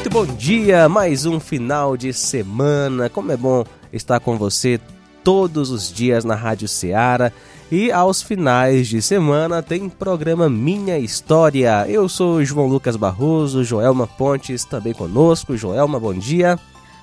Muito 0.00 0.14
bom 0.14 0.34
dia, 0.34 0.88
mais 0.88 1.26
um 1.26 1.38
final 1.38 1.94
de 1.94 2.10
semana. 2.10 3.10
Como 3.10 3.30
é 3.32 3.36
bom 3.36 3.66
estar 3.92 4.18
com 4.18 4.38
você 4.38 4.80
todos 5.22 5.70
os 5.70 5.92
dias 5.92 6.24
na 6.24 6.34
Rádio 6.34 6.66
Ceará. 6.68 7.30
E 7.70 7.92
aos 7.92 8.22
finais 8.22 8.88
de 8.88 9.02
semana 9.02 9.62
tem 9.62 9.90
programa 9.90 10.48
Minha 10.48 10.98
História. 10.98 11.86
Eu 11.86 12.08
sou 12.08 12.42
João 12.42 12.66
Lucas 12.66 12.96
Barroso, 12.96 13.62
Joelma 13.62 14.06
Pontes 14.06 14.64
também 14.64 14.94
conosco. 14.94 15.54
Joelma, 15.54 16.00
bom 16.00 16.14
dia. 16.14 16.58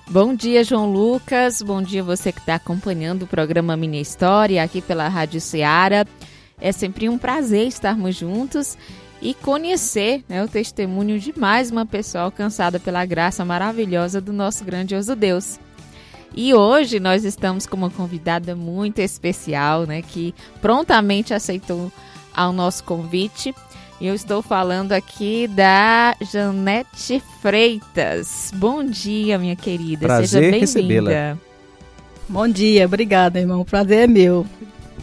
Bom 0.10 0.34
dia, 0.34 0.64
João 0.64 0.92
Lucas. 0.92 1.62
Bom 1.62 1.84
dia 1.84 2.02
você 2.02 2.32
que 2.32 2.40
está 2.40 2.56
acompanhando 2.56 3.26
o 3.26 3.28
programa 3.28 3.78
Minha 3.78 4.02
História 4.02 4.64
aqui 4.64 4.82
pela 4.82 5.08
Rádio 5.08 5.40
Ceará. 5.40 6.04
É 6.60 6.72
sempre 6.72 7.08
um 7.08 7.20
prazer 7.20 7.68
estarmos 7.68 8.16
juntos 8.16 8.76
e 9.22 9.34
conhecer 9.34 10.24
né, 10.28 10.44
o 10.44 10.48
testemunho 10.48 11.20
de 11.20 11.38
mais 11.38 11.72
uma 11.72 11.86
pessoa 11.86 12.26
alcançada 12.26 12.80
pela 12.80 13.06
graça 13.06 13.44
maravilhosa 13.44 14.22
do 14.22 14.32
nosso 14.32 14.64
grandioso 14.64 15.16
Deus. 15.16 15.60
E 16.36 16.54
hoje 16.54 17.00
nós 17.00 17.24
estamos 17.24 17.66
com 17.66 17.76
uma 17.76 17.90
convidada 17.90 18.56
muito 18.56 19.00
especial, 19.00 19.86
né, 19.86 20.02
que 20.02 20.36
prontamente 20.62 21.34
aceitou 21.34 21.92
ao 22.34 22.54
nosso 22.54 22.84
convite. 22.84 23.56
Eu 24.00 24.14
estou 24.14 24.44
falando 24.44 24.92
aqui 24.92 25.48
da 25.48 26.16
Janete 26.22 27.22
Freitas. 27.42 28.52
Bom 28.54 28.86
dia, 28.86 29.40
minha 29.40 29.56
querida. 29.56 30.06
Prazer 30.06 30.68
Seja 30.68 30.88
bem-vinda. 30.88 31.40
Bom 32.30 32.48
dia, 32.48 32.86
obrigada, 32.86 33.40
irmão. 33.40 33.62
O 33.62 33.66
prazer 33.66 34.04
é 34.04 34.08
meu. 34.08 34.46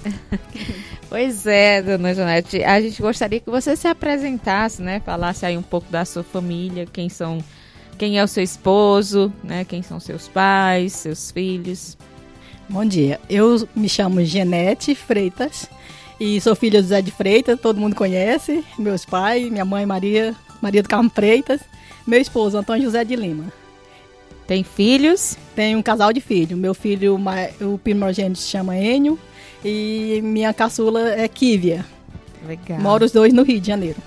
Pois 1.08 1.47
é, 1.47 1.83
dona 1.83 2.14
Janete, 2.14 2.62
a 2.64 2.80
gente 2.80 3.00
gostaria 3.00 3.38
que 3.38 3.50
você 3.50 3.77
se 3.77 3.86
apresentasse, 3.86 4.83
né? 4.83 5.00
Falasse 5.05 5.47
aí 5.47 5.56
um 5.56 5.62
pouco 5.62 5.91
da 5.91 6.05
sua 6.05 6.24
família, 6.24 6.86
quem 6.86 7.08
são, 7.08 7.38
quem 7.97 8.19
é 8.19 8.24
o 8.24 8.28
seu 8.28 8.42
esposo, 8.42 9.32
né? 9.42 9.64
Quem 9.64 9.82
são 9.82 10.00
seus 10.00 10.27
pais, 10.27 10.92
seus 10.92 11.30
filhos. 11.30 11.97
Bom 12.69 12.84
dia. 12.84 13.20
Eu 13.28 13.69
me 13.77 13.88
chamo 13.88 14.25
Genete 14.25 14.94
Freitas 14.94 15.69
e 16.19 16.41
sou 16.41 16.56
filha 16.56 16.80
do 16.80 16.88
Zé 16.88 17.02
de 17.02 17.10
Freitas, 17.10 17.60
todo 17.60 17.80
mundo 17.80 17.94
conhece. 17.94 18.64
Meus 18.78 19.05
pais, 19.05 19.48
minha 19.50 19.64
mãe 19.64 19.84
Maria, 19.84 20.34
Maria 20.60 20.82
do 20.82 20.88
Carmo 20.88 21.10
Freitas, 21.10 21.60
meu 22.06 22.20
esposo 22.20 22.56
Antônio 22.56 22.84
José 22.84 23.05
de 23.05 23.14
Lima. 23.14 23.52
Tem 24.47 24.64
filhos? 24.64 25.36
Tenho 25.55 25.78
um 25.78 25.82
casal 25.82 26.12
de 26.12 26.20
filhos. 26.20 26.58
Meu 26.58 26.75
filho, 26.75 27.19
o 27.60 27.78
primogênito 27.78 28.38
se 28.38 28.48
chama 28.48 28.77
Enio 28.77 29.19
e 29.64 30.20
minha 30.22 30.52
caçula 30.52 31.00
é 31.10 31.26
Kívia. 31.26 31.84
Legal. 32.46 32.78
Moro 32.78 33.04
os 33.04 33.12
dois 33.12 33.32
no 33.32 33.42
Rio 33.42 33.60
de 33.60 33.66
Janeiro. 33.66 33.98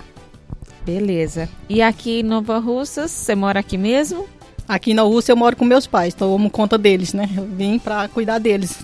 Beleza. 0.86 1.48
E 1.68 1.82
aqui 1.82 2.20
em 2.20 2.22
Nova 2.22 2.58
Russas, 2.58 3.10
você 3.10 3.34
mora 3.34 3.60
aqui 3.60 3.76
mesmo? 3.76 4.26
Aqui 4.68 4.94
na 4.94 5.02
Rússia 5.02 5.32
eu 5.32 5.36
moro 5.36 5.56
com 5.56 5.64
meus 5.64 5.86
pais, 5.86 6.14
tomo 6.14 6.48
conta 6.50 6.78
deles, 6.78 7.12
né? 7.12 7.28
Eu 7.36 7.44
vim 7.44 7.78
para 7.78 8.06
cuidar 8.08 8.38
deles. 8.38 8.78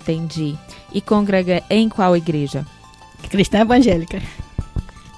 Entendi. 0.00 0.56
E 0.92 1.00
congrega 1.00 1.62
em 1.68 1.88
qual 1.88 2.16
igreja? 2.16 2.64
Cristã 3.28 3.60
evangélica. 3.60 4.20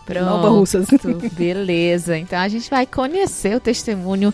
Pronto. 0.06 0.24
Nova 0.24 0.48
Russas. 0.48 0.86
Beleza. 1.32 2.16
Então 2.16 2.38
a 2.38 2.48
gente 2.48 2.70
vai 2.70 2.86
conhecer 2.86 3.56
o 3.56 3.60
testemunho 3.60 4.32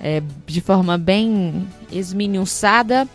é, 0.00 0.22
de 0.46 0.60
forma 0.60 0.96
bem 0.96 1.66
esmiuçada 1.90 3.06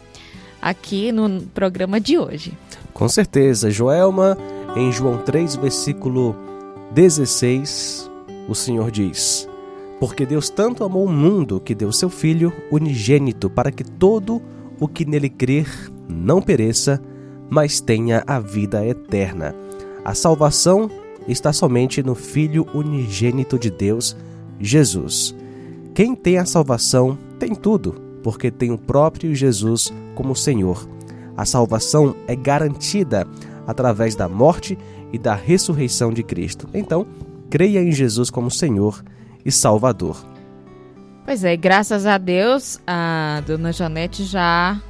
aqui 0.61 1.11
no 1.11 1.41
programa 1.53 1.99
de 1.99 2.17
hoje. 2.17 2.53
Com 2.93 3.09
certeza, 3.09 3.71
Joelma, 3.71 4.37
em 4.75 4.91
João 4.91 5.17
3, 5.17 5.55
versículo 5.55 6.35
16, 6.93 8.09
o 8.47 8.53
Senhor 8.53 8.91
diz: 8.91 9.49
Porque 9.99 10.25
Deus 10.25 10.49
tanto 10.49 10.83
amou 10.83 11.05
o 11.05 11.11
mundo 11.11 11.59
que 11.59 11.73
deu 11.73 11.91
seu 11.91 12.09
Filho 12.09 12.53
unigênito 12.71 13.49
para 13.49 13.71
que 13.71 13.83
todo 13.83 14.41
o 14.79 14.87
que 14.87 15.05
nele 15.05 15.29
crer 15.29 15.67
não 16.07 16.41
pereça, 16.41 17.01
mas 17.49 17.81
tenha 17.81 18.23
a 18.27 18.39
vida 18.39 18.85
eterna. 18.85 19.55
A 20.05 20.13
salvação 20.13 20.89
está 21.27 21.51
somente 21.51 22.03
no 22.03 22.13
Filho 22.13 22.67
unigênito 22.75 23.57
de 23.57 23.71
Deus, 23.71 24.15
Jesus. 24.59 25.35
Quem 25.95 26.15
tem 26.15 26.37
a 26.37 26.45
salvação 26.45 27.17
tem 27.39 27.55
tudo, 27.55 27.95
porque 28.21 28.51
tem 28.51 28.71
o 28.71 28.77
próprio 28.77 29.33
Jesus 29.33 29.91
como 30.15 30.35
Senhor. 30.35 30.92
A 31.35 31.45
salvação 31.45 32.15
é 32.27 32.35
garantida 32.35 33.27
através 33.65 34.15
da 34.15 34.27
morte 34.27 34.77
e 35.11 35.17
da 35.17 35.35
ressurreição 35.35 36.11
de 36.11 36.23
Cristo. 36.23 36.67
Então, 36.73 37.05
creia 37.49 37.79
em 37.79 37.91
Jesus 37.91 38.29
como 38.29 38.49
Senhor 38.49 39.03
e 39.45 39.51
Salvador. 39.51 40.17
Pois 41.25 41.43
é, 41.43 41.55
graças 41.55 42.05
a 42.05 42.17
Deus, 42.17 42.79
a 42.85 43.41
dona 43.45 43.71
Janete 43.71 44.23
já 44.23 44.81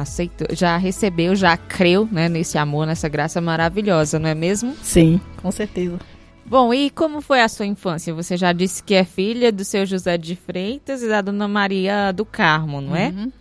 aceitou, 0.00 0.48
já 0.52 0.76
recebeu, 0.76 1.34
já 1.34 1.56
creu 1.56 2.08
né, 2.10 2.28
nesse 2.28 2.58
amor, 2.58 2.86
nessa 2.86 3.08
graça 3.08 3.40
maravilhosa, 3.40 4.18
não 4.18 4.28
é 4.28 4.34
mesmo? 4.34 4.74
Sim, 4.82 5.20
com 5.40 5.50
certeza. 5.50 5.98
Bom, 6.44 6.74
e 6.74 6.90
como 6.90 7.20
foi 7.20 7.40
a 7.40 7.48
sua 7.48 7.66
infância? 7.66 8.12
Você 8.12 8.36
já 8.36 8.52
disse 8.52 8.82
que 8.82 8.94
é 8.94 9.04
filha 9.04 9.50
do 9.50 9.64
seu 9.64 9.86
José 9.86 10.18
de 10.18 10.36
Freitas 10.36 11.02
e 11.02 11.08
da 11.08 11.22
dona 11.22 11.48
Maria 11.48 12.12
do 12.12 12.24
Carmo, 12.24 12.80
não 12.80 12.94
é? 12.94 13.08
Uhum. 13.08 13.32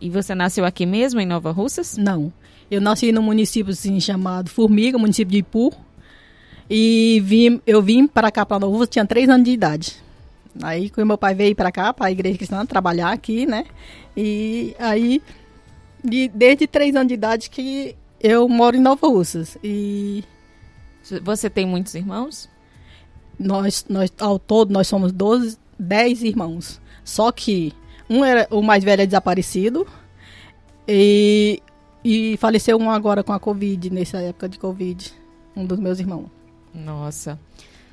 E 0.00 0.08
você 0.10 0.34
nasceu 0.34 0.64
aqui 0.64 0.86
mesmo, 0.86 1.20
em 1.20 1.26
Nova 1.26 1.50
Russas? 1.50 1.96
Não. 1.96 2.32
Eu 2.70 2.80
nasci 2.80 3.10
num 3.12 3.22
município 3.22 3.72
assim, 3.72 3.98
chamado 4.00 4.50
Formiga, 4.50 4.98
município 4.98 5.32
de 5.32 5.38
Ipu. 5.38 5.72
E 6.70 7.20
vim, 7.24 7.60
eu 7.66 7.82
vim 7.82 8.06
para 8.06 8.30
cá, 8.30 8.44
para 8.44 8.60
Nova 8.60 8.72
Russas, 8.72 8.90
tinha 8.90 9.06
três 9.06 9.28
anos 9.28 9.44
de 9.44 9.50
idade. 9.52 9.96
Aí, 10.62 10.90
quando 10.90 11.06
meu 11.06 11.18
pai 11.18 11.34
veio 11.34 11.54
para 11.54 11.72
cá, 11.72 11.92
para 11.92 12.06
a 12.06 12.10
igreja 12.10 12.36
cristã, 12.36 12.64
trabalhar 12.66 13.12
aqui, 13.12 13.46
né? 13.46 13.64
E 14.16 14.74
aí, 14.78 15.22
de, 16.04 16.28
desde 16.28 16.66
três 16.66 16.94
anos 16.94 17.08
de 17.08 17.14
idade 17.14 17.50
que 17.50 17.96
eu 18.20 18.48
moro 18.48 18.76
em 18.76 18.80
Nova 18.80 19.06
Russas. 19.06 19.56
E 19.62 20.24
você 21.22 21.48
tem 21.48 21.66
muitos 21.66 21.94
irmãos? 21.94 22.48
Nós, 23.38 23.86
nós 23.88 24.12
ao 24.18 24.38
todo, 24.38 24.72
nós 24.72 24.88
somos 24.88 25.12
12, 25.12 25.58
10 25.78 26.22
irmãos. 26.24 26.80
Só 27.04 27.30
que 27.30 27.72
um 28.08 28.24
era 28.24 28.46
o 28.50 28.62
mais 28.62 28.82
velho 28.82 29.02
é 29.02 29.06
desaparecido 29.06 29.86
e, 30.86 31.62
e 32.04 32.36
faleceu 32.38 32.78
um 32.78 32.90
agora 32.90 33.22
com 33.22 33.32
a 33.32 33.38
Covid, 33.38 33.90
nessa 33.90 34.18
época 34.18 34.48
de 34.48 34.58
Covid, 34.58 35.12
um 35.54 35.64
dos 35.64 35.78
meus 35.78 35.98
irmãos. 36.00 36.30
Nossa. 36.74 37.38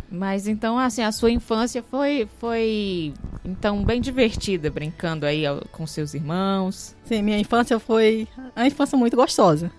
Mas 0.09 0.47
então, 0.47 0.77
assim, 0.77 1.01
a 1.01 1.11
sua 1.11 1.31
infância 1.31 1.83
foi, 1.83 2.27
foi 2.39 3.13
então, 3.43 3.83
bem 3.83 3.99
divertida, 3.99 4.69
brincando 4.69 5.25
aí 5.25 5.43
com 5.71 5.85
seus 5.87 6.13
irmãos. 6.13 6.95
Sim, 7.03 7.23
minha 7.23 7.39
infância 7.39 7.79
foi 7.79 8.27
uma 8.55 8.67
infância 8.67 8.97
muito 8.97 9.15
gostosa. 9.15 9.71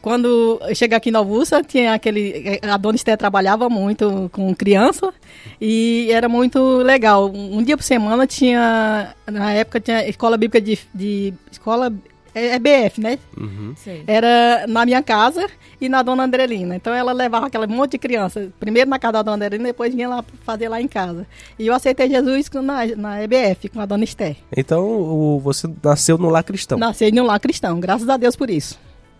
Quando 0.00 0.60
eu 0.62 0.74
cheguei 0.74 0.96
aqui 0.96 1.08
em 1.08 1.12
Novussa, 1.12 1.62
tinha 1.62 1.92
aquele. 1.92 2.60
A 2.62 2.76
dona 2.76 2.96
Esté 2.96 3.16
trabalhava 3.16 3.68
muito 3.68 4.30
com 4.32 4.54
criança 4.54 5.12
e 5.60 6.08
era 6.12 6.28
muito 6.28 6.78
legal. 6.78 7.30
Um 7.30 7.62
dia 7.62 7.76
por 7.76 7.82
semana 7.82 8.26
tinha. 8.26 9.14
Na 9.26 9.52
época 9.52 9.80
tinha 9.80 10.08
escola 10.08 10.36
bíblica 10.36 10.60
de. 10.60 10.78
de 10.94 11.34
escola. 11.50 11.92
É, 12.34 12.48
é 12.54 12.58
BF, 12.58 13.00
né? 13.00 13.18
Uhum. 13.36 13.74
Era 14.06 14.66
na 14.68 14.84
minha 14.84 15.02
casa 15.02 15.48
e 15.80 15.88
na 15.88 16.02
dona 16.02 16.24
Andrelina. 16.24 16.76
Então 16.76 16.94
ela 16.94 17.12
levava 17.12 17.46
aquele 17.46 17.66
monte 17.66 17.92
de 17.92 17.98
criança. 17.98 18.48
Primeiro 18.60 18.88
na 18.88 18.98
casa 18.98 19.14
da 19.14 19.22
dona 19.22 19.46
Andrelina, 19.46 19.70
depois 19.70 19.92
vinha 19.92 20.08
lá 20.08 20.24
fazer 20.44 20.68
lá 20.68 20.80
em 20.80 20.86
casa. 20.86 21.26
E 21.58 21.66
eu 21.66 21.74
aceitei 21.74 22.08
Jesus 22.08 22.48
na, 22.50 22.86
na 22.96 23.22
EBF, 23.22 23.70
com 23.70 23.80
a 23.80 23.86
dona 23.86 24.04
Esté. 24.04 24.36
Então 24.56 24.84
o, 24.84 25.40
você 25.40 25.68
nasceu 25.82 26.18
no 26.18 26.28
lar 26.28 26.44
cristão? 26.44 26.78
Nasci 26.78 27.10
no 27.10 27.24
lar 27.24 27.40
cristão, 27.40 27.80
graças 27.80 28.08
a 28.08 28.16
Deus 28.16 28.36
por 28.36 28.50
isso. 28.50 28.78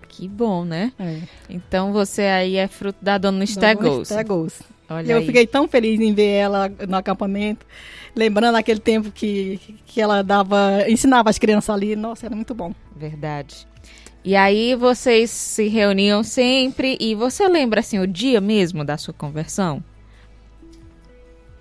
Que 0.09 0.29
bom, 0.29 0.65
né? 0.65 0.93
É. 0.99 1.21
Então 1.49 1.93
você 1.93 2.23
aí 2.23 2.57
é 2.57 2.67
fruto 2.67 2.99
da 3.03 3.19
dona 3.19 3.47
Stegos. 3.47 4.09
Stegos. 4.09 4.61
Olha 4.89 5.13
eu 5.13 5.19
aí. 5.19 5.27
fiquei 5.27 5.47
tão 5.47 5.69
feliz 5.69 6.01
em 6.01 6.15
ver 6.15 6.31
ela 6.31 6.73
no 6.89 6.97
acampamento, 6.97 7.67
lembrando 8.17 8.57
aquele 8.57 8.81
tempo 8.81 9.13
que, 9.13 9.61
que 9.87 10.01
ela 10.01 10.23
dava, 10.23 10.85
ensinava 10.89 11.29
as 11.29 11.39
crianças 11.39 11.71
ali. 11.75 11.95
Nossa, 11.95 12.27
era 12.27 12.35
muito 12.35 12.55
bom. 12.55 12.75
Verdade. 12.97 13.67
E 14.25 14.35
aí 14.35 14.75
vocês 14.75 15.31
se 15.31 15.69
reuniam 15.69 16.23
sempre 16.23 16.97
e 17.01 17.15
você 17.15 17.47
lembra 17.49 17.81
assim 17.81 17.99
o 17.99 18.07
dia 18.07 18.41
mesmo 18.41 18.85
da 18.85 18.97
sua 18.97 19.15
conversão? 19.15 19.83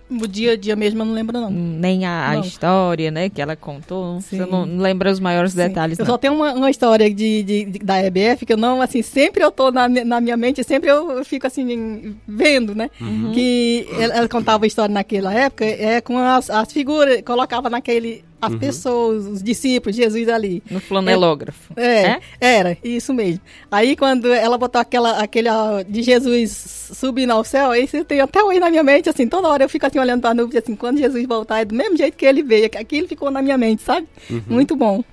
O 0.09 0.25
dia 0.25 0.54
a 0.54 0.56
dia 0.56 0.74
mesmo 0.75 1.01
eu 1.01 1.06
não 1.06 1.13
lembro, 1.13 1.39
não. 1.39 1.50
Nem 1.51 2.06
a, 2.06 2.30
a 2.30 2.33
Não. 2.36 2.42
história, 2.42 3.12
né, 3.12 3.30
que 3.30 3.42
ela 3.42 3.56
contou. 3.57 4.21
Sim. 4.21 4.38
Você 4.38 4.45
não 4.45 4.63
lembra 4.77 5.12
os 5.12 5.19
maiores 5.19 5.51
Sim. 5.51 5.57
detalhes, 5.57 6.00
Eu 6.00 6.06
não. 6.06 6.12
só 6.13 6.18
tenho 6.18 6.33
uma, 6.33 6.54
uma 6.54 6.69
história 6.71 7.13
de, 7.13 7.44
de- 7.44 7.65
de- 7.65 7.80
da 7.80 8.01
EBF 8.01 8.45
que 8.45 8.54
eu 8.54 8.57
não, 8.57 8.81
assim, 8.81 9.01
sempre 9.01 9.44
eu 9.44 9.51
tô 9.51 9.69
na, 9.69 9.89
na 9.89 10.21
minha 10.21 10.38
mente, 10.38 10.63
sempre 10.63 10.89
eu 10.89 11.25
fico 11.25 11.45
assim, 11.45 12.15
vendo, 12.27 12.74
né? 12.74 12.89
Uhum. 13.01 13.31
Que 13.33 13.86
ela, 14.00 14.13
ela 14.15 14.27
contava 14.30 14.63
a 14.63 14.68
história 14.68 14.94
naquela 14.94 15.33
época, 15.33 15.65
é 15.65 16.00
com 16.00 16.18
as, 16.18 16.50
as 16.50 16.71
figuras, 16.71 17.21
colocava 17.24 17.69
naquele, 17.69 18.24
as 18.42 18.54
Uhum. 18.54 18.60
pessoas, 18.60 19.25
os 19.25 19.44
discípulos, 19.44 19.95
Jesus 19.95 20.30
ali. 20.30 20.62
No 20.69 20.80
flanelógrafo. 20.80 21.74
É, 21.75 22.19
era, 22.39 22.78
isso 22.84 23.13
mesmo. 23.13 23.42
Aí 23.72 23.95
quando 23.95 24.31
ela 24.31 24.57
botou 24.57 24.80
aquela, 24.80 25.19
aquele 25.22 25.50
ó, 25.50 25.81
de 25.81 26.01
Jesus 26.04 26.89
subindo 26.94 27.31
ao 27.31 27.44
céu, 27.44 27.74
isso 27.75 28.04
tem 28.06 28.19
até 28.22 28.44
hoje 28.44 28.60
na 28.60 28.69
minha 28.69 28.84
mente, 28.84 29.10
assim, 29.10 29.28
toda 29.28 29.48
hora 29.48 29.63
eu 29.63 29.69
fico 29.69 29.86
assim 29.86 30.00
olhando 30.00 30.22
para 30.22 30.30
a 30.31 30.34
nuvem, 30.34 30.60
assim, 30.60 30.75
quando 30.75 30.98
Jesus 31.00 31.25
voltar, 31.28 31.62
é 31.62 31.66
do 31.66 31.74
mesmo 31.75 31.98
jeito 31.98 32.16
que 32.16 32.25
ele 32.25 32.44
veio, 32.44 32.66
aquilo 32.66 33.07
ficou 33.07 33.31
na 33.31 33.42
minha 33.42 33.57
mente, 33.57 33.81
sabe? 33.81 34.07
Muito 34.48 34.75
bom. 34.75 35.04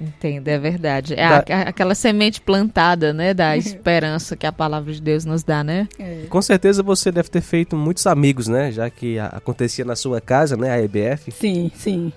Entendo, 0.00 0.48
é 0.48 0.58
verdade. 0.58 1.14
É 1.14 1.16
Da- 1.28 1.44
a- 1.48 1.68
aquela 1.68 1.94
semente 1.94 2.40
plantada, 2.40 3.12
né, 3.12 3.32
da 3.32 3.56
esperança 3.56 4.36
que 4.36 4.44
a 4.46 4.52
palavra 4.52 4.92
de 4.92 5.00
Deus 5.00 5.24
nos 5.24 5.42
dá, 5.44 5.62
né? 5.62 5.88
É. 5.98 6.24
Com 6.28 6.42
certeza 6.42 6.82
você 6.82 7.12
deve 7.12 7.28
ter 7.30 7.40
feito 7.40 7.76
muitos 7.76 8.06
amigos, 8.06 8.48
né? 8.48 8.72
Já 8.72 8.90
que 8.90 9.18
a- 9.18 9.26
acontecia 9.28 9.84
na 9.84 9.94
sua 9.96 10.20
casa, 10.20 10.56
né? 10.56 10.70
A 10.70 10.82
EBF. 10.82 11.30
Sim, 11.30 11.70
sim. 11.76 12.12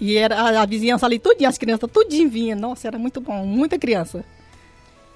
E 0.00 0.16
era 0.16 0.36
a, 0.36 0.62
a 0.62 0.66
vizinhança 0.66 1.06
ali, 1.06 1.18
tudinho, 1.18 1.48
as 1.48 1.58
crianças, 1.58 1.90
tudinho 1.90 2.28
vinha. 2.28 2.54
Nossa, 2.54 2.88
era 2.88 2.98
muito 2.98 3.20
bom, 3.20 3.44
muita 3.44 3.78
criança. 3.78 4.24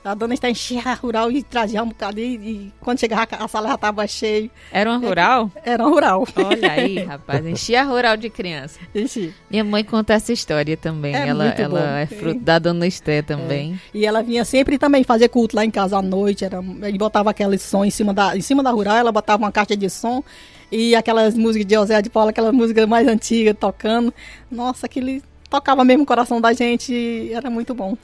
A 0.02 0.14
dona 0.14 0.32
está 0.32 0.48
enchia 0.48 0.80
a 0.82 0.94
rural 0.94 1.30
e 1.30 1.42
trazia 1.42 1.82
um 1.82 1.88
bocado. 1.88 2.18
E, 2.18 2.34
e 2.36 2.72
quando 2.80 2.98
chegava 2.98 3.28
a 3.32 3.46
sala 3.46 3.68
já 3.68 3.74
estava 3.74 4.06
cheia. 4.06 4.50
Era 4.72 4.90
uma 4.90 4.98
rural? 4.98 5.52
Era 5.62 5.86
um 5.86 5.90
rural. 5.90 6.26
Olha 6.36 6.72
aí, 6.72 7.00
rapaz, 7.04 7.44
enchia 7.44 7.82
a 7.82 7.84
rural 7.84 8.16
de 8.16 8.30
criança. 8.30 8.80
Enchia. 8.94 9.34
Minha 9.50 9.62
mãe 9.62 9.84
conta 9.84 10.14
essa 10.14 10.32
história 10.32 10.74
também. 10.74 11.14
É 11.14 11.28
ela 11.28 11.48
ela 11.48 11.80
bom. 11.80 11.86
é 11.86 12.06
fruto 12.06 12.40
da 12.40 12.58
dona 12.58 12.86
Esté 12.86 13.20
também. 13.20 13.78
E 13.92 14.06
ela 14.06 14.22
vinha 14.22 14.42
sempre 14.42 14.78
também 14.78 15.04
fazer 15.04 15.28
culto 15.28 15.54
lá 15.54 15.66
em 15.66 15.70
casa 15.70 15.98
à 15.98 16.02
noite. 16.02 16.46
Era, 16.46 16.64
ele 16.82 16.96
botava 16.96 17.28
aquele 17.28 17.58
som 17.58 17.84
em 17.84 17.90
cima, 17.90 18.14
da, 18.14 18.34
em 18.34 18.40
cima 18.40 18.62
da 18.62 18.70
rural, 18.70 18.96
ela 18.96 19.12
botava 19.12 19.42
uma 19.42 19.52
caixa 19.52 19.76
de 19.76 19.90
som 19.90 20.24
e 20.70 20.94
aquelas 20.94 21.34
músicas 21.34 21.66
de 21.66 21.74
José 21.74 22.00
de 22.02 22.10
Paula, 22.10 22.30
aquela 22.30 22.52
música 22.52 22.86
mais 22.86 23.06
antiga 23.08 23.52
tocando. 23.54 24.12
Nossa, 24.50 24.86
aquele 24.86 25.22
tocava 25.48 25.84
mesmo 25.84 26.04
o 26.04 26.06
coração 26.06 26.40
da 26.40 26.52
gente, 26.52 27.30
era 27.32 27.50
muito 27.50 27.74
bom. 27.74 27.96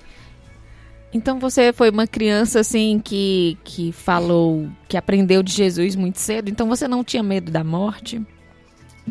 Então 1.14 1.38
você 1.38 1.72
foi 1.72 1.88
uma 1.90 2.06
criança 2.06 2.60
assim 2.60 3.00
que, 3.02 3.56
que 3.64 3.92
falou, 3.92 4.68
que 4.88 4.96
aprendeu 4.96 5.42
de 5.42 5.52
Jesus 5.52 5.94
muito 5.96 6.18
cedo. 6.18 6.50
Então 6.50 6.68
você 6.68 6.86
não 6.88 7.04
tinha 7.04 7.22
medo 7.22 7.50
da 7.50 7.64
morte? 7.64 8.20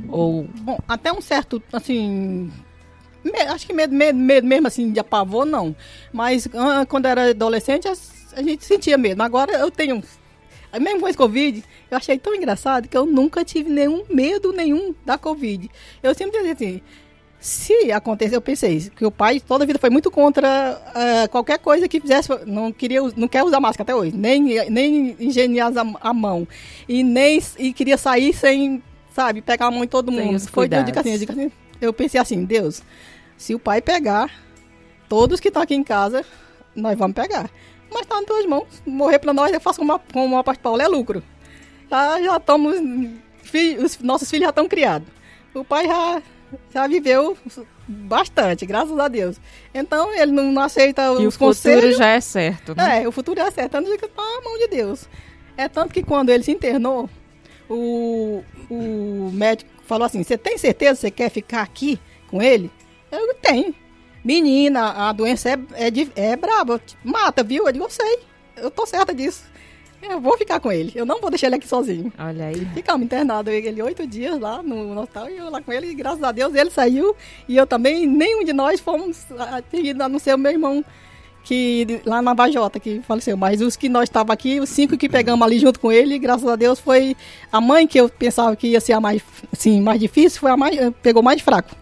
Ou 0.09 0.47
Bom, 0.61 0.77
até 0.87 1.11
um 1.11 1.21
certo, 1.21 1.63
assim. 1.71 2.51
acho 3.49 3.65
que 3.65 3.73
medo, 3.73 3.95
medo, 3.95 4.19
medo 4.19 4.45
mesmo 4.45 4.67
assim 4.67 4.91
de 4.91 4.99
apavor, 4.99 5.45
não. 5.45 5.75
Mas 6.11 6.47
ah, 6.53 6.85
quando 6.85 7.05
era 7.05 7.29
adolescente, 7.29 7.87
a, 7.87 7.93
a 8.35 8.43
gente 8.43 8.65
sentia 8.65 8.97
medo. 8.97 9.21
Agora 9.23 9.53
eu 9.53 9.71
tenho. 9.71 10.03
Mesmo 10.79 10.99
com 10.99 11.07
esse 11.07 11.17
Covid, 11.17 11.63
eu 11.89 11.97
achei 11.97 12.17
tão 12.17 12.35
engraçado 12.35 12.87
que 12.87 12.97
eu 12.97 13.05
nunca 13.05 13.43
tive 13.43 13.69
nenhum 13.69 14.03
medo 14.09 14.51
nenhum 14.51 14.93
da 15.05 15.17
Covid. 15.17 15.69
Eu 16.03 16.13
sempre 16.13 16.37
dizia 16.37 16.53
assim. 16.53 16.81
Se 17.39 17.91
acontecer, 17.91 18.35
eu 18.35 18.41
pensei 18.41 18.89
que 18.95 19.05
o 19.05 19.11
pai 19.11 19.39
toda 19.39 19.63
a 19.63 19.67
vida 19.67 19.77
foi 19.77 19.91
muito 19.91 20.09
contra 20.09 20.81
ah, 20.95 21.27
qualquer 21.27 21.59
coisa 21.59 21.87
que 21.87 21.99
fizesse, 21.99 22.29
não 22.47 22.71
queria, 22.71 23.01
não 23.15 23.27
quer 23.27 23.43
usar 23.43 23.59
máscara 23.59 23.83
até 23.83 23.95
hoje, 23.95 24.15
nem 24.15 24.41
nem 24.67 25.15
higienizar 25.19 25.71
a, 25.77 26.09
a 26.09 26.13
mão 26.13 26.47
e 26.89 27.03
nem 27.03 27.39
e 27.59 27.71
queria 27.71 27.97
sair 27.97 28.33
sem, 28.33 28.81
sabe, 29.13 29.41
pegar 29.41 29.67
a 29.67 29.71
mão 29.71 29.83
em 29.83 29.87
todo 29.87 30.11
Sem 30.11 30.25
mundo. 30.25 30.39
Foi 30.47 30.67
Deus 30.67 30.85
de 30.85 30.91
casinha, 30.91 31.19
de 31.19 31.25
casinha. 31.27 31.51
Eu 31.79 31.93
pensei 31.93 32.19
assim, 32.19 32.43
Deus, 32.45 32.81
se 33.37 33.53
o 33.53 33.59
pai 33.59 33.79
pegar, 33.79 34.31
todos 35.07 35.39
que 35.39 35.49
estão 35.49 35.61
aqui 35.61 35.75
em 35.75 35.83
casa, 35.83 36.25
nós 36.75 36.97
vamos 36.97 37.15
pegar. 37.15 37.49
Mas 37.91 38.01
está 38.01 38.15
nas 38.15 38.25
tuas 38.25 38.45
mãos. 38.45 38.67
Morrer 38.85 39.19
para 39.19 39.33
nós, 39.33 39.53
eu 39.53 39.59
faço 39.61 39.79
como, 39.79 39.93
a- 39.93 39.99
como 40.11 40.35
o 40.35 40.39
apóstolo 40.39 40.63
Paulo, 40.63 40.81
é 40.81 40.87
lucro. 40.87 41.23
Já, 41.89 42.21
já 42.21 42.37
estamos. 42.37 42.75
fi- 43.43 43.77
os 43.77 43.97
nossos 43.99 44.29
filhos 44.29 44.43
já 44.45 44.49
estão 44.49 44.67
criados. 44.67 45.07
O 45.53 45.63
pai 45.63 45.87
já, 45.87 46.21
já 46.73 46.87
viveu 46.87 47.37
bastante, 47.87 48.65
graças 48.65 48.97
a 48.99 49.07
Deus. 49.07 49.37
Então 49.73 50.13
ele 50.13 50.31
não, 50.31 50.51
não 50.51 50.61
aceita 50.61 51.03
e 51.03 51.25
o 51.25 51.27
os 51.27 51.35
futuro 51.35 51.47
conselhos. 51.49 51.97
já 51.97 52.07
é 52.07 52.19
certo, 52.21 52.75
né? 52.75 53.03
É, 53.03 53.07
o 53.07 53.11
futuro 53.11 53.39
é 53.39 53.43
acertando 53.43 53.89
que 53.97 54.07
tá 54.07 54.21
na 54.21 54.41
mão 54.41 54.57
de 54.57 54.67
Deus. 54.67 55.07
É 55.55 55.69
tanto 55.69 55.93
que 55.93 56.03
quando 56.03 56.29
ele 56.29 56.43
se 56.43 56.51
internou, 56.51 57.09
o, 57.69 58.43
o 58.69 59.29
médico 59.33 59.69
falou 59.85 60.05
assim: 60.05 60.21
Você 60.23 60.37
tem 60.37 60.57
certeza 60.57 60.95
que 60.95 61.01
você 61.01 61.11
quer 61.11 61.29
ficar 61.29 61.61
aqui 61.61 61.99
com 62.27 62.41
ele? 62.41 62.69
Eu 63.11 63.33
tenho. 63.35 63.73
Menina, 64.25 65.07
a 65.07 65.13
doença 65.13 65.49
é, 65.49 65.57
é, 65.75 66.31
é 66.31 66.35
braba. 66.35 66.81
Mata, 67.03 67.43
viu? 67.43 67.67
Eu 67.67 67.71
digo: 67.71 67.85
Eu 67.85 67.89
sei. 67.91 68.19
Eu 68.57 68.71
tô 68.71 68.83
certa 68.87 69.13
disso. 69.13 69.43
Eu 70.01 70.19
vou 70.19 70.35
ficar 70.37 70.59
com 70.59 70.71
ele. 70.71 70.91
Eu 70.95 71.05
não 71.05 71.21
vou 71.21 71.29
deixar 71.29 71.47
ele 71.47 71.57
aqui 71.57 71.67
sozinho. 71.67 72.11
Olha 72.17 72.45
aí. 72.45 72.65
Ficamos 72.73 73.05
internados, 73.05 73.53
ele 73.53 73.81
oito 73.81 74.05
dias 74.07 74.39
lá 74.39 74.63
no, 74.63 74.99
hospital 74.99 75.29
e 75.29 75.37
eu 75.37 75.49
lá 75.49 75.61
com 75.61 75.71
ele, 75.71 75.87
e 75.87 75.95
graças 75.95 76.23
a 76.23 76.31
Deus 76.31 76.53
ele 76.55 76.69
saiu 76.69 77.15
e 77.47 77.55
eu 77.55 77.65
também, 77.65 78.05
nenhum 78.05 78.43
de 78.43 78.53
nós 78.53 78.79
fomos 78.79 79.25
atingidos, 79.31 80.01
a 80.01 80.09
não 80.09 80.19
ser 80.19 80.35
o 80.35 80.37
meu 80.37 80.51
irmão 80.51 80.83
que 81.43 82.01
lá 82.05 82.21
na 82.21 82.33
Vajota 82.33 82.79
que 82.79 83.01
faleceu, 83.01 83.37
mas 83.37 83.61
os 83.61 83.75
que 83.75 83.87
nós 83.87 84.03
estávamos 84.03 84.33
aqui, 84.33 84.59
os 84.59 84.69
cinco 84.69 84.97
que 84.97 85.07
pegamos 85.07 85.45
ali 85.45 85.59
junto 85.59 85.79
com 85.79 85.91
ele, 85.91 86.17
graças 86.17 86.47
a 86.47 86.55
Deus 86.55 86.79
foi 86.79 87.15
a 87.51 87.61
mãe 87.61 87.85
que 87.85 87.99
eu 87.99 88.09
pensava 88.09 88.55
que 88.55 88.67
ia 88.67 88.81
ser 88.81 88.93
a 88.93 88.99
mais, 88.99 89.21
assim, 89.53 89.79
mais 89.79 89.99
difícil, 89.99 90.39
foi 90.39 90.51
a 90.51 90.57
mais, 90.57 90.75
pegou 91.03 91.21
mais 91.21 91.41
fraco, 91.41 91.75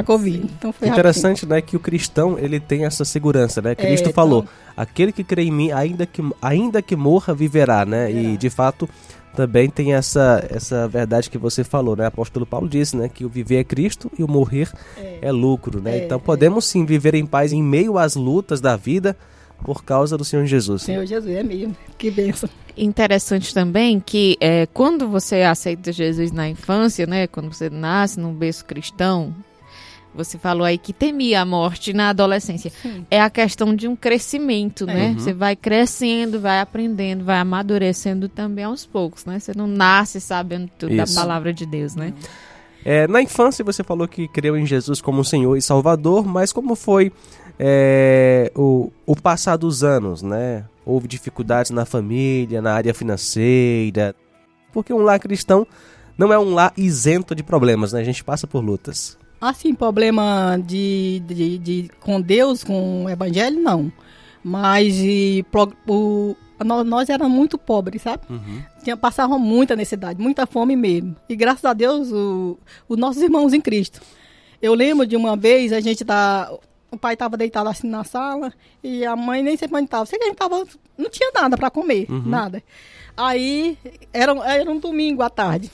a 0.00 0.02
Covid. 0.02 0.38
Então 0.38 0.72
foi 0.72 0.88
rapidinho. 0.88 0.92
Interessante, 0.92 1.46
né, 1.46 1.60
que 1.60 1.76
o 1.76 1.80
cristão, 1.80 2.38
ele 2.38 2.60
tem 2.60 2.84
essa 2.84 3.04
segurança, 3.04 3.62
né? 3.62 3.74
Cristo 3.74 4.10
É, 4.10 4.12
falou, 4.12 4.42
então. 4.42 4.54
aquele 4.76 5.12
que 5.12 5.24
crê 5.24 5.44
em 5.44 5.50
mim, 5.50 5.72
ainda 5.72 6.06
que, 6.06 6.22
ainda 6.40 6.82
que 6.82 6.94
morra, 6.96 7.34
viverá, 7.34 7.84
né? 7.84 8.10
E, 8.10 8.14
Viverá. 8.14 8.36
de 8.36 8.50
fato, 8.50 8.88
também 9.34 9.68
tem 9.68 9.94
essa, 9.94 10.44
essa 10.50 10.88
verdade 10.88 11.28
que 11.28 11.36
você 11.36 11.62
falou, 11.62 11.94
né? 11.94 12.04
O 12.04 12.08
apóstolo 12.08 12.46
Paulo 12.46 12.68
disse, 12.68 12.96
né, 12.96 13.08
que 13.08 13.24
o 13.24 13.28
viver 13.28 13.56
é 13.56 13.64
Cristo 13.64 14.10
e 14.18 14.24
o 14.24 14.28
morrer 14.28 14.70
é, 15.20 15.30
lucro, 15.30 15.80
né? 15.80 15.98
É, 15.98 16.04
então 16.04 16.16
é. 16.16 16.20
podemos 16.20 16.64
sim 16.64 16.84
viver 16.86 17.14
em 17.14 17.26
paz 17.26 17.52
em 17.52 17.62
meio 17.62 17.98
às 17.98 18.16
lutas 18.16 18.60
da 18.60 18.76
vida 18.76 19.16
por 19.62 19.84
causa 19.84 20.16
do 20.16 20.24
Senhor 20.24 20.44
Jesus. 20.46 20.82
Senhor 20.82 21.04
Jesus, 21.06 21.34
é 21.34 21.42
mesmo, 21.42 21.76
que 21.96 22.10
benção. 22.10 22.48
Interessante 22.76 23.54
também 23.54 23.98
que 24.00 24.36
é, 24.40 24.66
quando 24.66 25.08
você 25.08 25.42
aceita 25.42 25.92
Jesus 25.92 26.30
na 26.30 26.48
infância, 26.48 27.06
né, 27.06 27.26
quando 27.26 27.52
você 27.52 27.70
nasce 27.70 28.20
num 28.20 28.34
berço 28.34 28.64
cristão, 28.64 29.34
você 30.16 30.38
falou 30.38 30.64
aí 30.64 30.78
que 30.78 30.92
temia 30.92 31.42
a 31.42 31.44
morte 31.44 31.92
na 31.92 32.08
adolescência. 32.08 32.72
É 33.10 33.20
a 33.20 33.28
questão 33.28 33.74
de 33.74 33.86
um 33.86 33.94
crescimento, 33.94 34.86
né? 34.86 35.14
Você 35.18 35.32
vai 35.32 35.54
crescendo, 35.54 36.40
vai 36.40 36.60
aprendendo, 36.60 37.24
vai 37.24 37.38
amadurecendo 37.38 38.28
também 38.28 38.64
aos 38.64 38.86
poucos, 38.86 39.24
né? 39.24 39.38
Você 39.38 39.52
não 39.54 39.66
nasce 39.66 40.20
sabendo 40.20 40.70
tudo 40.78 40.94
Isso. 40.94 41.14
da 41.14 41.20
palavra 41.20 41.52
de 41.52 41.66
Deus, 41.66 41.94
né? 41.94 42.14
É, 42.84 43.06
na 43.08 43.20
infância 43.20 43.64
você 43.64 43.82
falou 43.82 44.06
que 44.06 44.28
creu 44.28 44.56
em 44.56 44.64
Jesus 44.64 45.00
como 45.00 45.24
Senhor 45.24 45.56
e 45.56 45.62
Salvador, 45.62 46.24
mas 46.24 46.52
como 46.52 46.74
foi 46.76 47.12
é, 47.58 48.50
o, 48.54 48.92
o 49.04 49.16
passar 49.16 49.56
dos 49.56 49.82
anos, 49.82 50.22
né? 50.22 50.64
Houve 50.84 51.08
dificuldades 51.08 51.70
na 51.72 51.84
família, 51.84 52.62
na 52.62 52.72
área 52.72 52.94
financeira, 52.94 54.14
porque 54.72 54.92
um 54.92 55.02
lar 55.02 55.18
cristão 55.18 55.66
não 56.16 56.32
é 56.32 56.38
um 56.38 56.54
lar 56.54 56.72
isento 56.76 57.34
de 57.34 57.42
problemas, 57.42 57.92
né? 57.92 58.00
A 58.00 58.04
gente 58.04 58.22
passa 58.22 58.46
por 58.46 58.64
lutas. 58.64 59.18
Assim, 59.40 59.74
problema 59.74 60.58
de, 60.64 61.22
de, 61.26 61.58
de- 61.58 61.90
com 62.00 62.20
Deus, 62.20 62.64
com 62.64 63.04
o 63.04 63.10
Evangelho, 63.10 63.60
não. 63.60 63.92
Mas 64.42 64.96
e, 64.98 65.44
pro- 65.50 65.72
o, 65.86 66.36
nós, 66.64 66.86
nós 66.86 67.08
éramos 67.10 67.36
muito 67.36 67.58
pobres, 67.58 68.02
sabe? 68.02 68.22
Tinha, 68.82 68.96
passavam 68.96 69.38
muita 69.38 69.74
necessidade, 69.76 70.20
muita 70.20 70.46
fome 70.46 70.74
mesmo. 70.76 71.14
E 71.28 71.36
graças 71.36 71.64
a 71.64 71.72
Deus, 71.72 72.08
os 72.88 72.96
nossos 72.98 73.20
irmãos 73.22 73.52
em 73.52 73.60
Cristo. 73.60 74.00
Eu 74.62 74.72
lembro 74.72 75.06
de 75.06 75.16
uma 75.16 75.36
vez, 75.36 75.72
a 75.72 75.80
gente 75.80 76.04
tá. 76.04 76.50
O 76.90 76.96
pai 76.96 77.12
estava 77.14 77.36
deitado 77.36 77.68
assim 77.68 77.88
na 77.88 78.04
sala 78.04 78.52
e 78.82 79.04
a 79.04 79.14
mãe 79.16 79.42
nem 79.42 79.56
sei 79.56 79.68
onde 79.70 79.84
estava. 79.84 80.06
Sei 80.06 80.18
que 80.18 80.24
a 80.24 80.28
gente 80.28 80.38
tava. 80.38 80.64
Não 80.96 81.10
tinha 81.10 81.30
nada 81.34 81.56
para 81.58 81.68
comer, 81.70 82.06
nada. 82.30 82.62
Aí 83.16 83.76
era, 84.12 84.32
era 84.48 84.70
um 84.70 84.78
domingo 84.78 85.22
à 85.22 85.28
tarde. 85.28 85.70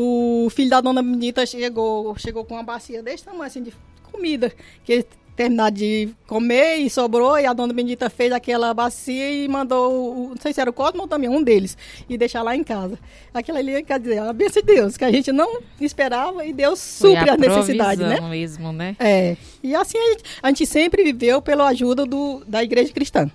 O 0.00 0.48
filho 0.50 0.70
da 0.70 0.80
dona 0.80 1.02
Benita 1.02 1.44
chegou, 1.44 2.16
chegou 2.16 2.44
com 2.44 2.54
uma 2.54 2.62
bacia 2.62 3.02
desse 3.02 3.24
tamanho 3.24 3.42
assim 3.42 3.64
de 3.64 3.74
comida. 4.12 4.52
Que 4.84 4.92
ele 4.92 5.06
terminar 5.34 5.72
de 5.72 6.08
comer 6.26 6.76
e 6.76 6.88
sobrou, 6.88 7.36
e 7.36 7.46
a 7.46 7.52
dona 7.52 7.72
Benedita 7.72 8.08
fez 8.08 8.32
aquela 8.32 8.72
bacia 8.72 9.28
e 9.28 9.48
mandou, 9.48 10.30
não 10.30 10.36
sei 10.36 10.52
se 10.52 10.60
era 10.60 10.70
o 10.70 10.72
Cosmo 10.72 11.02
ou 11.02 11.08
também, 11.08 11.28
um 11.28 11.42
deles, 11.42 11.76
e 12.08 12.16
deixar 12.16 12.42
lá 12.42 12.56
em 12.56 12.62
casa. 12.62 12.96
Aquela 13.34 13.58
ali, 13.58 13.82
quer 13.82 13.98
dizer, 13.98 14.18
a 14.18 14.32
bênção 14.32 14.62
de 14.62 14.66
Deus, 14.66 14.96
que 14.96 15.04
a 15.04 15.10
gente 15.10 15.32
não 15.32 15.60
esperava 15.80 16.44
e 16.44 16.52
Deus 16.52 16.80
supre 16.80 17.30
a 17.30 17.36
necessidade, 17.36 18.02
né? 18.02 18.20
mesmo, 18.20 18.72
né? 18.72 18.96
É. 18.98 19.36
E 19.62 19.74
assim 19.74 19.98
a 19.98 20.10
gente, 20.10 20.24
a 20.42 20.48
gente 20.48 20.66
sempre 20.66 21.04
viveu 21.04 21.42
pela 21.42 21.68
ajuda 21.68 22.04
do, 22.04 22.44
da 22.46 22.62
igreja 22.62 22.92
cristã. 22.92 23.30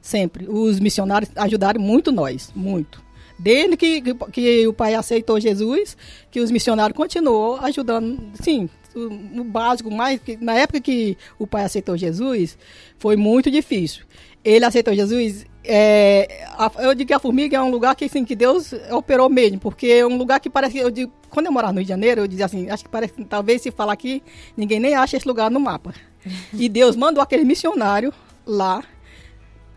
Sempre. 0.00 0.48
Os 0.48 0.80
missionários 0.80 1.30
ajudaram 1.36 1.80
muito 1.80 2.10
nós, 2.10 2.52
muito. 2.54 3.02
Desde 3.38 3.76
que, 3.76 4.02
que, 4.32 4.66
o 4.66 4.72
pai 4.72 4.94
aceitou 4.94 5.40
Jesus, 5.40 5.96
que 6.30 6.40
os 6.40 6.50
missionários 6.50 6.96
continuou 6.96 7.56
ajudando, 7.56 8.18
sim, 8.40 8.68
o, 8.94 9.40
o 9.40 9.44
básico, 9.44 9.90
mais 9.90 10.20
que, 10.20 10.36
na 10.36 10.54
época 10.54 10.80
que 10.80 11.16
o 11.38 11.46
pai 11.46 11.64
aceitou 11.64 11.96
Jesus, 11.96 12.56
foi 12.98 13.16
muito 13.16 13.50
difícil. 13.50 14.04
Ele 14.44 14.64
aceitou 14.64 14.94
Jesus, 14.94 15.46
é, 15.64 16.46
a, 16.56 16.70
eu 16.78 16.94
digo 16.94 17.08
que 17.08 17.14
a 17.14 17.18
formiga 17.18 17.56
é 17.56 17.62
um 17.62 17.70
lugar 17.70 17.94
que, 17.94 18.04
assim, 18.04 18.24
que 18.24 18.34
Deus 18.34 18.72
operou 18.90 19.28
mesmo, 19.28 19.58
porque 19.58 19.86
é 19.86 20.06
um 20.06 20.16
lugar 20.16 20.40
que 20.40 20.50
parece, 20.50 20.78
eu 20.78 20.90
digo, 20.90 21.12
quando 21.30 21.46
eu 21.46 21.52
morava 21.52 21.72
no 21.72 21.78
Rio 21.78 21.84
de 21.84 21.88
Janeiro, 21.88 22.22
eu 22.22 22.26
dizia 22.26 22.46
assim, 22.46 22.68
acho 22.68 22.84
que 22.84 22.90
parece, 22.90 23.14
talvez 23.24 23.62
se 23.62 23.70
falar 23.70 23.92
aqui, 23.92 24.22
ninguém 24.56 24.80
nem 24.80 24.94
acha 24.94 25.16
esse 25.16 25.26
lugar 25.26 25.50
no 25.50 25.60
mapa. 25.60 25.94
e 26.52 26.68
Deus 26.68 26.96
mandou 26.96 27.22
aquele 27.22 27.44
missionário 27.44 28.12
lá, 28.46 28.82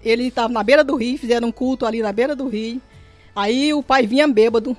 ele 0.03 0.27
estava 0.27 0.51
na 0.51 0.63
beira 0.63 0.83
do 0.83 0.95
rio, 0.95 1.17
fizeram 1.17 1.47
um 1.47 1.51
culto 1.51 1.85
ali 1.85 2.01
na 2.01 2.11
beira 2.11 2.35
do 2.35 2.47
rio, 2.47 2.81
Aí 3.35 3.73
o 3.73 3.83
pai 3.83 4.07
vinha 4.07 4.27
bêbado, 4.27 4.77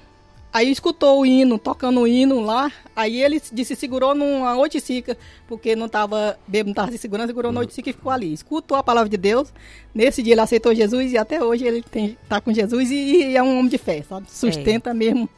aí 0.50 0.70
escutou 0.70 1.20
o 1.20 1.26
hino, 1.26 1.58
tocando 1.58 2.00
o 2.00 2.06
hino 2.06 2.40
lá, 2.40 2.72
aí 2.94 3.22
ele 3.22 3.38
se 3.38 3.76
segurou 3.76 4.14
numa 4.14 4.56
oiticica, 4.56 5.16
porque 5.46 5.76
não 5.76 5.84
estava 5.84 6.38
bêbado, 6.48 6.68
não 6.68 6.72
estava 6.72 6.90
se 6.90 6.96
segurando, 6.96 7.26
segurou 7.26 7.52
na 7.52 7.60
oiticica 7.60 7.90
e 7.90 7.92
ficou 7.92 8.10
ali. 8.10 8.32
Escutou 8.32 8.78
a 8.78 8.82
palavra 8.82 9.10
de 9.10 9.18
Deus, 9.18 9.52
nesse 9.94 10.22
dia 10.22 10.32
ele 10.32 10.40
aceitou 10.40 10.74
Jesus 10.74 11.12
e 11.12 11.18
até 11.18 11.44
hoje 11.44 11.66
ele 11.66 11.84
está 12.22 12.40
com 12.40 12.50
Jesus 12.52 12.90
e, 12.90 12.94
e, 12.94 13.36
é 13.36 13.42
um 13.42 13.58
homem 13.58 13.68
de 13.68 13.76
fé, 13.76 14.02
sabe? 14.08 14.26
Sustenta 14.30 14.90
é. 14.90 14.94
mesmo. 14.94 15.28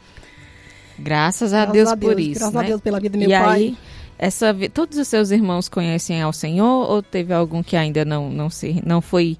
Graças 0.96 1.52
a, 1.52 1.64
graças 1.64 1.72
Deus, 1.72 1.88
a 1.88 1.94
Deus, 1.96 2.12
por 2.12 2.20
isso, 2.20 2.40
Graças 2.40 2.54
né? 2.54 2.60
a 2.60 2.62
Deus 2.62 2.80
pela 2.80 3.00
vida 3.00 3.12
do 3.12 3.18
meu 3.18 3.30
e 3.30 3.32
pai. 3.32 3.56
Aí... 3.56 3.76
Essa, 4.20 4.52
todos 4.75 4.98
os 4.98 5.06
seus 5.06 5.30
irmãos 5.30 5.68
conhecem 5.68 6.20
ao 6.20 6.32
Senhor 6.32 6.90
ou 6.90 7.00
teve 7.00 7.32
algum 7.32 7.62
que 7.62 7.76
ainda 7.76 8.04
não, 8.04 8.28
não, 8.28 8.50
se, 8.50 8.82
não 8.84 9.00
foi 9.00 9.38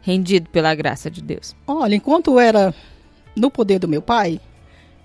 rendido 0.00 0.48
pela 0.50 0.72
graça 0.76 1.10
de 1.10 1.20
Deus? 1.20 1.56
Olha, 1.66 1.96
enquanto 1.96 2.38
era 2.38 2.72
no 3.34 3.50
poder 3.50 3.78
do 3.78 3.88
meu 3.88 4.02
pai, 4.02 4.40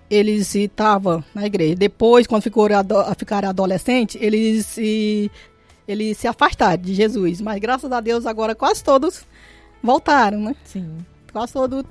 eles 0.10 0.53
estavam 0.55 1.24
na 1.34 1.46
igreja. 1.46 1.75
Depois, 1.75 2.25
quando 2.27 2.43
ficou, 2.43 2.67
ficaram 3.17 3.50
adolescentes, 3.50 4.19
eles 4.22 4.65
se, 4.65 5.31
eles 5.88 6.17
se 6.17 6.27
afastaram 6.27 6.81
de 6.81 6.93
Jesus. 6.93 7.41
Mas 7.41 7.60
graças 7.60 7.91
a 7.91 8.00
Deus 8.00 8.25
agora 8.25 8.55
quase 8.55 8.84
todos 8.84 9.25
voltaram, 9.81 10.39
né? 10.39 10.55
Sim. 10.63 10.98
Quase 11.31 11.53
todo, 11.53 11.86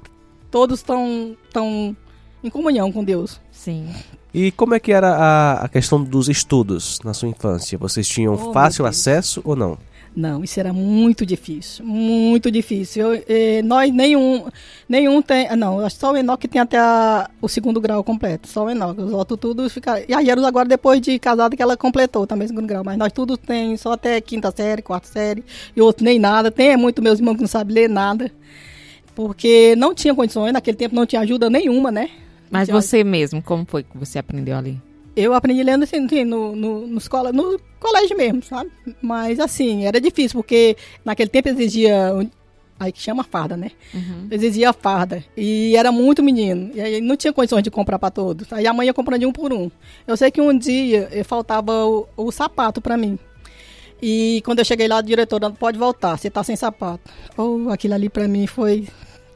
todos 0.50 0.80
estão 0.80 1.36
tão 1.52 1.96
em 2.42 2.50
comunhão 2.50 2.90
com 2.90 3.04
Deus. 3.04 3.40
Sim. 3.50 3.88
E 4.32 4.50
como 4.52 4.74
é 4.74 4.80
que 4.80 4.92
era 4.92 5.14
a, 5.14 5.64
a 5.64 5.68
questão 5.68 6.02
dos 6.02 6.28
estudos 6.28 7.00
na 7.04 7.14
sua 7.14 7.28
infância? 7.28 7.78
Vocês 7.78 8.06
tinham 8.06 8.34
oh, 8.34 8.52
fácil 8.52 8.84
acesso 8.86 9.40
ou 9.44 9.56
não? 9.56 9.78
Não, 10.16 10.42
isso 10.42 10.58
era 10.58 10.72
muito 10.72 11.26
difícil, 11.26 11.84
muito 11.84 12.50
difícil. 12.50 13.12
Eu, 13.12 13.24
eh, 13.28 13.60
nós, 13.60 13.92
nenhum, 13.92 14.46
nenhum 14.88 15.20
tem, 15.20 15.54
não, 15.54 15.80
acho 15.80 15.96
só 15.96 16.12
o 16.12 16.16
Enoque 16.16 16.48
que 16.48 16.52
tem 16.54 16.62
até 16.62 16.78
a, 16.78 17.28
o 17.38 17.46
segundo 17.46 17.78
grau 17.78 18.02
completo, 18.02 18.48
só 18.48 18.64
o 18.64 18.70
Enoque, 18.70 19.02
os 19.02 19.12
outros 19.12 19.38
tudo 19.38 19.68
ficaram, 19.68 20.02
e 20.08 20.14
a 20.14 20.24
Jeros 20.24 20.42
agora 20.44 20.66
depois 20.66 21.02
de 21.02 21.18
casada 21.18 21.54
que 21.54 21.62
ela 21.62 21.76
completou 21.76 22.26
também 22.26 22.46
o 22.46 22.48
segundo 22.48 22.66
grau, 22.66 22.82
mas 22.82 22.96
nós 22.96 23.12
tudo 23.12 23.36
tem 23.36 23.76
só 23.76 23.92
até 23.92 24.18
quinta 24.22 24.50
série, 24.56 24.80
quarta 24.80 25.06
série, 25.06 25.44
e 25.76 25.82
outro 25.82 26.02
nem 26.02 26.18
nada, 26.18 26.50
tem 26.50 26.68
é 26.68 26.76
muito 26.78 27.02
meus 27.02 27.18
irmãos 27.18 27.34
que 27.34 27.42
não 27.42 27.48
sabem 27.48 27.74
ler 27.74 27.88
nada, 27.90 28.32
porque 29.14 29.76
não 29.76 29.94
tinha 29.94 30.14
condições, 30.14 30.50
naquele 30.50 30.78
tempo 30.78 30.94
não 30.94 31.04
tinha 31.04 31.20
ajuda 31.20 31.50
nenhuma, 31.50 31.90
né? 31.90 32.08
Mas 32.50 32.68
você 32.70 33.04
mesmo, 33.04 33.42
como 33.42 33.66
foi 33.66 33.82
que 33.82 33.98
você 33.98 34.18
aprendeu 34.18 34.56
ali? 34.56 34.80
Eu 35.16 35.32
aprendi 35.32 35.62
lendo 35.62 35.84
assim, 35.84 36.00
no, 36.24 36.54
no, 36.54 36.86
no, 36.86 36.98
escola, 36.98 37.32
no 37.32 37.58
colégio 37.80 38.16
mesmo, 38.16 38.42
sabe? 38.42 38.70
Mas 39.00 39.40
assim, 39.40 39.86
era 39.86 39.98
difícil, 39.98 40.38
porque 40.38 40.76
naquele 41.04 41.30
tempo 41.30 41.48
exigia. 41.48 42.12
Aí 42.78 42.92
que 42.92 43.00
chama 43.00 43.24
farda, 43.24 43.56
né? 43.56 43.70
Uhum. 43.94 44.28
Exigia 44.30 44.70
farda. 44.74 45.24
E 45.34 45.74
era 45.74 45.90
muito 45.90 46.22
menino. 46.22 46.70
E 46.74 46.80
aí 46.80 47.00
não 47.00 47.16
tinha 47.16 47.32
condições 47.32 47.62
de 47.62 47.70
comprar 47.70 47.98
para 47.98 48.10
todos. 48.10 48.52
Aí 48.52 48.66
a 48.66 48.74
mãe 48.74 48.86
ia 48.86 48.92
comprando 48.92 49.20
de 49.20 49.26
um 49.26 49.32
por 49.32 49.50
um. 49.50 49.70
Eu 50.06 50.14
sei 50.14 50.30
que 50.30 50.42
um 50.42 50.56
dia 50.56 51.08
eh, 51.10 51.24
faltava 51.24 51.72
o, 51.86 52.06
o 52.14 52.30
sapato 52.30 52.82
para 52.82 52.98
mim. 52.98 53.18
E 54.00 54.42
quando 54.44 54.58
eu 54.58 54.64
cheguei 54.66 54.86
lá, 54.88 54.98
a 54.98 55.02
diretora, 55.02 55.50
pode 55.50 55.78
voltar, 55.78 56.18
você 56.18 56.28
tá 56.28 56.44
sem 56.44 56.54
sapato. 56.54 57.10
Oh, 57.36 57.70
aquilo 57.70 57.94
ali 57.94 58.10
para 58.10 58.28
mim 58.28 58.46
foi 58.46 58.86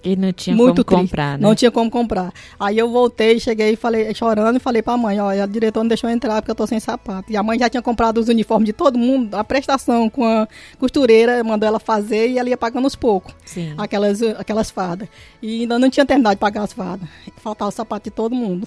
e 0.02 0.16
não 0.16 0.33
tinha 0.33 0.57
Muito 0.57 0.85
como 0.85 1.00
triste. 1.00 1.11
comprar, 1.11 1.38
né? 1.38 1.47
Não 1.47 1.54
tinha 1.54 1.71
como 1.71 1.90
comprar. 1.90 2.33
Aí 2.59 2.78
eu 2.78 2.90
voltei, 2.90 3.38
cheguei, 3.38 3.76
falei, 3.76 4.14
chorando 4.14 4.57
e 4.57 4.59
falei 4.59 4.83
pra 4.83 4.97
mãe, 4.97 5.21
ó, 5.21 5.28
a 5.30 5.47
diretora 5.47 5.85
não 5.85 5.88
deixou 5.88 6.09
eu 6.09 6.14
entrar 6.14 6.40
porque 6.40 6.50
eu 6.50 6.54
tô 6.54 6.66
sem 6.66 6.80
sapato. 6.80 7.30
E 7.30 7.37
a 7.37 7.42
mãe 7.42 7.59
já 7.59 7.69
tinha 7.69 7.83
comprado 7.83 8.19
os 8.19 8.28
uniformes 8.28 8.66
de 8.66 8.73
todo 8.73 8.99
mundo, 8.99 9.35
a 9.35 9.45
prestação 9.45 10.09
com 10.09 10.25
a 10.25 10.49
costureira, 10.78 11.45
mandou 11.45 11.66
ela 11.66 11.78
fazer 11.78 12.28
e 12.30 12.38
ela 12.38 12.49
ia 12.49 12.57
pagando 12.57 12.85
aos 12.85 12.97
poucos. 12.97 13.35
Sim. 13.45 13.75
Aquelas, 13.76 14.23
aquelas 14.23 14.71
fardas. 14.71 15.09
E 15.42 15.62
ainda 15.62 15.78
não 15.78 15.90
tinha 15.90 16.07
terminado 16.07 16.37
de 16.37 16.40
pagar 16.40 16.62
as 16.62 16.73
fardas. 16.73 17.09
Faltava 17.37 17.69
o 17.69 17.73
sapato 17.73 18.04
de 18.04 18.11
todo 18.11 18.35
mundo. 18.35 18.66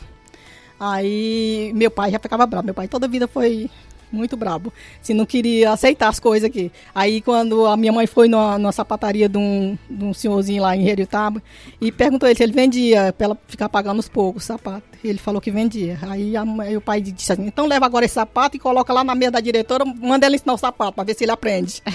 Aí 0.79 1.71
meu 1.75 1.89
pai 1.89 2.11
já 2.11 2.19
ficava 2.19 2.45
bravo. 2.45 2.65
Meu 2.65 2.73
pai 2.73 2.87
toda 2.87 3.05
a 3.05 3.09
vida 3.09 3.27
foi 3.27 3.69
muito 4.13 4.37
brabo. 4.37 4.71
Se 5.01 5.13
não 5.13 5.25
queria 5.25 5.71
aceitar 5.71 6.09
as 6.09 6.19
coisas 6.19 6.47
aqui. 6.47 6.71
Aí 6.93 7.21
quando 7.21 7.65
a 7.65 7.75
minha 7.75 7.91
mãe 7.91 8.07
foi 8.07 8.27
numa, 8.27 8.57
numa 8.57 8.71
sapataria 8.71 9.27
de 9.27 9.37
um, 9.37 9.77
de 9.89 10.03
um 10.03 10.13
senhorzinho 10.13 10.61
lá 10.61 10.75
em 10.75 10.87
Heriotaba 10.87 11.41
e 11.81 11.91
perguntou 11.91 12.29
ele 12.29 12.37
se 12.37 12.43
ele 12.43 12.53
vendia 12.53 13.13
para 13.13 13.25
ela 13.25 13.37
ficar 13.47 13.69
pagando 13.69 13.99
os 13.99 14.07
poucos 14.07 14.43
sapatos. 14.43 14.83
Ele 15.03 15.17
falou 15.17 15.41
que 15.41 15.51
vendia. 15.51 15.97
Aí 16.03 16.37
a, 16.37 16.43
o 16.43 16.81
pai 16.81 17.01
disse 17.01 17.33
assim, 17.33 17.45
então 17.45 17.67
leva 17.67 17.85
agora 17.85 18.05
esse 18.05 18.13
sapato 18.13 18.55
e 18.55 18.59
coloca 18.59 18.93
lá 18.93 19.03
na 19.03 19.15
mesa 19.15 19.31
da 19.31 19.39
diretora, 19.39 19.83
manda 19.85 20.25
ela 20.25 20.35
ensinar 20.35 20.53
o 20.53 20.57
sapato 20.57 20.93
para 20.93 21.03
ver 21.03 21.15
se 21.15 21.23
ele 21.23 21.31
aprende. 21.31 21.81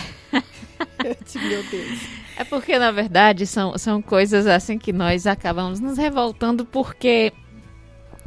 Meu 1.34 1.62
Deus. 1.64 2.00
É 2.36 2.44
porque, 2.44 2.78
na 2.78 2.90
verdade, 2.92 3.46
são, 3.46 3.76
são 3.76 4.00
coisas 4.00 4.46
assim 4.46 4.78
que 4.78 4.92
nós 4.92 5.26
acabamos 5.26 5.80
nos 5.80 5.98
revoltando 5.98 6.64
porque 6.64 7.32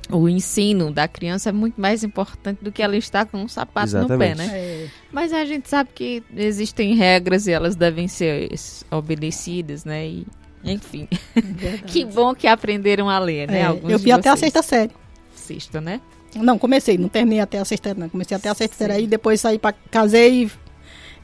o 0.10 0.27
ensino 0.27 0.91
da 0.91 1.08
criança 1.08 1.50
é 1.50 1.51
muito 1.51 1.79
mais 1.79 2.03
importante 2.03 2.63
do 2.63 2.72
que 2.72 2.81
ela 2.81 2.96
estar 2.98 3.25
com 3.25 3.38
um 3.38 3.48
sapato 3.48 3.88
Exatamente. 3.88 4.12
no 4.12 4.17
pé, 4.20 4.36
né? 4.36 4.58
É. 4.58 4.88
Mas 5.12 5.31
a 5.34 5.46
gente 5.46 5.70
sabe 5.70 5.89
que 5.93 6.24
existem 6.36 6.96
regras 6.96 7.48
e 7.48 7.51
elas 7.51 7.75
devem 7.75 8.08
ser 8.08 8.50
obedecidas, 8.89 9.86
né? 9.86 10.08
E, 10.08 10.27
enfim. 10.63 11.08
que 11.88 12.03
bom 12.05 12.34
que 12.34 12.48
aprenderam 12.48 13.10
a 13.10 13.20
ler, 13.20 13.50
né? 13.50 13.62
É, 13.62 13.93
eu 13.93 14.00
fui 14.00 14.12
até 14.12 14.29
a 14.29 14.36
sexta 14.36 14.62
série. 14.62 14.91
Sexta, 15.36 15.79
né? 15.79 16.01
Não, 16.36 16.58
comecei, 16.58 16.98
não 16.98 17.10
terminei 17.10 17.41
até 17.41 17.60
a 17.60 17.65
sexta, 17.65 17.93
não. 17.93 18.10
Comecei 18.10 18.36
até 18.36 18.50
a 18.50 18.53
sexta 18.53 18.75
série 18.75 18.93
aí, 18.93 19.08
depois 19.08 19.41
saí 19.41 19.60
para 19.60 19.75
casei 19.89 20.50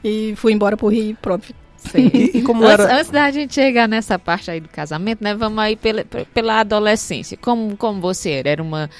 e, 0.04 0.30
e 0.30 0.36
fui 0.36 0.52
embora 0.52 0.76
pro 0.76 0.88
Rio, 0.88 1.16
pronto. 1.20 1.54
E, 1.96 2.38
e 2.38 2.42
como 2.42 2.64
antes, 2.66 2.84
era... 2.84 2.96
antes 2.96 3.10
da 3.10 3.30
gente 3.30 3.54
chegar 3.54 3.88
nessa 3.88 4.18
parte 4.18 4.50
aí 4.50 4.60
do 4.60 4.68
casamento, 4.68 5.22
né? 5.22 5.34
Vamos 5.34 5.58
aí 5.58 5.76
pela, 5.76 6.04
pela 6.04 6.60
adolescência. 6.60 7.36
Como, 7.36 7.76
como 7.76 8.00
você 8.00 8.30
era? 8.30 8.50
Era 8.50 8.62
uma 8.62 8.90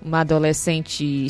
uma 0.00 0.20
adolescente 0.20 1.26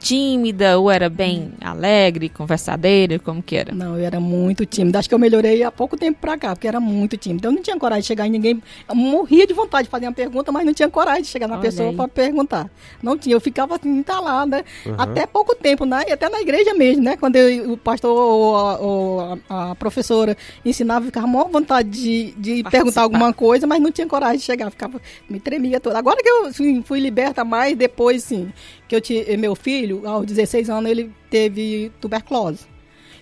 tímida 0.00 0.78
ou 0.78 0.90
era 0.90 1.10
bem 1.10 1.52
alegre, 1.60 2.30
conversadeira, 2.30 3.18
como 3.18 3.42
que 3.42 3.54
era? 3.54 3.74
Não, 3.74 3.98
eu 3.98 4.04
era 4.04 4.18
muito 4.18 4.64
tímida. 4.64 4.98
Acho 4.98 5.08
que 5.08 5.14
eu 5.14 5.18
melhorei 5.18 5.62
há 5.62 5.70
pouco 5.70 5.96
tempo 5.96 6.18
pra 6.20 6.38
cá, 6.38 6.56
porque 6.56 6.66
era 6.66 6.80
muito 6.80 7.18
tímida. 7.18 7.48
Eu 7.48 7.52
não 7.52 7.62
tinha 7.62 7.78
coragem 7.78 8.00
de 8.00 8.06
chegar 8.06 8.26
em 8.26 8.30
ninguém. 8.30 8.62
Eu 8.88 8.94
morria 8.94 9.46
de 9.46 9.52
vontade 9.52 9.84
de 9.84 9.90
fazer 9.90 10.06
uma 10.06 10.12
pergunta, 10.12 10.50
mas 10.50 10.64
não 10.64 10.72
tinha 10.72 10.88
coragem 10.88 11.22
de 11.22 11.28
chegar 11.28 11.46
na 11.46 11.54
Olha 11.54 11.62
pessoa 11.62 11.92
para 11.92 12.08
perguntar. 12.08 12.70
Não 13.02 13.16
tinha, 13.16 13.36
eu 13.36 13.40
ficava 13.40 13.76
assim, 13.76 13.90
entalada. 13.90 14.64
Uhum. 14.86 14.94
Até 14.96 15.26
pouco 15.26 15.54
tempo, 15.54 15.84
né? 15.84 16.04
E 16.08 16.12
até 16.12 16.30
na 16.30 16.40
igreja 16.40 16.72
mesmo, 16.72 17.02
né? 17.02 17.16
Quando 17.18 17.36
eu, 17.36 17.72
o 17.72 17.76
pastor 17.76 18.10
ou 18.10 18.56
a, 18.56 18.78
ou 18.78 19.20
a, 19.48 19.70
a, 19.70 19.74
professora 19.74 20.34
ensinava, 20.64 21.00
eu 21.00 21.06
ficava 21.06 21.26
com 21.26 21.32
maior 21.32 21.50
vontade 21.50 21.90
de, 21.90 22.32
de 22.38 22.70
perguntar 22.70 23.02
alguma 23.02 23.34
coisa, 23.34 23.66
mas 23.66 23.80
não 23.82 23.92
tinha 23.92 24.06
coragem 24.06 24.38
de 24.38 24.44
chegar, 24.44 24.70
ficava, 24.70 25.00
me 25.28 25.38
tremia 25.38 25.78
toda. 25.78 25.98
Agora 25.98 26.16
que 26.22 26.28
eu 26.28 26.46
assim, 26.46 26.82
fui 26.82 27.00
liberta 27.00 27.44
mais, 27.44 27.76
depois, 27.76 28.24
sim, 28.24 28.50
que 28.90 28.96
eu 28.96 29.00
tive, 29.00 29.36
meu 29.36 29.54
filho, 29.54 30.04
aos 30.04 30.26
16 30.26 30.68
anos, 30.68 30.90
ele 30.90 31.12
teve 31.30 31.92
tuberculose. 32.00 32.66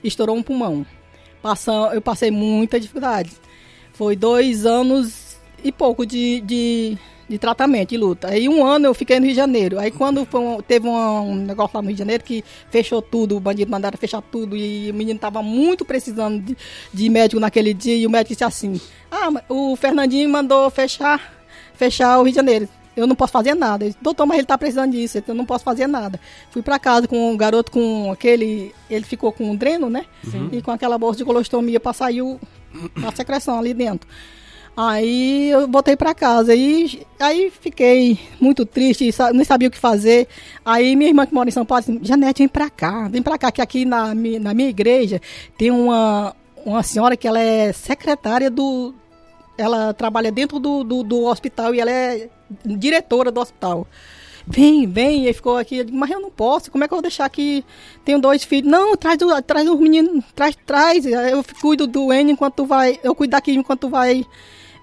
Estourou 0.02 0.34
um 0.34 0.42
pulmão. 0.42 0.86
Passam, 1.42 1.92
eu 1.92 2.00
passei 2.00 2.30
muita 2.30 2.80
dificuldade. 2.80 3.32
Foi 3.92 4.16
dois 4.16 4.64
anos 4.64 5.36
e 5.62 5.70
pouco 5.70 6.06
de, 6.06 6.40
de, 6.40 6.96
de, 7.28 7.38
tratamento, 7.38 7.90
de 7.90 7.98
luta. 7.98 8.28
Aí 8.28 8.48
um 8.48 8.64
ano 8.64 8.86
eu 8.86 8.94
fiquei 8.94 9.20
no 9.20 9.26
Rio 9.26 9.34
de 9.34 9.36
Janeiro. 9.36 9.78
Aí 9.78 9.90
quando 9.90 10.26
teve 10.66 10.88
um, 10.88 10.96
um, 10.96 11.34
negócio 11.34 11.76
lá 11.76 11.82
no 11.82 11.88
Rio 11.88 11.96
de 11.96 11.98
Janeiro 11.98 12.24
que 12.24 12.42
fechou 12.70 13.02
tudo, 13.02 13.36
o 13.36 13.40
bandido 13.40 13.70
mandaram 13.70 13.98
fechar 13.98 14.22
tudo 14.22 14.56
e 14.56 14.90
o 14.90 14.94
menino 14.94 15.16
estava 15.16 15.42
muito 15.42 15.84
precisando 15.84 16.40
de, 16.40 16.56
de, 16.94 17.10
médico 17.10 17.38
naquele 17.38 17.74
dia 17.74 17.94
e 17.94 18.06
o 18.06 18.10
médico 18.10 18.30
disse 18.30 18.44
assim, 18.44 18.80
ah, 19.10 19.28
o 19.50 19.76
Fernandinho 19.76 20.30
mandou 20.30 20.70
fechar, 20.70 21.34
fechar 21.74 22.18
o 22.18 22.22
Rio 22.22 22.32
de 22.32 22.36
Janeiro 22.36 22.68
eu 22.98 23.06
não 23.06 23.14
posso 23.14 23.32
fazer 23.32 23.54
nada. 23.54 23.86
Disse, 23.86 23.98
Doutor, 24.00 24.26
mas 24.26 24.36
ele 24.36 24.44
está 24.44 24.58
precisando 24.58 24.92
disso, 24.92 25.22
eu 25.26 25.34
não 25.34 25.44
posso 25.44 25.64
fazer 25.64 25.86
nada. 25.86 26.20
Fui 26.50 26.62
para 26.62 26.78
casa 26.78 27.06
com 27.06 27.32
um 27.32 27.36
garoto 27.36 27.70
com 27.70 28.10
aquele. 28.10 28.74
Ele 28.90 29.04
ficou 29.04 29.32
com 29.32 29.50
um 29.50 29.56
dreno, 29.56 29.88
né? 29.88 30.04
Uhum. 30.26 30.48
E 30.52 30.62
com 30.62 30.70
aquela 30.70 30.98
bolsa 30.98 31.18
de 31.18 31.24
colostomia 31.24 31.78
para 31.78 31.92
sair 31.92 32.22
o, 32.22 32.40
a 33.06 33.14
secreção 33.14 33.58
ali 33.58 33.72
dentro. 33.72 34.08
Aí 34.76 35.50
eu 35.50 35.66
voltei 35.66 35.96
para 35.96 36.14
casa 36.14 36.54
e 36.54 37.04
aí 37.18 37.50
fiquei 37.50 38.16
muito 38.40 38.64
triste, 38.64 39.10
não 39.34 39.44
sabia 39.44 39.66
o 39.66 39.70
que 39.70 39.78
fazer. 39.78 40.28
Aí 40.64 40.94
minha 40.94 41.10
irmã 41.10 41.26
que 41.26 41.34
mora 41.34 41.48
em 41.48 41.52
São 41.52 41.66
Paulo 41.66 41.84
disse, 41.84 41.98
Janete, 42.02 42.42
vem 42.42 42.48
para 42.48 42.70
cá, 42.70 43.08
vem 43.08 43.20
para 43.20 43.36
cá, 43.36 43.50
que 43.50 43.60
aqui 43.60 43.84
na, 43.84 44.14
na 44.14 44.54
minha 44.54 44.68
igreja 44.68 45.20
tem 45.56 45.72
uma, 45.72 46.32
uma 46.64 46.84
senhora 46.84 47.16
que 47.16 47.26
ela 47.26 47.40
é 47.40 47.72
secretária 47.72 48.48
do, 48.48 48.94
ela 49.58 49.92
trabalha 49.92 50.32
dentro 50.32 50.58
do, 50.58 50.82
do, 50.84 51.02
do 51.02 51.24
hospital 51.24 51.74
e 51.74 51.80
ela 51.80 51.90
é 51.90 52.28
diretora 52.64 53.30
do 53.30 53.40
hospital. 53.40 53.86
Vem, 54.46 54.86
vem, 54.86 55.28
e 55.28 55.32
ficou 55.34 55.58
aqui, 55.58 55.76
eu 55.76 55.84
digo, 55.84 55.98
mas 55.98 56.10
eu 56.10 56.20
não 56.20 56.30
posso, 56.30 56.70
como 56.70 56.82
é 56.82 56.88
que 56.88 56.94
eu 56.94 56.96
vou 56.96 57.02
deixar 57.02 57.26
aqui? 57.26 57.62
Tenho 58.02 58.18
dois 58.18 58.44
filhos. 58.44 58.70
Não, 58.70 58.96
traz, 58.96 59.18
do, 59.18 59.42
traz 59.42 59.68
os 59.68 59.78
meninos, 59.78 60.24
traz, 60.34 60.56
traz. 60.64 61.04
Eu 61.04 61.44
cuido 61.60 61.86
do 61.86 62.10
N 62.10 62.32
enquanto 62.32 62.54
tu 62.54 62.64
vai. 62.64 62.98
Eu 63.02 63.14
cuido 63.14 63.32
daqui 63.32 63.52
enquanto 63.52 63.80
tu 63.80 63.88
vai 63.90 64.24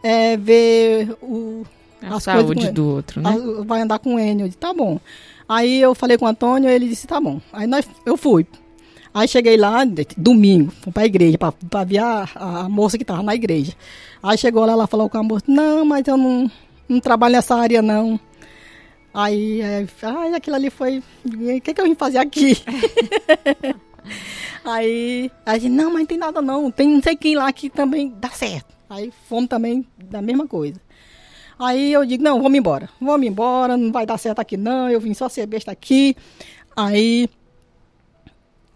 é, 0.04 0.38
ver 0.38 1.18
o, 1.20 1.66
A 2.04 2.20
saúde 2.20 2.70
do 2.70 2.88
outro, 2.88 3.20
né? 3.20 3.32
ah, 3.32 3.64
vai 3.64 3.82
andar 3.82 3.98
com 3.98 4.16
o 4.16 4.20
Enio. 4.20 4.44
Eu 4.44 4.48
disse, 4.50 4.60
tá 4.60 4.72
bom. 4.72 5.00
Aí 5.50 5.82
eu 5.82 5.96
falei 5.96 6.16
com 6.16 6.26
o 6.26 6.28
Antônio, 6.28 6.70
ele 6.70 6.88
disse, 6.88 7.08
tá 7.08 7.20
bom. 7.20 7.42
Aí 7.52 7.66
nós, 7.66 7.88
eu 8.06 8.16
fui. 8.16 8.46
Aí 9.16 9.30
cheguei 9.30 9.56
lá, 9.56 9.86
domingo, 10.18 10.74
fui 10.82 10.92
pra 10.92 11.06
igreja, 11.06 11.38
pra, 11.38 11.50
pra 11.54 11.86
ver 11.86 12.00
a, 12.00 12.28
a 12.36 12.68
moça 12.68 12.98
que 12.98 13.06
tava 13.06 13.24
na 13.24 13.34
igreja. 13.34 13.72
Aí 14.22 14.38
chegou 14.38 14.66
lá, 14.66 14.74
ela 14.74 14.88
falou 14.88 15.10
com 15.10 15.18
a 15.18 15.24
moça, 15.24 15.46
não, 15.48 15.86
mas 15.86 16.06
eu 16.06 16.18
não, 16.18 16.52
não 16.90 17.00
trabalho 17.00 17.32
nessa 17.32 17.56
área, 17.56 17.82
não. 17.82 18.20
Aí, 19.14 19.62
é, 19.62 19.88
ai, 20.04 20.34
aquilo 20.34 20.58
ali 20.58 20.70
foi, 20.70 21.02
o 21.24 21.62
que 21.62 21.74
que 21.74 21.80
eu 21.80 21.86
vim 21.86 21.96
fazer 21.96 22.18
aqui? 22.18 22.58
aí, 24.66 25.32
aí, 25.46 25.60
disse, 25.60 25.70
não, 25.70 25.92
mas 25.92 26.02
não 26.02 26.06
tem 26.08 26.18
nada 26.18 26.42
não, 26.42 26.70
tem 26.70 26.90
não 26.90 27.02
sei 27.02 27.16
quem 27.16 27.38
lá 27.38 27.54
que 27.54 27.70
também 27.70 28.14
dá 28.20 28.28
certo. 28.32 28.76
Aí 28.90 29.14
fomos 29.30 29.48
também 29.48 29.88
da 29.98 30.22
mesma 30.22 30.46
coisa. 30.46 30.82
Aí 31.58 31.94
eu 31.94 32.06
digo, 32.06 32.22
não, 32.22 32.42
vamos 32.42 32.58
embora. 32.58 32.90
Vamos 33.00 33.26
embora, 33.26 33.78
não 33.78 33.94
vai 33.94 34.06
dar 34.06 34.18
certo 34.18 34.40
aqui 34.40 34.58
não, 34.58 34.90
eu 34.90 35.00
vim 35.00 35.14
só 35.14 35.30
ser 35.30 35.46
besta 35.46 35.72
aqui. 35.72 36.18
Aí 36.76 37.30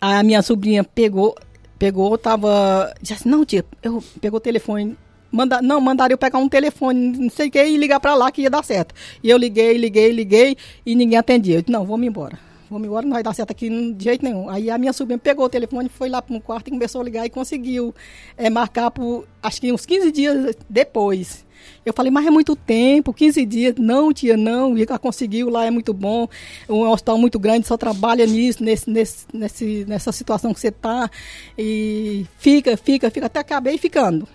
a 0.02 0.24
minha 0.24 0.42
sobrinha 0.42 0.84
pegou, 0.84 1.36
pegou, 1.78 2.18
tava. 2.18 2.94
Disse 3.02 3.14
assim, 3.14 3.30
não, 3.30 3.46
tia, 3.46 3.66
eu 3.84 4.04
pegou 4.22 4.38
o 4.38 4.42
telefone. 4.42 4.98
Manda, 5.32 5.62
não, 5.62 5.80
mandaram 5.80 6.12
eu 6.12 6.18
pegar 6.18 6.40
um 6.40 6.50
telefone, 6.50 7.18
não 7.18 7.30
sei 7.30 7.50
o 7.50 7.52
que, 7.52 7.64
e 7.64 7.78
ligar 7.78 8.00
pra 8.00 8.16
lá 8.16 8.32
que 8.32 8.42
ia 8.42 8.50
dar 8.50 8.64
certo. 8.64 8.96
E 9.24 9.30
eu 9.30 9.38
liguei, 9.38 9.78
liguei, 9.78 10.12
liguei, 10.12 10.58
e 10.84 10.96
ninguém 10.96 11.20
atendia. 11.20 11.58
Eu 11.58 11.62
disse, 11.62 11.72
não, 11.72 11.86
vamos 11.86 12.08
embora. 12.08 12.40
Vamos 12.70 12.88
embora, 12.88 13.06
não 13.06 13.14
vai 13.14 13.24
dar 13.24 13.34
certo 13.34 13.52
aqui 13.52 13.70
de 13.94 14.04
jeito 14.04 14.24
nenhum. 14.24 14.50
Aí 14.50 14.70
a 14.70 14.78
minha 14.78 14.94
sobrinha 14.94 15.18
pegou 15.20 15.46
o 15.46 15.50
telefone, 15.50 15.90
foi 15.90 16.10
lá 16.10 16.22
pro 16.22 16.40
quarto 16.40 16.68
e 16.68 16.72
começou 16.72 17.02
a 17.02 17.04
ligar 17.04 17.26
e 17.26 17.30
conseguiu 17.30 17.94
eh, 18.38 18.50
marcar 18.50 18.92
por, 18.92 19.28
acho 19.42 19.62
que 19.62 19.72
uns 19.72 19.86
15 19.86 20.12
dias 20.12 20.56
depois. 20.70 21.46
Eu 21.86 21.94
falei, 21.94 22.12
mas 22.12 22.26
é 22.26 22.30
muito 22.30 22.56
tempo, 22.56 23.14
15 23.14 23.46
dias. 23.46 23.76
Não, 23.78 24.14
tia, 24.14 24.38
não. 24.38 24.78
E 24.78 24.84
ela 24.84 25.00
conseguiu, 25.00 25.50
lá 25.50 25.66
é 25.66 25.72
muito 25.72 25.94
bom. 25.94 26.28
Um 26.68 26.88
hospital 26.90 27.18
muito 27.18 27.40
grande, 27.40 27.68
só 27.68 27.78
trabalha 27.78 28.26
nisso, 28.26 28.64
nesse, 28.64 28.90
nesse, 28.90 29.26
nesse, 29.34 29.86
nessa 29.88 30.12
situação 30.12 30.54
que 30.54 30.60
você 30.60 30.72
tá. 30.72 31.10
E 31.58 32.26
fica, 32.38 32.76
fica, 32.78 33.10
fica. 33.10 33.26
Até 33.26 33.40
acabei 33.40 33.78
ficando. 33.78 34.28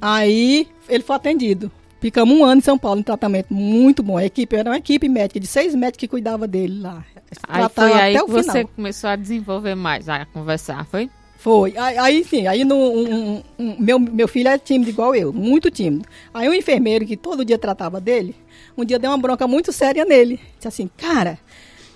Aí 0.00 0.68
ele 0.88 1.02
foi 1.02 1.16
atendido. 1.16 1.70
Ficamos 2.00 2.36
um 2.36 2.44
ano 2.44 2.58
em 2.58 2.62
São 2.62 2.76
Paulo 2.76 3.00
em 3.00 3.02
tratamento 3.02 3.54
muito 3.54 4.02
bom. 4.02 4.18
A 4.18 4.24
equipe 4.26 4.54
era 4.54 4.68
uma 4.68 4.76
equipe 4.76 5.08
médica 5.08 5.40
de 5.40 5.46
seis 5.46 5.74
médicos 5.74 6.00
que 6.00 6.08
cuidava 6.08 6.46
dele 6.46 6.80
lá. 6.82 7.02
Aí 7.48 7.66
foi 7.70 7.92
aí 7.92 8.14
até 8.14 8.24
que 8.24 8.30
o 8.30 8.34
você 8.34 8.52
final. 8.52 8.68
começou 8.76 9.08
a 9.08 9.16
desenvolver 9.16 9.74
mais, 9.74 10.06
a 10.06 10.26
conversar, 10.26 10.84
foi? 10.84 11.08
Foi. 11.44 11.74
Aí, 11.76 12.24
sim, 12.24 12.46
aí 12.46 12.64
no, 12.64 12.74
um- 12.74 13.12
um- 13.36 13.42
um- 13.58 13.76
meu, 13.78 13.98
meu 13.98 14.26
filho 14.26 14.48
é 14.48 14.56
tímido 14.56 14.88
igual 14.88 15.14
eu, 15.14 15.30
muito 15.30 15.70
tímido. 15.70 16.08
Aí 16.32 16.48
o 16.48 16.54
enfermeiro 16.54 17.04
que 17.04 17.18
todo 17.18 17.44
dia 17.44 17.58
tratava 17.58 18.00
dele, 18.00 18.34
um 18.74 18.82
dia 18.82 18.98
deu 18.98 19.10
uma 19.10 19.18
bronca 19.18 19.46
muito 19.46 19.70
séria 19.70 20.06
nele. 20.06 20.40
Disse 20.56 20.68
assim, 20.68 20.88
cara, 20.96 21.38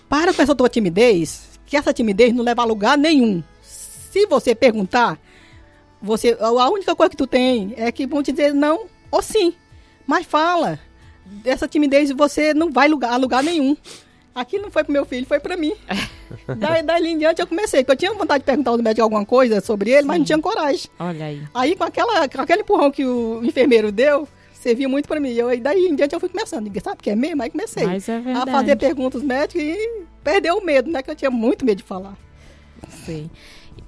para 0.07 0.35
com 0.35 0.43
essa 0.43 0.55
tua 0.55 0.69
timidez, 0.69 1.59
que 1.65 1.79
essa 1.79 1.95
timidez 1.95 2.35
não 2.35 2.45
leva 2.45 2.61
a 2.61 2.67
lugar 2.67 2.99
nenhum. 2.99 3.43
Se 3.63 4.27
você 4.27 4.55
perguntar, 4.55 5.19
você, 6.03 6.37
a 6.39 6.69
única 6.69 6.95
coisa 6.95 7.09
que 7.09 7.17
tu 7.17 7.27
tem 7.27 7.73
é 7.79 7.91
que 7.91 8.07
vão 8.07 8.23
te 8.23 8.33
dizer 8.33 8.53
não 8.53 8.85
ou 9.11 9.23
sim. 9.23 9.55
Mas 10.07 10.27
fala. 10.27 10.79
Essa 11.43 11.67
timidez 11.67 12.11
você 12.11 12.53
não 12.53 12.71
vai 12.71 12.87
lugar, 12.87 13.15
a 13.15 13.17
lugar 13.17 13.43
nenhum. 13.43 13.75
Aqui 14.39 14.57
não 14.57 14.71
foi 14.71 14.85
pro 14.85 14.93
meu 14.93 15.05
filho, 15.05 15.27
foi 15.27 15.41
pra 15.41 15.57
mim. 15.57 15.75
daí, 16.59 16.83
daí 16.83 17.07
em 17.09 17.19
diante 17.19 17.41
eu 17.41 17.47
comecei, 17.47 17.83
porque 17.83 17.93
eu 17.93 17.97
tinha 17.97 18.15
vontade 18.19 18.43
de 18.43 18.45
perguntar 18.45 18.71
ao 18.71 18.79
médico 18.79 19.03
alguma 19.03 19.27
coisa 19.27 19.61
sobre 19.61 19.91
ele, 19.91 20.07
mas 20.07 20.19
não 20.19 20.25
tinha 20.25 20.39
coragem. 20.39 20.89
Olha 20.97 21.27
aí. 21.27 21.43
Aí 21.53 21.75
com, 21.75 21.83
aquela, 21.83 22.29
com 22.29 22.41
aquele 22.41 22.63
empurrão 22.63 22.89
que 22.91 23.05
o 23.05 23.45
enfermeiro 23.45 23.91
deu, 23.91 24.29
serviu 24.53 24.89
muito 24.89 25.09
pra 25.09 25.19
mim. 25.19 25.33
Eu, 25.33 25.53
e 25.53 25.59
daí 25.59 25.87
em 25.87 25.97
diante 25.97 26.15
eu 26.15 26.21
fui 26.21 26.29
começando. 26.29 26.65
Digo, 26.65 26.81
sabe 26.85 27.01
o 27.01 27.03
que 27.03 27.11
é 27.11 27.17
mesmo? 27.17 27.43
Aí 27.43 27.51
comecei 27.51 27.85
é 27.85 28.33
a 28.33 28.47
fazer 28.47 28.77
perguntas 28.77 29.23
médicas 29.23 29.61
e 29.61 30.03
perdeu 30.23 30.59
o 30.59 30.65
medo, 30.65 30.89
né? 30.89 31.03
Que 31.03 31.11
eu 31.11 31.17
tinha 31.17 31.33
muito 31.33 31.65
medo 31.65 31.79
de 31.79 31.85
falar. 31.85 32.17
Sei. 33.05 33.29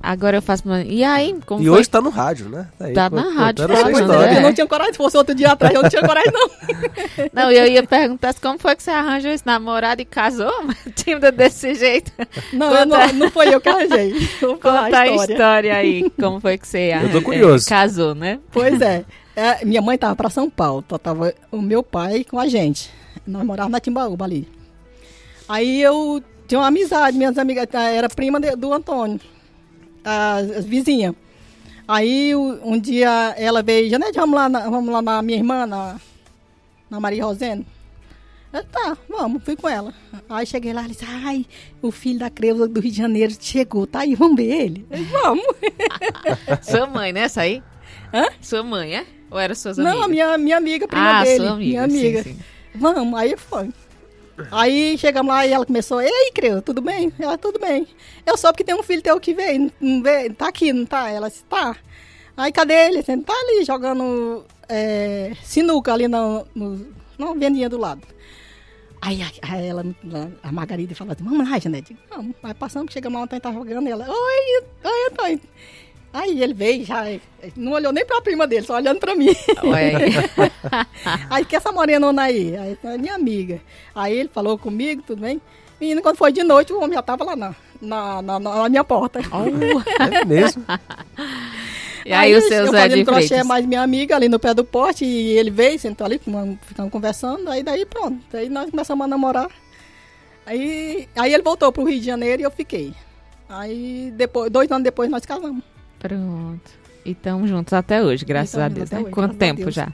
Agora 0.02 0.36
eu 0.36 0.42
faço. 0.42 0.62
uma- 0.66 0.82
E 0.82 1.02
aí, 1.04 1.36
como 1.46 1.62
E 1.62 1.66
foi? 1.66 1.78
hoje 1.78 1.88
tá 1.90 2.00
no 2.00 2.10
rádio, 2.10 2.48
né? 2.48 2.68
Aí, 2.78 2.92
Tá 2.94 3.08
na 3.10 3.22
rádio 3.30 3.66
falando, 3.68 3.90
história. 4.00 4.30
É. 4.30 4.36
Eu 4.38 4.42
não 4.42 4.52
tinha 4.54 4.66
coragem, 4.66 4.92
se 4.92 4.98
fosse 4.98 5.16
outro 5.16 5.34
dia 5.34 5.52
atrás, 5.52 5.74
eu 5.74 5.82
não 5.82 5.88
tinha 5.90 6.02
coragem, 6.02 6.32
não. 6.32 6.50
Não, 7.32 7.50
eu 7.52 7.66
ia 7.66 7.82
perguntar 7.86 8.34
como 8.40 8.58
foi 8.58 8.74
que 8.76 8.82
você 8.82 8.90
arranjou 8.90 9.30
esse 9.30 9.44
namorado 9.46 10.00
e 10.00 10.04
casou, 10.04 10.52
tímida 10.96 11.30
desse 11.30 11.74
jeito. 11.74 12.10
Não, 12.52 12.68
Conta- 12.70 13.06
não, 13.08 13.12
não 13.14 13.30
foi 13.30 13.52
eu 13.54 13.60
que 13.60 13.68
arranjei. 13.68 14.12
Vou 14.40 14.54
Conta 14.56 14.68
a 14.98 15.00
a 15.00 15.06
história. 15.08 15.32
história 15.32 15.76
aí, 15.76 16.10
como 16.18 16.40
foi 16.40 16.56
que 16.58 16.66
você 16.66 16.92
Eu 17.02 17.10
tô 17.10 17.18
eh, 17.18 17.22
curioso. 17.22 17.68
casou, 17.68 18.14
né? 18.14 18.38
Pois 18.50 18.80
é. 18.80 19.04
É, 19.36 19.64
minha 19.64 19.80
mãe 19.82 19.96
tava 19.96 20.16
para 20.16 20.28
São 20.30 20.48
Paulo, 20.50 20.82
então 20.86 20.98
tava 20.98 21.32
o 21.52 21.60
meu 21.62 21.82
pai 21.82 22.24
com 22.24 22.38
a 22.38 22.46
gente. 22.48 22.90
Nós 23.26 23.44
morávamos 23.44 23.72
na 23.72 23.80
Timbaúba 23.80 24.24
ali. 24.24 24.48
Aí 25.48 25.80
eu 25.82 26.22
tinha 26.46 26.60
uma 26.60 26.66
amizade, 26.68 27.16
minhas 27.16 27.38
amigas, 27.38 27.66
ah, 27.72 27.90
era 27.90 28.08
prima 28.08 28.40
de- 28.40 28.56
do 28.56 28.72
Antônio, 28.72 29.20
as, 30.04 30.50
as 30.50 30.64
vizinhas. 30.64 31.14
Aí 31.86 32.34
o- 32.34 32.60
um 32.62 32.78
dia 32.78 33.34
ela 33.36 33.62
veio, 33.62 33.90
Janete, 33.90 34.16
vamos 34.18 34.36
lá 34.36 34.48
na, 34.48 34.68
vamos 34.70 34.92
lá 34.92 35.02
na 35.02 35.22
minha 35.22 35.38
irmã, 35.38 35.66
na, 35.66 36.00
na 36.88 37.00
Maria 37.00 37.24
Rosena. 37.24 37.64
Eu, 38.52 38.64
tá, 38.64 38.96
vamos, 39.08 39.44
fui 39.44 39.54
com 39.54 39.68
ela. 39.68 39.94
Aí 40.28 40.44
cheguei 40.44 40.72
lá, 40.72 40.80
ela 40.80 40.88
disse, 40.88 41.04
ai, 41.06 41.46
o 41.80 41.92
filho 41.92 42.18
da 42.18 42.28
Creuza 42.30 42.66
do 42.66 42.80
Rio 42.80 42.90
de 42.90 42.96
Janeiro 42.98 43.32
chegou, 43.38 43.86
tá 43.86 44.00
aí, 44.00 44.14
vamos 44.16 44.36
ver 44.36 44.50
ele? 44.64 44.86
Eu, 44.90 45.04
vamos. 45.04 45.44
Sua 46.62 46.86
mãe, 46.86 47.12
né? 47.12 47.20
Essa 47.22 47.42
aí? 47.42 47.62
Hã? 48.12 48.26
Sua 48.40 48.62
mãe, 48.64 48.96
é? 48.96 49.06
Ou 49.30 49.38
era 49.38 49.54
suas 49.54 49.78
amigas? 49.78 49.96
Não, 49.96 50.04
a 50.04 50.08
minha, 50.08 50.36
minha 50.36 50.56
amiga, 50.56 50.88
prima 50.88 51.20
ah, 51.20 51.24
dele. 51.24 51.44
sua 51.44 51.50
amiga. 51.52 51.68
Minha 51.70 51.84
amiga. 51.84 52.22
Sim, 52.24 52.32
sim. 52.34 52.38
Vamos, 52.74 53.18
aí 53.18 53.36
foi. 53.36 53.70
Aí 54.50 54.96
chegamos 54.98 55.32
lá 55.32 55.46
e 55.46 55.52
ela 55.52 55.66
começou, 55.66 56.00
ei, 56.00 56.30
Creu, 56.34 56.62
tudo 56.62 56.80
bem? 56.80 57.12
Ela, 57.18 57.36
tudo 57.38 57.58
bem. 57.58 57.86
Eu 58.26 58.36
soube 58.36 58.58
que 58.58 58.64
tem 58.64 58.74
um 58.74 58.82
filho 58.82 59.02
teu 59.02 59.18
que 59.20 59.34
veio, 59.34 59.72
não 59.80 60.02
veio, 60.02 60.34
tá 60.34 60.48
aqui, 60.48 60.72
não 60.72 60.86
tá? 60.86 61.08
Ela 61.10 61.28
disse, 61.28 61.44
tá. 61.44 61.76
Aí 62.36 62.52
cadê 62.52 62.74
ele? 62.86 63.04
Ele 63.06 63.22
tá 63.22 63.32
ali 63.32 63.64
jogando 63.64 64.44
é, 64.68 65.32
sinuca 65.42 65.92
ali 65.92 66.08
no, 66.08 66.46
no, 66.54 66.86
na 67.18 67.34
vendinha 67.34 67.68
do 67.68 67.78
lado. 67.78 68.02
Aí 69.02 69.20
a, 69.22 69.56
ela, 69.56 69.84
a 70.42 70.52
Margarida 70.52 70.94
falou 70.94 71.12
assim, 71.12 71.24
vamos 71.24 71.48
lá, 71.48 71.58
Janete. 71.58 71.96
Vamos. 72.10 72.34
Aí 72.42 72.54
passamos, 72.54 72.92
chegamos 72.92 73.16
lá, 73.16 73.22
o 73.22 73.24
Antônio 73.24 73.42
tá 73.42 73.52
jogando, 73.52 73.88
ela, 73.88 74.06
oi, 74.06 74.64
oi, 74.84 75.08
Antônio. 75.10 75.40
Aí 76.12 76.42
ele 76.42 76.54
veio, 76.54 76.84
já 76.84 77.04
não 77.56 77.72
olhou 77.72 77.92
nem 77.92 78.04
pra 78.04 78.20
prima 78.20 78.46
dele, 78.46 78.66
só 78.66 78.74
olhando 78.74 78.98
pra 78.98 79.14
mim. 79.14 79.28
Ué. 79.62 79.92
Aí 81.30 81.44
que 81.44 81.54
essa 81.54 81.70
morenona 81.70 82.22
aí? 82.22 82.56
Aí 82.56 82.76
é 82.82 82.98
minha 82.98 83.14
amiga. 83.14 83.60
Aí 83.94 84.18
ele 84.18 84.28
falou 84.28 84.58
comigo, 84.58 85.02
tudo 85.06 85.20
bem? 85.22 85.40
Menino, 85.80 86.02
quando 86.02 86.16
foi 86.16 86.32
de 86.32 86.42
noite, 86.42 86.72
o 86.72 86.78
homem 86.78 86.94
já 86.94 87.02
tava 87.02 87.24
lá 87.24 87.36
na, 87.36 87.54
na, 87.80 88.20
na, 88.22 88.38
na 88.40 88.68
minha 88.68 88.84
porta. 88.84 89.20
É 90.12 90.24
mesmo. 90.24 90.64
E 92.04 92.12
aí, 92.12 92.34
o 92.34 92.40
seu 92.42 92.66
eu 92.66 92.72
Zé 92.72 92.88
de 92.88 93.04
crochê 93.04 93.28
Freitas? 93.28 93.46
mais 93.46 93.64
minha 93.64 93.82
amiga 93.82 94.16
ali 94.16 94.28
no 94.28 94.38
pé 94.38 94.52
do 94.52 94.64
poste 94.64 95.04
e 95.04 95.38
ele 95.38 95.50
veio, 95.50 95.78
sentou 95.78 96.04
ali, 96.04 96.18
ficamos 96.18 96.90
conversando, 96.90 97.48
aí 97.50 97.62
daí 97.62 97.84
pronto. 97.84 98.20
Aí 98.36 98.48
nós 98.48 98.70
começamos 98.70 99.04
a 99.04 99.08
namorar. 99.08 99.48
Aí, 100.44 101.08
aí 101.14 101.32
ele 101.32 101.42
voltou 101.42 101.70
pro 101.70 101.84
Rio 101.84 102.00
de 102.00 102.06
Janeiro 102.06 102.42
e 102.42 102.44
eu 102.44 102.50
fiquei. 102.50 102.92
Aí 103.48 104.12
depois, 104.16 104.50
dois 104.50 104.70
anos 104.70 104.84
depois 104.84 105.10
nós 105.10 105.24
casamos. 105.24 105.62
Pronto. 106.00 106.70
E 107.04 107.12
estamos 107.12 107.48
juntos 107.48 107.72
até 107.72 108.02
hoje, 108.02 108.24
graças 108.24 108.54
Então, 108.54 108.64
a 108.64 108.68
Deus, 108.68 108.90
né? 108.90 108.98
hoje, 109.00 109.10
Quanto 109.10 109.36
tempo 109.36 109.62
Deus. 109.62 109.74
já? 109.74 109.92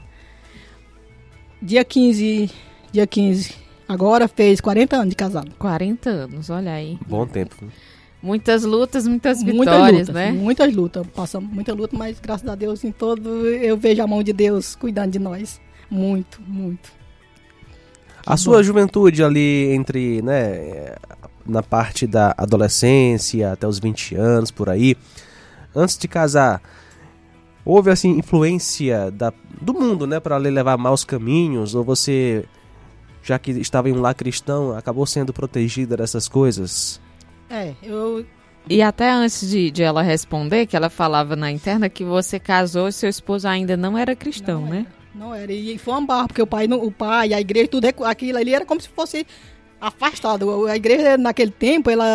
Dia 1.61 1.83
15, 1.85 2.49
dia 2.91 3.05
15. 3.05 3.53
Agora 3.87 4.27
fez 4.27 4.59
40 4.59 4.95
anos 4.95 5.09
de 5.09 5.15
casado. 5.15 5.51
40 5.59 6.09
anos, 6.09 6.49
olha 6.49 6.71
aí. 6.71 6.97
Bom 7.07 7.25
tempo. 7.25 7.55
Muitas 8.21 8.63
lutas, 8.63 9.07
muitas 9.07 9.43
muitas 9.43 9.59
vitórias, 9.75 9.99
lutas, 10.07 10.15
né? 10.15 10.31
Muitas 10.31 10.73
lutas. 10.73 11.05
Passamos 11.15 11.49
muita 11.53 11.73
luta, 11.73 11.95
mas 11.95 12.19
graças 12.19 12.47
a 12.49 12.55
Deus 12.55 12.83
em 12.83 12.91
todo 12.91 13.47
eu 13.47 13.77
vejo 13.77 14.01
a 14.01 14.07
mão 14.07 14.23
de 14.23 14.33
Deus 14.33 14.75
cuidando 14.75 15.11
de 15.11 15.19
nós. 15.19 15.61
Muito, 15.89 16.41
muito. 16.45 16.91
A 18.25 18.35
sua 18.35 18.61
juventude 18.61 19.23
ali 19.23 19.71
entre, 19.73 20.21
né, 20.21 20.95
na 21.45 21.63
parte 21.63 22.05
da 22.05 22.35
adolescência 22.37 23.53
até 23.53 23.65
os 23.65 23.79
20 23.79 24.15
anos, 24.15 24.51
por 24.51 24.67
aí, 24.69 24.97
antes 25.77 25.97
de 25.97 26.07
casar, 26.07 26.61
houve 27.63 27.89
assim 27.91 28.17
influência 28.17 29.11
da, 29.11 29.31
do 29.61 29.73
mundo, 29.73 30.07
né, 30.07 30.19
para 30.19 30.37
lhe 30.39 30.49
levar 30.49 30.77
maus 30.77 31.03
caminhos 31.03 31.75
ou 31.75 31.83
você 31.83 32.45
já 33.23 33.37
que 33.37 33.51
estava 33.51 33.89
em 33.89 33.93
um 33.93 33.99
lar 34.01 34.15
cristão, 34.15 34.75
acabou 34.77 35.05
sendo 35.05 35.33
protegida 35.33 35.97
dessas 35.97 36.27
coisas? 36.29 36.99
É, 37.49 37.73
eu 37.83 38.25
E 38.69 38.81
até 38.81 39.09
antes 39.11 39.49
de, 39.49 39.69
de 39.69 39.83
ela 39.83 40.01
responder, 40.01 40.65
que 40.65 40.75
ela 40.77 40.89
falava 40.89 41.35
na 41.35 41.51
interna 41.51 41.89
que 41.89 42.03
você 42.05 42.39
casou 42.39 42.87
e 42.87 42.93
seu 42.93 43.09
esposo 43.09 43.45
ainda 43.47 43.75
não 43.77 43.97
era 43.97 44.15
cristão, 44.15 44.61
Não 44.61 44.69
né? 44.69 44.77
era, 44.79 45.25
Não 45.25 45.33
era. 45.35 45.51
E 45.51 45.77
foi 45.77 45.93
uma 45.93 46.05
barra, 46.05 46.27
porque 46.27 46.41
o 46.41 46.47
pai, 46.47 46.67
não- 46.67 46.81
o 46.81 46.91
pai, 46.91 47.33
a 47.33 47.41
igreja, 47.41 47.67
tudo 47.67 47.85
é- 47.85 47.93
aquilo 48.05 48.37
ali 48.37 48.53
era 48.53 48.65
como 48.65 48.79
se 48.79 48.87
fosse 48.89 49.25
afastado. 49.81 50.65
A 50.67 50.75
igreja, 50.75 51.17
naquele 51.17 51.51
tempo, 51.51 51.89
ela, 51.89 52.05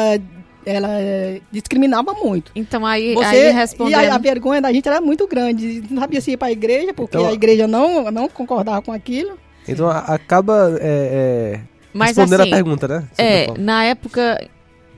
ela 0.64 0.88
eh, 1.00 1.40
discriminava 1.50 2.12
muito. 2.14 2.52
Então 2.54 2.84
aí, 2.86 3.14
Você, 3.14 3.26
aí 3.26 3.48
e 3.48 3.50
respondendo. 3.50 4.10
a, 4.10 4.14
a 4.14 4.18
vergonha 4.18 4.60
da 4.60 4.72
gente 4.72 4.88
era 4.88 5.00
muito 5.00 5.26
grande. 5.26 5.82
Não 5.90 6.00
sabia 6.00 6.20
se 6.20 6.32
ir 6.32 6.36
para 6.36 6.48
a 6.48 6.52
igreja, 6.52 6.92
porque 6.94 7.16
Então- 7.16 7.28
a 7.28 7.32
igreja 7.32 7.66
não, 7.66 8.10
não 8.10 8.28
concordava 8.28 8.80
com 8.82 8.92
aquilo. 8.92 9.38
Então 9.68 9.88
a- 9.88 9.98
acaba 10.00 10.76
é, 10.80 11.54
é, 11.54 11.60
Mas 11.92 12.16
respondendo 12.16 12.40
assim, 12.40 12.50
a 12.50 12.54
pergunta, 12.54 12.88
né? 12.88 13.08
É, 13.18 13.46
na 13.58 13.84
época 13.84 14.48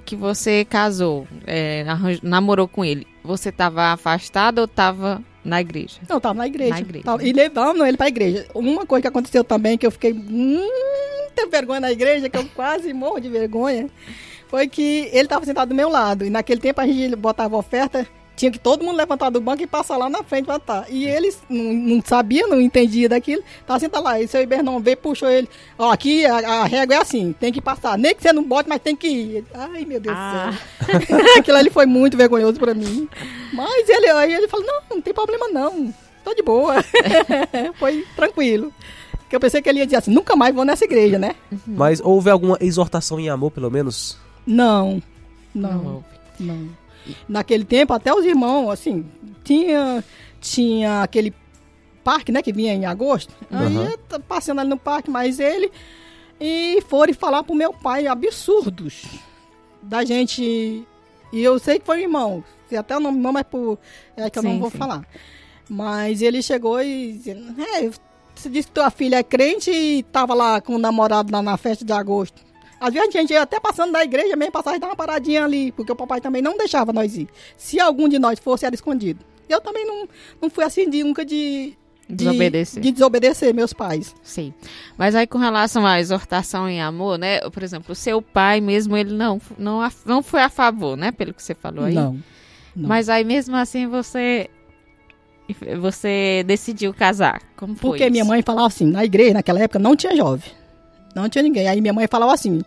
que 0.05 0.15
você 0.17 0.65
casou, 0.65 1.27
é, 1.47 1.85
namorou 2.23 2.69
com 2.69 2.85
ele, 2.85 3.07
você 3.23 3.49
estava 3.49 3.93
afastado 3.93 4.59
ou 4.59 4.65
estava 4.67 5.23
na 5.45 5.61
igreja? 5.61 5.97
Não, 6.09 6.21
tava 6.21 6.35
na 6.39 6.47
igreja. 6.47 6.71
Na 6.75 6.81
igreja. 6.81 7.05
Tava- 7.05 7.23
e 7.23 7.33
levando 7.33 7.85
ele 7.87 7.97
para 7.97 8.07
a 8.07 8.09
igreja. 8.09 8.47
Uma 8.55 8.87
coisa 8.87 9.03
que 9.03 9.09
aconteceu 9.09 9.43
também, 9.45 9.77
que 9.79 9.87
eu 9.87 9.91
fiquei 9.91 10.13
muita 10.13 11.47
vergonha 11.51 11.81
na 11.81 11.93
igreja, 11.93 12.29
que 12.29 12.37
eu 12.39 12.47
quase 12.55 12.93
morro 12.93 13.19
de 13.21 13.29
vergonha, 13.29 13.89
foi 14.49 14.69
que 14.69 15.09
ele 15.13 15.23
estava 15.25 15.45
sentado 15.45 15.69
do 15.71 15.75
meu 15.75 15.89
lado. 15.89 16.25
E 16.25 16.31
naquele 16.31 16.61
tempo 16.61 16.81
a 16.81 16.87
gente 16.87 17.17
botava 17.17 17.57
oferta, 17.57 18.07
tinha 18.37 18.51
que 18.51 18.59
todo 18.59 18.85
mundo 18.85 18.97
levantar 18.97 19.31
do 19.31 19.41
banco 19.41 19.63
e 19.63 19.67
passar 19.67 19.97
lá 19.97 20.11
na 20.11 20.23
frente 20.25 20.47
para 20.47 20.57
estar. 20.57 20.87
E 20.91 21.07
eles 21.07 21.41
não, 21.49 21.73
não 21.73 22.03
sabia, 22.05 22.47
não 22.49 22.61
entendia 22.61 23.09
daquilo, 23.09 23.43
tava 23.67 23.79
sentado 23.79 24.03
lá. 24.03 24.21
E 24.21 24.27
seu 24.27 24.43
Ibernão 24.43 24.81
veio, 24.81 24.97
puxou 24.97 25.31
ele. 25.31 25.49
Ó, 25.79 25.91
aqui 25.93 26.27
a, 26.27 26.37
a 26.37 26.65
régua 26.65 26.97
é 26.97 26.99
assim, 26.99 27.33
tem 27.39 27.53
que 27.53 27.61
passar. 27.61 27.97
Nem 27.97 28.15
que 28.15 28.23
você 28.23 28.33
não 28.33 28.43
bote, 28.43 28.69
mas 28.69 28.81
tem 28.83 28.97
que 28.97 29.07
ir. 29.09 29.45
Ai, 29.55 29.85
meu 29.85 30.01
Deus 30.01 30.17
Ah. 30.19 30.51
do 30.81 30.87
céu. 31.07 31.19
Aquilo 31.39 31.59
ali 31.59 31.71
foi 31.71 31.87
muito 31.87 32.17
vergonhoso 32.17 32.59
pra 32.59 32.75
mim. 32.75 33.09
Mas 33.53 33.89
ele, 33.89 34.09
aí 34.11 34.35
ele 34.35 34.49
falou, 34.49 34.67
não, 34.67 34.97
não 34.97 35.01
tem 35.01 35.15
problema 35.15 35.49
não. 35.49 35.95
Tô 36.25 36.35
de 36.35 36.43
boa. 36.43 36.77
foi 37.79 38.05
tranquilo. 38.17 38.73
Porque 39.21 39.37
eu 39.37 39.41
pensei 39.41 39.63
que 39.63 39.69
ele 39.69 39.79
ia 39.79 39.87
dizer 39.87 39.97
assim, 39.99 40.11
nunca 40.11 40.35
mais 40.35 40.55
vou 40.55 40.65
nessa 40.65 40.85
igreja, 40.85 41.19
né? 41.19 41.35
Mas 41.67 42.01
houve 42.01 42.31
alguma 42.31 42.59
exortação 42.61 43.19
em 43.21 43.29
amor, 43.29 43.51
pelo 43.53 43.71
menos? 43.71 44.19
Não. 44.47 45.03
Não. 45.55 46.05
Não. 46.39 46.69
Naquele 47.29 47.65
tempo, 47.65 47.93
até 47.93 48.13
os 48.15 48.25
irmãos, 48.25 48.71
assim, 48.71 49.07
tinha, 49.43 50.03
tinha 50.41 51.03
aquele 51.03 51.33
parque, 52.03 52.33
né, 52.33 52.43
que 52.43 52.53
vinha 52.53 52.75
em 52.75 52.87
agosto. 52.87 53.33
Aí 53.51 53.77
Aham. 53.77 53.91
eu 53.91 53.99
tô 53.99 54.21
passando 54.21 54.61
ali 54.61 54.71
no 54.71 54.79
parque, 54.79 55.11
mas 55.11 55.39
ele. 55.39 55.71
E 56.41 56.83
foram 56.89 57.15
falar 57.15 57.43
pro 57.45 57.55
meu 57.55 57.73
pai 57.73 58.07
absurdos 58.07 59.05
da 59.83 60.05
gente. 60.05 60.87
E 61.33 61.43
eu 61.43 61.59
sei 61.59 61.79
que 61.79 61.87
foi 61.87 61.99
o 61.99 62.03
irmão. 62.03 62.45
Até 62.77 62.97
o 62.97 63.01
nome 63.01 63.19
não, 63.19 63.33
mas 63.33 63.45
por. 63.45 63.79
É 64.17 64.29
que 64.29 64.39
eu 64.39 64.43
Sim, 64.43 64.49
não 64.49 64.61
vou 64.61 64.71
sim. 64.71 64.79
falar. 64.79 65.07
Mas 65.69 66.21
ele 66.21 66.43
chegou 66.43 66.83
e 66.83 67.13
dizendo, 67.13 67.55
é, 67.61 67.89
você 68.35 68.49
disse 68.51 68.69
que 68.69 68.75
tua 68.75 68.91
filha 68.91 69.17
é 69.17 69.23
crente 69.23 69.71
e 69.71 70.03
tava 70.03 70.35
lá 70.35 70.61
com 70.61 70.75
o 70.75 70.79
namorado 70.79 71.33
lá 71.33 71.41
na 71.41 71.57
festa 71.57 71.85
de 71.85 71.93
agosto. 71.93 72.43
Às 72.81 72.93
vezes 72.93 73.09
a 73.09 73.19
gente 73.19 73.33
ia 73.33 73.43
até 73.43 73.59
passando 73.61 73.93
da 73.93 74.03
igreja 74.05 74.37
mesmo, 74.37 74.53
passava 74.53 74.77
e 74.77 74.81
dar 74.81 74.89
uma 74.89 74.97
paradinha 74.97 75.45
ali, 75.45 75.73
porque 75.73 75.93
o 75.93 75.97
papai 75.97 76.21
também 76.21 76.43
não 76.43 76.57
deixava 76.57 76.93
nós 76.93 77.17
ir. 77.17 77.29
Se 77.57 77.81
algum 77.81 78.09
de 78.09 78.19
nós 78.19 78.39
fosse, 78.39 78.67
era 78.67 78.75
escondido. 78.75 79.25
Eu 79.49 79.61
também 79.61 79.87
não, 79.87 80.09
não 80.41 80.51
fui 80.51 80.65
assim 80.65 80.89
de, 80.89 81.03
nunca 81.03 81.25
de, 81.25 81.77
de 82.09 82.17
Desobedecer. 82.17 82.83
De 82.83 82.93
desobedecer 82.93 83.55
meus 83.55 83.73
pais. 83.73 84.15
Sim. 84.23 84.53
Mas 84.97 85.15
aí 85.15 85.27
com 85.27 85.39
relação 85.39 85.87
à 85.87 86.01
exortação 86.01 86.69
em 86.69 86.83
amor, 86.83 87.19
né? 87.19 87.41
Por 87.51 87.63
exemplo, 87.63 87.93
o 87.93 87.95
seu 87.95 88.21
pai 88.21 88.61
mesmo, 88.61 88.97
ele 88.97 89.15
não, 89.15 89.41
não, 89.59 89.81
não 90.05 90.23
foi 90.23 90.43
a 90.43 90.49
favor, 90.49 90.97
né? 90.97 91.13
Pelo 91.13 91.33
que 91.33 91.43
você 91.43 91.55
falou 91.55 91.85
aí. 91.85 91.95
Não. 91.95 92.19
não. 92.75 92.89
Mas 92.89 93.09
aí 93.09 93.25
mesmo 93.25 93.57
assim 93.57 93.87
você 93.87 94.49
você 95.79 96.43
decidiu 96.47 96.95
casar. 96.95 97.43
Como 97.57 97.75
foi 97.75 97.91
Porque 97.91 98.11
minha 98.11 98.23
isso? 98.23 98.31
mãe 98.31 98.43
falava 98.43 98.67
assim, 98.67 98.87
na 98.87 99.05
igreja, 99.05 99.35
naquela 99.35 99.61
época, 99.61 99.79
não 99.79 99.95
tinha 99.95 100.17
jovem. 100.17 100.51
Não 101.15 101.29
tinha 101.29 101.43
ninguém. 101.43 101.69
Aí 101.69 101.81
minha 101.81 101.93
mãe 101.93 102.07
falava 102.09 102.33
assim, 102.33 102.61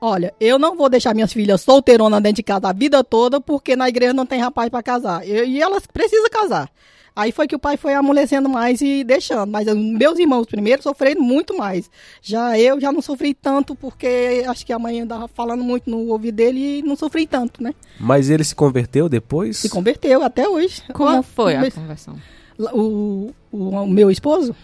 olha, 0.00 0.34
eu 0.40 0.58
não 0.58 0.76
vou 0.76 0.88
deixar 0.88 1.14
minhas 1.14 1.32
filhas 1.32 1.60
solteironas 1.60 2.22
dentro 2.22 2.36
de 2.36 2.42
casa 2.42 2.68
a 2.68 2.72
vida 2.72 3.02
toda, 3.02 3.40
porque 3.40 3.74
na 3.76 3.88
igreja 3.88 4.12
não 4.12 4.26
tem 4.26 4.40
rapaz 4.40 4.68
para 4.68 4.82
casar. 4.82 5.26
Eu- 5.26 5.44
e 5.44 5.60
elas 5.62 5.86
precisam 5.86 6.28
casar. 6.30 6.70
Aí 7.18 7.32
foi 7.32 7.46
que 7.48 7.56
o 7.56 7.58
pai 7.58 7.78
foi 7.78 7.94
amolecendo 7.94 8.46
mais 8.46 8.82
e 8.82 9.02
deixando. 9.02 9.50
Mas 9.50 9.66
meus 9.74 10.18
irmãos 10.18 10.44
primeiro 10.46 10.82
sofreram 10.82 11.22
muito 11.22 11.56
mais. 11.56 11.90
Já 12.20 12.58
eu 12.58 12.78
já 12.78 12.92
não 12.92 13.00
sofri 13.00 13.32
tanto, 13.32 13.74
porque 13.74 14.44
acho 14.46 14.66
que 14.66 14.72
a 14.72 14.78
mãe 14.78 15.00
andava 15.00 15.26
falando 15.26 15.64
muito 15.64 15.88
no 15.88 16.08
ouvido 16.08 16.34
dele 16.34 16.80
e 16.80 16.82
não 16.82 16.94
sofri 16.94 17.26
tanto, 17.26 17.62
né? 17.62 17.72
Mas 17.98 18.28
ele 18.28 18.44
se 18.44 18.54
converteu 18.54 19.08
depois? 19.08 19.56
Se 19.56 19.70
converteu 19.70 20.22
até 20.22 20.46
hoje. 20.46 20.82
Como 20.92 21.22
foi 21.22 21.54
a 21.56 21.70
conversão? 21.70 22.16
O, 22.58 23.32
o, 23.50 23.68
o 23.70 23.86
meu 23.86 24.10
esposo? 24.10 24.54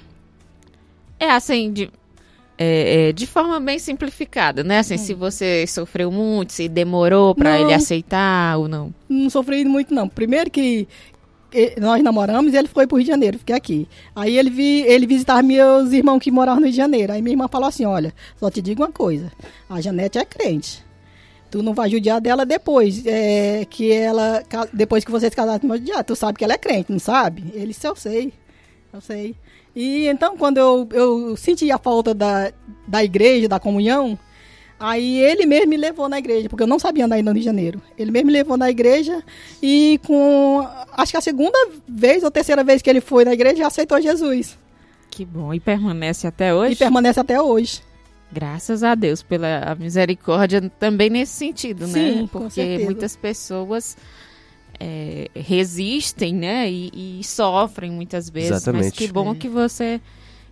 É 1.18 1.30
assim, 1.30 1.72
de, 1.72 1.90
é, 2.58 3.08
é, 3.08 3.12
de 3.12 3.26
forma 3.26 3.58
bem 3.58 3.78
simplificada, 3.78 4.62
né? 4.62 4.78
Assim, 4.78 4.96
se 4.96 5.14
você 5.14 5.66
sofreu 5.66 6.10
muito, 6.12 6.52
se 6.52 6.68
demorou 6.68 7.34
pra 7.34 7.50
Hum. 7.50 7.58
Não. 7.58 7.64
ele 7.64 7.74
aceitar 7.74 8.58
ou 8.58 8.68
não. 8.68 8.94
Não 9.08 9.28
sofri 9.30 9.64
muito, 9.64 9.92
não. 9.94 10.08
Primeiro 10.08 10.50
que 10.50 10.86
nós 11.78 12.02
namoramos 12.02 12.54
e 12.54 12.56
ele 12.56 12.68
foi 12.68 12.86
pro 12.86 12.96
Rio 12.96 13.04
de 13.04 13.10
Janeiro, 13.10 13.38
fiquei 13.38 13.54
aqui. 13.54 13.88
Aí 14.16 14.38
ele, 14.38 14.48
vi, 14.48 14.80
ele 14.82 15.06
visitava 15.06 15.42
meus 15.42 15.92
irmãos 15.92 16.18
que 16.18 16.30
moravam 16.30 16.60
no 16.60 16.66
Rio 16.66 16.70
de 16.72 16.76
Janeiro. 16.76 17.12
Aí 17.12 17.20
minha 17.20 17.34
irmã 17.34 17.46
falou 17.48 17.68
assim: 17.68 17.84
olha, 17.84 18.14
só 18.38 18.50
te 18.50 18.62
digo 18.62 18.82
uma 18.82 18.90
coisa, 18.92 19.30
a 19.68 19.80
Janete 19.80 20.18
é 20.18 20.24
crente. 20.24 20.82
Tu 21.50 21.62
não 21.62 21.74
vai 21.74 21.90
judiar 21.90 22.18
dela 22.18 22.46
depois, 22.46 23.04
é, 23.04 23.66
que 23.68 23.92
ela, 23.92 24.42
depois 24.72 25.04
que 25.04 25.10
vocês 25.10 25.34
casaram, 25.34 25.58
tu 25.58 25.68
vai 25.68 25.76
judiar. 25.76 26.02
Tu 26.02 26.16
sabe 26.16 26.38
que 26.38 26.44
ela 26.44 26.54
é 26.54 26.58
crente, 26.58 26.90
não 26.90 26.98
sabe? 26.98 27.44
Ele 27.52 27.66
disse, 27.66 27.86
eu 27.86 27.94
sei, 27.94 28.32
eu 28.90 29.02
sei. 29.02 29.34
E 29.74 30.06
então, 30.06 30.36
quando 30.36 30.58
eu, 30.58 30.88
eu 30.92 31.36
senti 31.36 31.70
a 31.70 31.78
falta 31.78 32.12
da, 32.12 32.52
da 32.86 33.02
igreja, 33.02 33.48
da 33.48 33.58
comunhão, 33.58 34.18
Aí 34.82 35.20
ele 35.20 35.46
mesmo 35.46 35.68
me 35.68 35.76
levou 35.76 36.08
na 36.08 36.18
igreja, 36.18 36.48
porque 36.48 36.64
eu 36.64 36.66
não 36.66 36.76
sabia 36.76 37.04
andar 37.04 37.14
ainda 37.14 37.30
no 37.30 37.34
Rio 37.36 37.42
de 37.42 37.44
Janeiro. 37.44 37.80
Ele 37.96 38.10
mesmo 38.10 38.26
me 38.26 38.32
levou 38.32 38.56
na 38.56 38.68
igreja 38.68 39.22
e 39.62 40.00
com. 40.04 40.66
Acho 40.90 41.12
que 41.12 41.18
a 41.18 41.20
segunda 41.20 41.56
vez 41.86 42.24
ou 42.24 42.32
terceira 42.32 42.64
vez 42.64 42.82
que 42.82 42.90
ele 42.90 43.00
foi 43.00 43.24
na 43.24 43.32
igreja, 43.32 43.64
aceitou 43.64 44.00
Jesus. 44.00 44.58
Que 45.08 45.24
bom. 45.24 45.54
E 45.54 45.60
permanece 45.60 46.26
até 46.26 46.52
hoje? 46.52 46.72
E 46.72 46.76
permanece 46.76 47.20
até 47.20 47.40
hoje. 47.40 47.80
Graças 48.32 48.82
a 48.82 48.96
Deus 48.96 49.22
pela 49.22 49.76
misericórdia 49.78 50.60
também 50.80 51.08
nesse 51.08 51.34
sentido, 51.34 51.86
né? 51.86 51.92
Sim, 51.92 52.26
com 52.26 52.40
Porque 52.40 52.80
muitas 52.82 53.14
pessoas 53.14 53.96
é, 54.84 55.28
resistem, 55.34 56.34
né? 56.34 56.68
E, 56.68 57.20
e 57.20 57.24
sofrem 57.24 57.90
muitas 57.92 58.28
vezes. 58.28 58.50
Mas 58.50 58.62
Exatamente. 58.62 58.92
que 58.98 59.06
bom 59.12 59.30
É. 59.32 59.34
que 59.36 59.48
você. 59.48 60.00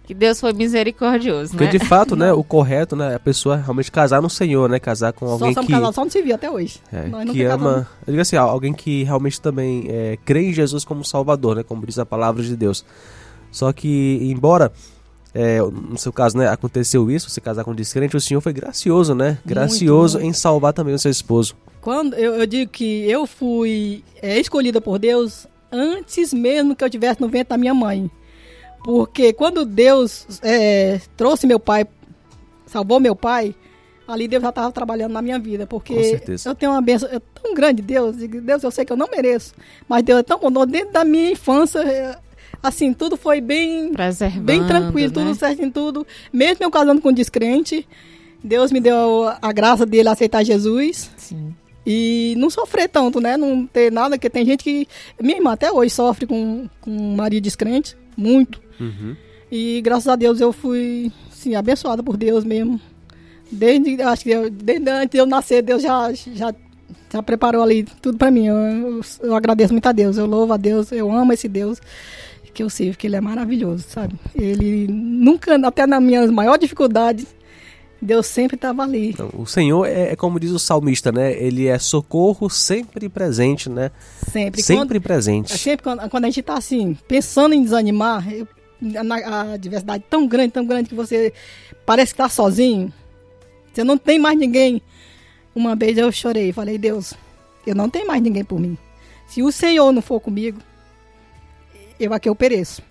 Que 0.04 0.14
Deus 0.14 0.40
foi 0.40 0.52
misericordioso, 0.52 1.50
Porque 1.52 1.64
né? 1.66 1.70
de 1.70 1.78
fato, 1.78 2.16
né, 2.16 2.32
o 2.34 2.42
correto, 2.42 2.96
né, 2.96 3.12
é 3.12 3.14
a 3.14 3.20
pessoa 3.20 3.56
realmente 3.56 3.92
casar 3.92 4.20
no 4.20 4.28
Senhor, 4.28 4.68
né, 4.68 4.80
casar 4.80 5.12
com 5.12 5.24
Só 5.26 5.32
alguém 5.34 5.54
somos 5.54 5.66
que 5.68 5.92
só 5.94 6.04
não 6.04 6.10
se 6.10 6.20
viu 6.22 6.34
até 6.34 6.50
hoje. 6.50 6.80
é, 6.92 7.02
que 7.32 7.44
ama, 7.44 7.64
casamos. 7.70 7.86
eu 8.06 8.10
digo 8.12 8.20
assim, 8.20 8.36
alguém 8.36 8.72
que 8.72 9.04
realmente 9.04 9.40
também 9.40 9.84
é, 9.88 10.18
crê 10.24 10.48
em 10.48 10.52
Jesus 10.52 10.84
como 10.84 11.04
Salvador, 11.04 11.54
né, 11.56 11.62
como 11.62 11.86
diz 11.86 11.96
a 11.96 12.04
palavra 12.04 12.42
de 12.42 12.56
Deus. 12.56 12.84
Só 13.52 13.72
que 13.72 14.18
embora 14.22 14.72
é, 15.32 15.60
no 15.60 15.96
seu 15.96 16.12
caso, 16.12 16.36
né, 16.36 16.48
aconteceu 16.48 17.08
isso, 17.08 17.30
você 17.30 17.40
casar 17.40 17.62
com 17.62 17.70
um 17.70 17.74
descrente, 17.74 18.16
o 18.16 18.20
Senhor 18.20 18.40
foi 18.40 18.52
gracioso, 18.52 19.14
né, 19.14 19.38
gracioso 19.46 20.18
muito. 20.18 20.28
em 20.28 20.32
salvar 20.32 20.72
também 20.72 20.92
o 20.94 20.98
seu 20.98 21.10
esposo. 21.10 21.54
Quando 21.80 22.14
eu, 22.14 22.34
eu 22.34 22.46
digo 22.46 22.70
que 22.70 23.10
eu 23.10 23.26
fui 23.26 24.04
é, 24.20 24.38
escolhida 24.38 24.80
por 24.80 24.98
Deus 24.98 25.46
antes 25.72 26.32
mesmo 26.32 26.74
que 26.74 26.84
eu 26.84 26.88
estivesse 26.88 27.20
no 27.20 27.28
ventre 27.28 27.50
da 27.50 27.58
minha 27.58 27.74
mãe. 27.74 28.10
Porque 28.84 29.32
quando 29.32 29.64
Deus 29.64 30.40
é, 30.42 31.00
trouxe 31.16 31.46
meu 31.46 31.60
pai, 31.60 31.86
salvou 32.66 32.98
meu 32.98 33.14
pai, 33.14 33.54
ali 34.08 34.26
Deus 34.26 34.42
já 34.42 34.48
estava 34.48 34.72
trabalhando 34.72 35.12
na 35.12 35.22
minha 35.22 35.38
vida. 35.38 35.66
Porque 35.66 36.20
eu 36.44 36.54
tenho 36.54 36.72
uma 36.72 36.82
bênção 36.82 37.08
é 37.10 37.20
tão 37.34 37.54
grande, 37.54 37.82
Deus. 37.82 38.16
Deus, 38.16 38.62
eu 38.62 38.70
sei 38.70 38.84
que 38.84 38.92
eu 38.92 38.96
não 38.96 39.08
mereço. 39.10 39.54
Mas 39.88 40.02
Deus 40.02 40.20
é 40.20 40.22
tão 40.22 40.38
bondoso. 40.38 40.66
Dentro 40.66 40.92
da 40.92 41.04
minha 41.04 41.30
infância, 41.30 41.80
é, 41.80 42.16
assim, 42.62 42.92
tudo 42.92 43.16
foi 43.16 43.40
bem 43.40 43.92
bem 44.40 44.66
tranquilo, 44.66 45.08
né? 45.08 45.14
tudo 45.14 45.34
certo 45.34 45.62
em 45.62 45.70
tudo. 45.70 46.06
Mesmo 46.32 46.64
eu 46.64 46.70
casando 46.70 47.00
com 47.00 47.10
um 47.10 47.14
descrente, 47.14 47.86
Deus 48.42 48.72
me 48.72 48.80
deu 48.80 49.30
a 49.40 49.52
graça 49.52 49.84
dele 49.84 50.08
aceitar 50.08 50.42
Jesus 50.42 51.10
Sim. 51.16 51.54
E 51.86 52.34
não 52.36 52.50
sofrer 52.50 52.88
tanto, 52.88 53.20
né? 53.20 53.36
Não 53.36 53.66
ter 53.66 53.90
nada, 53.90 54.18
que 54.18 54.28
tem 54.30 54.44
gente 54.44 54.62
que. 54.62 54.86
Minha 55.20 55.36
irmã 55.38 55.52
até 55.52 55.70
hoje 55.72 55.90
sofre 55.90 56.26
com, 56.26 56.68
com 56.80 56.90
marido 57.16 57.42
descrente, 57.42 57.96
muito. 58.16 58.60
Uhum. 58.78 59.16
E 59.50 59.80
graças 59.82 60.06
a 60.08 60.16
Deus 60.16 60.40
eu 60.40 60.52
fui, 60.52 61.10
sim, 61.30 61.54
abençoada 61.54 62.02
por 62.02 62.16
Deus 62.16 62.44
mesmo. 62.44 62.80
Desde, 63.50 64.00
acho 64.02 64.22
que 64.22 64.30
eu- 64.30 64.50
desde 64.50 64.88
antes 64.90 65.10
de 65.10 65.18
eu 65.18 65.26
nascer, 65.26 65.60
Deus 65.62 65.82
já, 65.82 66.12
já, 66.12 66.54
já 67.12 67.22
preparou 67.22 67.62
ali 67.62 67.82
tudo 68.00 68.16
pra 68.16 68.30
mim. 68.30 68.46
Eu, 68.46 68.54
eu, 68.56 69.00
eu 69.22 69.34
agradeço 69.34 69.72
muito 69.72 69.86
a 69.86 69.92
Deus, 69.92 70.16
eu 70.18 70.26
louvo 70.26 70.52
a 70.52 70.56
Deus, 70.56 70.92
eu 70.92 71.10
amo 71.10 71.32
esse 71.32 71.48
Deus 71.48 71.80
que 72.54 72.62
eu 72.62 72.70
sirvo, 72.70 72.98
que 72.98 73.06
ele 73.06 73.14
é 73.16 73.20
maravilhoso, 73.20 73.84
sabe? 73.88 74.14
Ele 74.34 74.86
nunca, 74.88 75.54
até 75.66 75.86
nas 75.86 76.02
minhas 76.02 76.30
maiores 76.30 76.60
dificuldades, 76.60 77.26
Deus 78.02 78.26
sempre 78.26 78.54
estava 78.54 78.82
ali. 78.82 79.10
Então, 79.10 79.30
o 79.34 79.46
Senhor 79.46 79.86
é, 79.86 80.12
é, 80.12 80.16
como 80.16 80.40
diz 80.40 80.50
o 80.50 80.58
salmista, 80.58 81.12
né? 81.12 81.32
Ele 81.32 81.66
é 81.66 81.78
socorro 81.78 82.48
sempre 82.48 83.08
presente, 83.08 83.68
né? 83.68 83.90
Sempre. 84.30 84.62
Sempre 84.62 84.98
quando, 84.98 85.02
presente. 85.02 85.52
É 85.52 85.56
sempre 85.56 85.84
quando, 85.84 86.08
quando, 86.08 86.24
a 86.24 86.28
gente 86.28 86.40
está 86.40 86.56
assim, 86.56 86.96
pensando 87.06 87.54
em 87.54 87.62
desanimar, 87.62 88.26
eu, 88.32 88.48
na, 88.80 89.52
a 89.52 89.56
diversidade 89.58 90.04
tão 90.08 90.26
grande, 90.26 90.52
tão 90.52 90.64
grande 90.64 90.88
que 90.88 90.94
você 90.94 91.32
parece 91.84 92.14
que 92.14 92.22
está 92.22 92.28
sozinho, 92.28 92.90
você 93.72 93.84
não 93.84 93.98
tem 93.98 94.18
mais 94.18 94.38
ninguém. 94.38 94.80
Uma 95.54 95.76
vez 95.76 95.98
eu 95.98 96.10
chorei, 96.10 96.52
falei, 96.52 96.78
Deus, 96.78 97.12
eu 97.66 97.74
não 97.74 97.90
tenho 97.90 98.06
mais 98.06 98.22
ninguém 98.22 98.44
por 98.44 98.58
mim. 98.58 98.78
Se 99.26 99.42
o 99.42 99.52
Senhor 99.52 99.92
não 99.92 100.00
for 100.00 100.20
comigo, 100.20 100.58
eu 101.98 102.14
aqui 102.14 102.28
eu 102.28 102.34
pereço. 102.34 102.82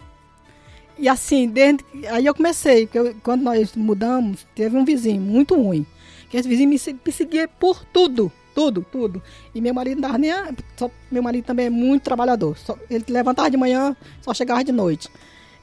E 1.00 1.08
assim, 1.08 1.48
desde, 1.48 1.84
aí 2.10 2.26
eu 2.26 2.36
comecei, 2.36 2.86
porque 2.86 3.00
eu, 3.00 3.16
quando 3.24 3.42
nós 3.42 3.74
mudamos, 3.74 4.46
teve 4.54 4.76
um 4.76 4.84
vizinho 4.84 5.22
muito 5.22 5.56
ruim. 5.56 5.86
Que 6.30 6.36
esse 6.38 6.48
vizinho 6.48 6.70
me 6.70 6.78
perseguia 6.96 7.48
por 7.48 7.86
tudo, 7.86 8.30
tudo, 8.54 8.86
tudo. 8.92 9.24
E 9.56 9.62
meu 9.62 9.74
marido 9.74 10.02
não 10.02 10.18
nem. 10.18 10.32
Só, 10.76 10.92
meu 11.10 11.24
marido 11.24 11.46
também 11.46 11.68
é 11.68 11.70
muito 11.70 12.04
trabalhador. 12.04 12.58
Só, 12.58 12.78
ele 12.90 13.06
levantava 13.08 13.50
de 13.50 13.56
manhã, 13.56 13.96
só 14.22 14.34
chegava 14.34 14.62
de 14.62 14.74
noite. 14.74 15.10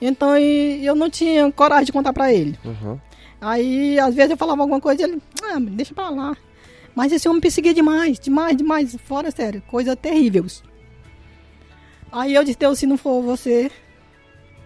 Então 0.00 0.36
eu 0.38 0.94
não 0.94 1.10
tinha 1.10 1.52
coragem 1.52 1.84
de 1.84 1.92
contar 1.92 2.14
para 2.14 2.32
ele. 2.32 2.58
Uhum. 2.64 2.98
Aí, 3.38 3.98
às 4.00 4.14
vezes, 4.14 4.30
eu 4.30 4.36
falava 4.38 4.62
alguma 4.62 4.80
coisa 4.80 5.02
e 5.02 5.04
ele, 5.04 5.22
ah, 5.42 5.58
deixa 5.60 5.94
pra 5.94 6.08
lá. 6.08 6.34
Mas 6.94 7.12
esse 7.12 7.28
homem 7.28 7.36
me 7.36 7.42
perseguia 7.42 7.74
demais, 7.74 8.18
demais, 8.18 8.56
demais. 8.56 8.96
Fora, 9.04 9.30
sério, 9.30 9.62
coisa 9.68 9.94
terrível. 9.94 10.46
Aí 12.10 12.34
eu 12.34 12.42
disse, 12.42 12.58
Deus, 12.58 12.78
se 12.78 12.86
não 12.86 12.96
for 12.96 13.20
você, 13.22 13.70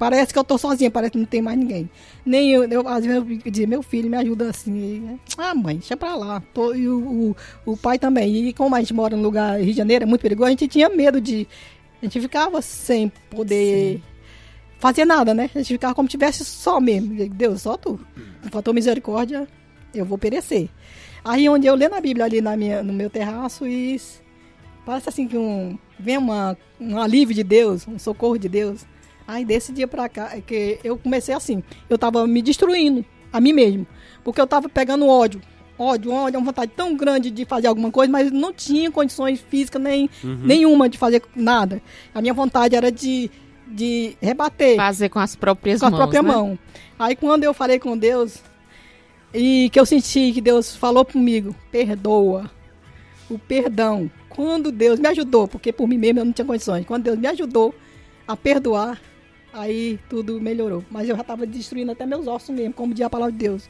Parece 0.01 0.33
que 0.33 0.39
eu 0.39 0.45
tô 0.45 0.57
sozinha, 0.57 0.91
parece 0.91 1.11
que 1.11 1.19
não 1.19 1.27
tem 1.27 1.43
mais 1.43 1.59
ninguém. 1.59 1.91
Nem 2.25 2.51
eu, 2.51 2.65
eu 2.65 2.89
às 2.89 3.05
vezes 3.05 3.19
eu 3.19 3.51
dizia, 3.51 3.67
meu 3.67 3.83
filho 3.83 4.09
me 4.09 4.17
ajuda 4.17 4.49
assim. 4.49 5.21
Ah, 5.37 5.55
mãe, 5.55 5.77
deixa 5.77 5.95
pra 5.95 6.17
lá. 6.17 6.43
Tô, 6.55 6.75
e 6.75 6.89
o, 6.89 7.35
o, 7.67 7.73
o, 7.73 7.77
pai 7.77 7.99
também. 7.99 8.49
E 8.49 8.55
como 8.55 8.75
a 8.75 8.81
gente 8.81 8.95
mora 8.95 9.15
no 9.15 9.23
lugar 9.23 9.61
Rio 9.61 9.67
de 9.67 9.77
Janeiro, 9.77 10.05
é 10.05 10.07
muito 10.07 10.23
perigoso, 10.23 10.47
a 10.47 10.51
gente 10.53 10.67
tinha 10.69 10.89
medo 10.89 11.21
de. 11.21 11.47
A 12.01 12.07
gente 12.07 12.19
ficava 12.19 12.63
sem 12.63 13.13
poder 13.29 13.99
Sim. 13.99 14.03
fazer 14.79 15.05
nada, 15.05 15.35
né? 15.35 15.51
A 15.55 15.59
gente 15.59 15.75
ficava 15.75 15.95
como 15.95 16.09
se 16.09 16.13
tivesse 16.13 16.47
só 16.47 16.81
mesmo. 16.81 17.15
Deus, 17.29 17.61
só 17.61 17.77
tu. 17.77 18.01
Faltou 18.51 18.73
misericórdia, 18.73 19.47
eu 19.93 20.07
vou 20.07 20.17
perecer. 20.17 20.71
Aí 21.23 21.47
onde 21.47 21.67
eu 21.67 21.75
lendo 21.75 21.95
a 21.95 22.01
Bíblia 22.01 22.25
ali 22.25 22.41
na 22.41 22.57
minha, 22.57 22.83
no 22.83 22.95
meu 22.95 23.11
terraço 23.11 23.67
e 23.67 24.01
parece 24.87 25.11
assim 25.11 25.29
que 25.29 25.37
um, 25.37 25.79
vem 25.99 26.17
uma, 26.17 26.57
um 26.81 26.97
alívio 26.97 27.35
de 27.35 27.45
Deus, 27.45 27.87
um 27.87 27.99
socorro 27.99 28.39
de 28.39 28.49
Deus. 28.49 28.87
Aí 29.31 29.45
desse 29.45 29.73
dia 29.73 29.87
pra 29.87 30.09
cá, 30.09 30.31
é 30.35 30.41
que 30.41 30.81
eu 30.83 30.99
comecei 30.99 31.33
assim, 31.33 31.63
eu 31.89 31.97
tava 31.97 32.27
me 32.27 32.43
destruindo 32.43 33.05
a 33.33 33.41
mim 33.41 33.53
mesmo. 33.53 33.87
Porque 34.25 34.41
eu 34.41 34.47
tava 34.47 34.69
pegando 34.69 35.07
ódio. 35.07 35.41
Ódio, 35.79 36.11
ódio, 36.11 36.41
uma 36.41 36.47
vontade 36.47 36.73
tão 36.75 36.97
grande 36.97 37.31
de 37.31 37.45
fazer 37.45 37.69
alguma 37.69 37.93
coisa, 37.93 38.11
mas 38.11 38.33
não 38.33 38.53
tinha 38.53 38.91
condições 38.91 39.41
físicas 39.41 39.81
nem, 39.81 40.11
uhum. 40.25 40.41
nenhuma 40.43 40.89
de 40.89 40.99
fazer 40.99 41.23
nada. 41.37 41.81
A 42.13 42.21
minha 42.21 42.35
vontade 42.35 42.75
era 42.75 42.91
de, 42.91 43.31
de 43.69 44.17
rebater. 44.21 44.75
Fazer 44.75 45.09
com 45.09 45.21
as 45.21 45.37
próprias 45.37 45.79
com 45.79 45.87
mãos. 45.87 45.91
Com 45.91 45.97
a 45.97 45.99
própria 46.01 46.23
né? 46.23 46.29
mão. 46.29 46.59
Aí 46.99 47.15
quando 47.15 47.45
eu 47.45 47.55
falei 47.55 47.79
com 47.79 47.97
Deus, 47.97 48.43
e 49.33 49.71
que 49.71 49.79
eu 49.79 49.87
senti 49.87 50.33
que 50.33 50.41
Deus 50.41 50.75
falou 50.75 51.05
comigo, 51.05 51.55
perdoa. 51.71 52.51
O 53.31 53.39
perdão. 53.39 54.11
Quando 54.29 54.73
Deus 54.73 54.99
me 54.99 55.07
ajudou, 55.07 55.47
porque 55.47 55.73
por 55.73 55.87
mim 55.87 55.99
mesmo 55.99 56.19
eu 56.19 56.25
não 56.25 56.33
tinha 56.33 56.45
condições, 56.45 56.85
quando 56.85 57.05
Deus 57.05 57.17
me 57.17 57.29
ajudou 57.29 57.73
a 58.27 58.37
perdoar, 58.37 59.01
Aí 59.53 59.99
tudo 60.09 60.41
melhorou. 60.41 60.85
Mas 60.91 61.09
eu 61.09 61.17
já 61.17 61.23
estava 61.23 61.47
destruindo 61.47 61.93
até 61.93 62.07
meus 62.07 62.27
ossos 62.27 62.55
mesmo, 62.55 62.73
como 62.75 62.95
diz 62.95 63.05
a 63.05 63.11
palavra 63.11 63.33
de 63.33 63.39
Deus. 63.39 63.69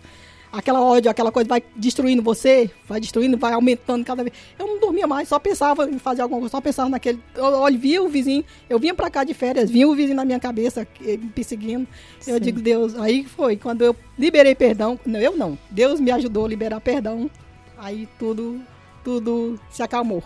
Aquela 0.53 0.83
ódio, 0.83 1.09
aquela 1.09 1.31
coisa 1.31 1.49
vai 1.49 1.62
destruindo 1.77 2.21
você, 2.23 2.69
vai 2.88 2.99
destruindo, 3.01 3.37
vai 3.38 3.53
aumentando 3.53 4.05
cada 4.05 4.25
vez. 4.25 4.35
Eu 4.59 4.66
não 4.66 4.81
dormia 4.81 5.07
mais, 5.07 5.29
só 5.29 5.38
pensava 5.38 5.88
em 5.88 5.99
fazer 5.99 6.23
alguma 6.23 6.40
coisa, 6.40 6.51
só 6.51 6.61
pensava 6.61 6.88
naquele. 6.88 7.23
Olha, 7.38 7.79
via 7.79 8.03
o 8.03 8.09
vizinho, 8.09 8.45
eu 8.69 8.77
vinha 8.77 8.93
pra 8.93 9.09
cá 9.09 9.23
de 9.23 9.33
férias, 9.33 9.71
vinha 9.71 9.87
o 9.87 9.95
vizinho 9.95 10.16
na 10.16 10.25
minha 10.25 10.40
cabeça, 10.40 10.87
me 11.01 11.29
perseguindo. 11.29 11.87
Sim. 12.19 12.33
Eu 12.33 12.40
digo, 12.40 12.61
Deus, 12.61 12.97
aí 12.97 13.25
foi, 13.25 13.57
quando 13.57 13.83
eu 13.83 13.95
liberei 14.19 14.57
perdão, 14.57 14.99
não, 15.07 15.21
eu 15.21 15.37
não, 15.37 15.57
Deus 15.71 16.01
me 16.01 16.11
ajudou 16.11 16.47
a 16.47 16.49
liberar 16.49 16.81
perdão, 16.81 17.31
aí 17.79 18.09
tudo, 18.19 18.61
tudo 19.05 19.59
se 19.71 19.85
acalmou. 19.85 20.23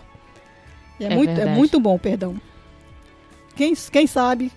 É, 0.99 1.05
é 1.05 1.15
muito, 1.15 1.39
é 1.39 1.45
muito 1.45 1.79
bom 1.79 1.93
o 1.95 1.99
perdão. 1.99 2.35
Quem, 3.55 3.75
quem 3.75 4.07
sabe 4.07 4.51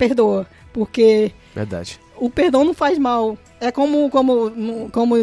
perdoa, 0.00 0.46
porque 0.72 1.30
Verdade. 1.54 2.00
o 2.16 2.30
perdão 2.30 2.64
não 2.64 2.72
faz 2.72 2.98
mal. 2.98 3.36
É 3.60 3.70
como, 3.70 4.08
como, 4.08 4.90
como 4.90 5.14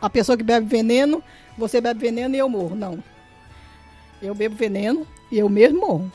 a 0.00 0.08
pessoa 0.08 0.38
que 0.38 0.42
bebe 0.42 0.66
veneno, 0.66 1.22
você 1.58 1.82
bebe 1.82 2.00
veneno 2.00 2.34
e 2.34 2.38
eu 2.38 2.48
morro. 2.48 2.74
Não. 2.74 2.98
Eu 4.22 4.34
bebo 4.34 4.56
veneno 4.56 5.06
e 5.30 5.38
eu 5.38 5.48
mesmo 5.50 5.80
morro. 5.80 6.12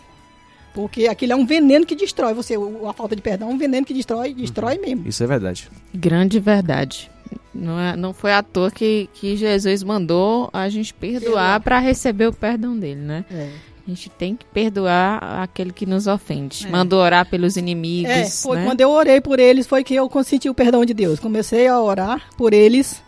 Porque 0.74 1.08
aquilo 1.08 1.34
é 1.34 1.36
um 1.36 1.46
veneno 1.46 1.86
que 1.86 1.96
destrói 1.96 2.34
você. 2.34 2.56
A 2.88 2.94
falta 2.94 3.16
de 3.16 3.22
perdão 3.22 3.52
é 3.52 3.54
um 3.54 3.58
veneno 3.58 3.86
que 3.86 3.94
destrói, 3.94 4.34
destrói 4.34 4.78
uhum. 4.78 4.82
mesmo. 4.82 5.08
Isso 5.08 5.24
é 5.24 5.28
verdade. 5.28 5.70
Grande 5.94 6.40
verdade. 6.40 7.12
Não, 7.54 7.80
é, 7.80 7.96
não 7.96 8.14
foi 8.14 8.32
à 8.32 8.42
toa 8.42 8.72
que, 8.72 9.10
que 9.14 9.36
Jesus 9.36 9.84
mandou 9.84 10.50
a 10.54 10.70
gente 10.70 10.94
perdoar 10.94 11.60
para 11.62 11.78
receber 11.80 12.28
o 12.28 12.34
perdão 12.34 12.78
dele, 12.78 13.02
né? 13.02 13.26
É. 13.30 13.50
A 13.90 13.96
gente 13.96 14.08
tem 14.08 14.36
que 14.36 14.46
perdoar 14.46 15.42
aquele 15.42 15.74
que 15.74 15.84
nos 15.84 16.06
ofende. 16.06 16.68
É. 16.68 16.70
Mandou 16.70 17.00
orar 17.00 17.28
pelos 17.28 17.58
inimigos. 17.58 18.12
É, 18.12 18.30
foi 18.30 18.58
né? 18.58 18.66
quando 18.66 18.82
eu 18.82 18.92
orei 18.92 19.20
por 19.20 19.40
eles, 19.40 19.66
foi 19.66 19.84
que 19.84 19.96
eu 19.96 20.08
consenti 20.08 20.48
o 20.48 20.54
perdão 20.54 20.86
de 20.86 20.94
Deus. 20.94 21.20
Comecei 21.20 21.68
a 21.68 21.82
orar 21.82 22.22
por 22.38 22.54
eles 22.54 23.02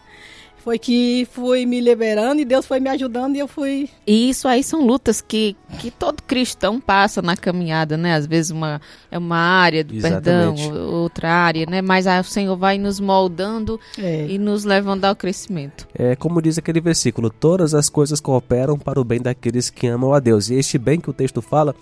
foi 0.62 0.80
que 0.80 1.28
fui 1.32 1.66
me 1.66 1.82
liberando 1.82 2.42
e 2.42 2.46
Deus 2.46 2.66
foi 2.66 2.80
me 2.80 2.90
ajudando 2.90 3.36
e 3.36 3.40
eu 3.40 3.48
fui. 3.48 3.90
E 4.06 4.30
isso 4.30 4.48
aí 4.48 4.64
são 4.64 4.86
lutas 4.86 5.22
que, 5.22 5.56
que 5.80 5.92
todo 5.92 6.22
cristão 6.24 6.80
passa 6.80 7.22
na 7.22 7.36
caminhada, 7.36 7.98
né? 7.98 8.16
Às 8.16 8.26
vezes 8.26 8.52
uma, 8.52 8.80
é 9.12 9.18
uma 9.18 9.38
área 9.38 9.84
do 9.84 9.96
Exatamente. 9.96 10.64
perdão, 10.64 10.94
outra 10.94 11.32
área, 11.32 11.66
né? 11.66 11.82
Mas 11.82 12.08
aí 12.08 12.20
o 12.20 12.24
Senhor 12.24 12.56
vai 12.56 12.78
nos 12.78 13.00
moldando 13.00 13.80
é. 13.98 14.28
e 14.28 14.38
nos 14.38 14.64
levando 14.64 15.06
ao 15.06 15.16
crescimento. 15.16 15.88
É 15.94 16.16
como 16.16 16.42
diz 16.42 16.58
aquele 16.58 16.80
versículo: 16.80 17.30
todas 17.30 17.74
as 17.74 17.90
coisas 17.90 18.20
cooperam 18.20 18.78
para 18.78 19.00
o 19.00 19.04
bem 19.04 19.20
daqueles 19.20 19.70
que 19.70 19.88
amam 19.88 20.14
a 20.14 20.20
Deus. 20.20 20.50
E 20.50 20.56
este 20.56 20.78
bem 20.78 21.00
que 21.00 21.10
o 21.10 21.14
texto 21.14 21.42
fala 21.42 21.76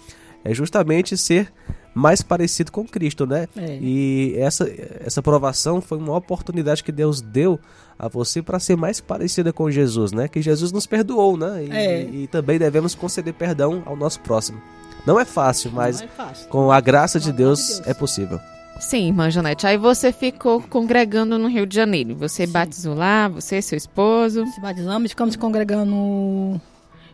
é 0.44 0.54
justamente 0.54 1.18
ser 1.18 1.52
mais 1.94 2.22
parecido 2.22 2.72
com 2.72 2.86
Cristo, 2.86 3.26
né? 3.26 3.48
É. 3.56 3.78
E 3.82 4.36
essa, 4.38 4.70
essa 5.06 5.22
provação 5.22 5.82
foi 5.82 5.98
uma 5.98 6.16
oportunidade 6.16 6.84
que 6.84 6.92
Deus 6.92 7.22
deu 7.22 7.60
a 7.98 8.08
você 8.08 8.42
para 8.42 8.60
ser 8.60 8.78
mais 8.78 9.02
parecida 9.02 9.52
com 9.52 9.70
Jesus, 9.70 10.12
né? 10.12 10.28
Que 10.28 10.42
Jesus 10.42 10.72
nos 10.72 10.86
perdoou, 10.86 11.38
né? 11.38 11.66
E, 11.66 11.72
é. 11.72 12.04
e, 12.04 12.24
e 12.24 12.28
também 12.28 12.58
devemos 12.58 12.96
conceder 12.96 13.34
perdão 13.34 13.84
ao 13.86 13.96
nosso 13.96 14.20
próximo. 14.22 14.62
Não 15.06 15.20
é 15.20 15.26
fácil, 15.26 15.72
mas 15.72 16.02
é 16.02 16.08
fácil. 16.08 16.48
com 16.50 16.72
a 16.72 16.80
graça 16.80 17.20
de 17.20 17.32
Deus, 17.32 17.60
de 17.60 17.74
Deus, 17.76 17.88
é 17.88 17.94
possível. 17.94 18.40
Sim, 18.80 19.08
irmã 19.08 19.30
Janete. 19.30 19.68
Aí 19.68 19.78
você 19.78 20.12
ficou 20.12 20.62
congregando 20.62 21.38
no 21.38 21.50
Rio 21.50 21.66
de 21.66 21.76
Janeiro. 21.76 22.16
Você 22.16 22.48
Sim. 22.48 22.54
batizou 22.54 22.96
lá, 22.96 23.28
você 23.28 23.58
e 23.58 23.62
seu 23.62 23.78
esposo? 23.78 24.46
Se 24.48 24.62
batizamos, 24.62 25.12
ficamos 25.12 25.36
congregando. 25.36 25.92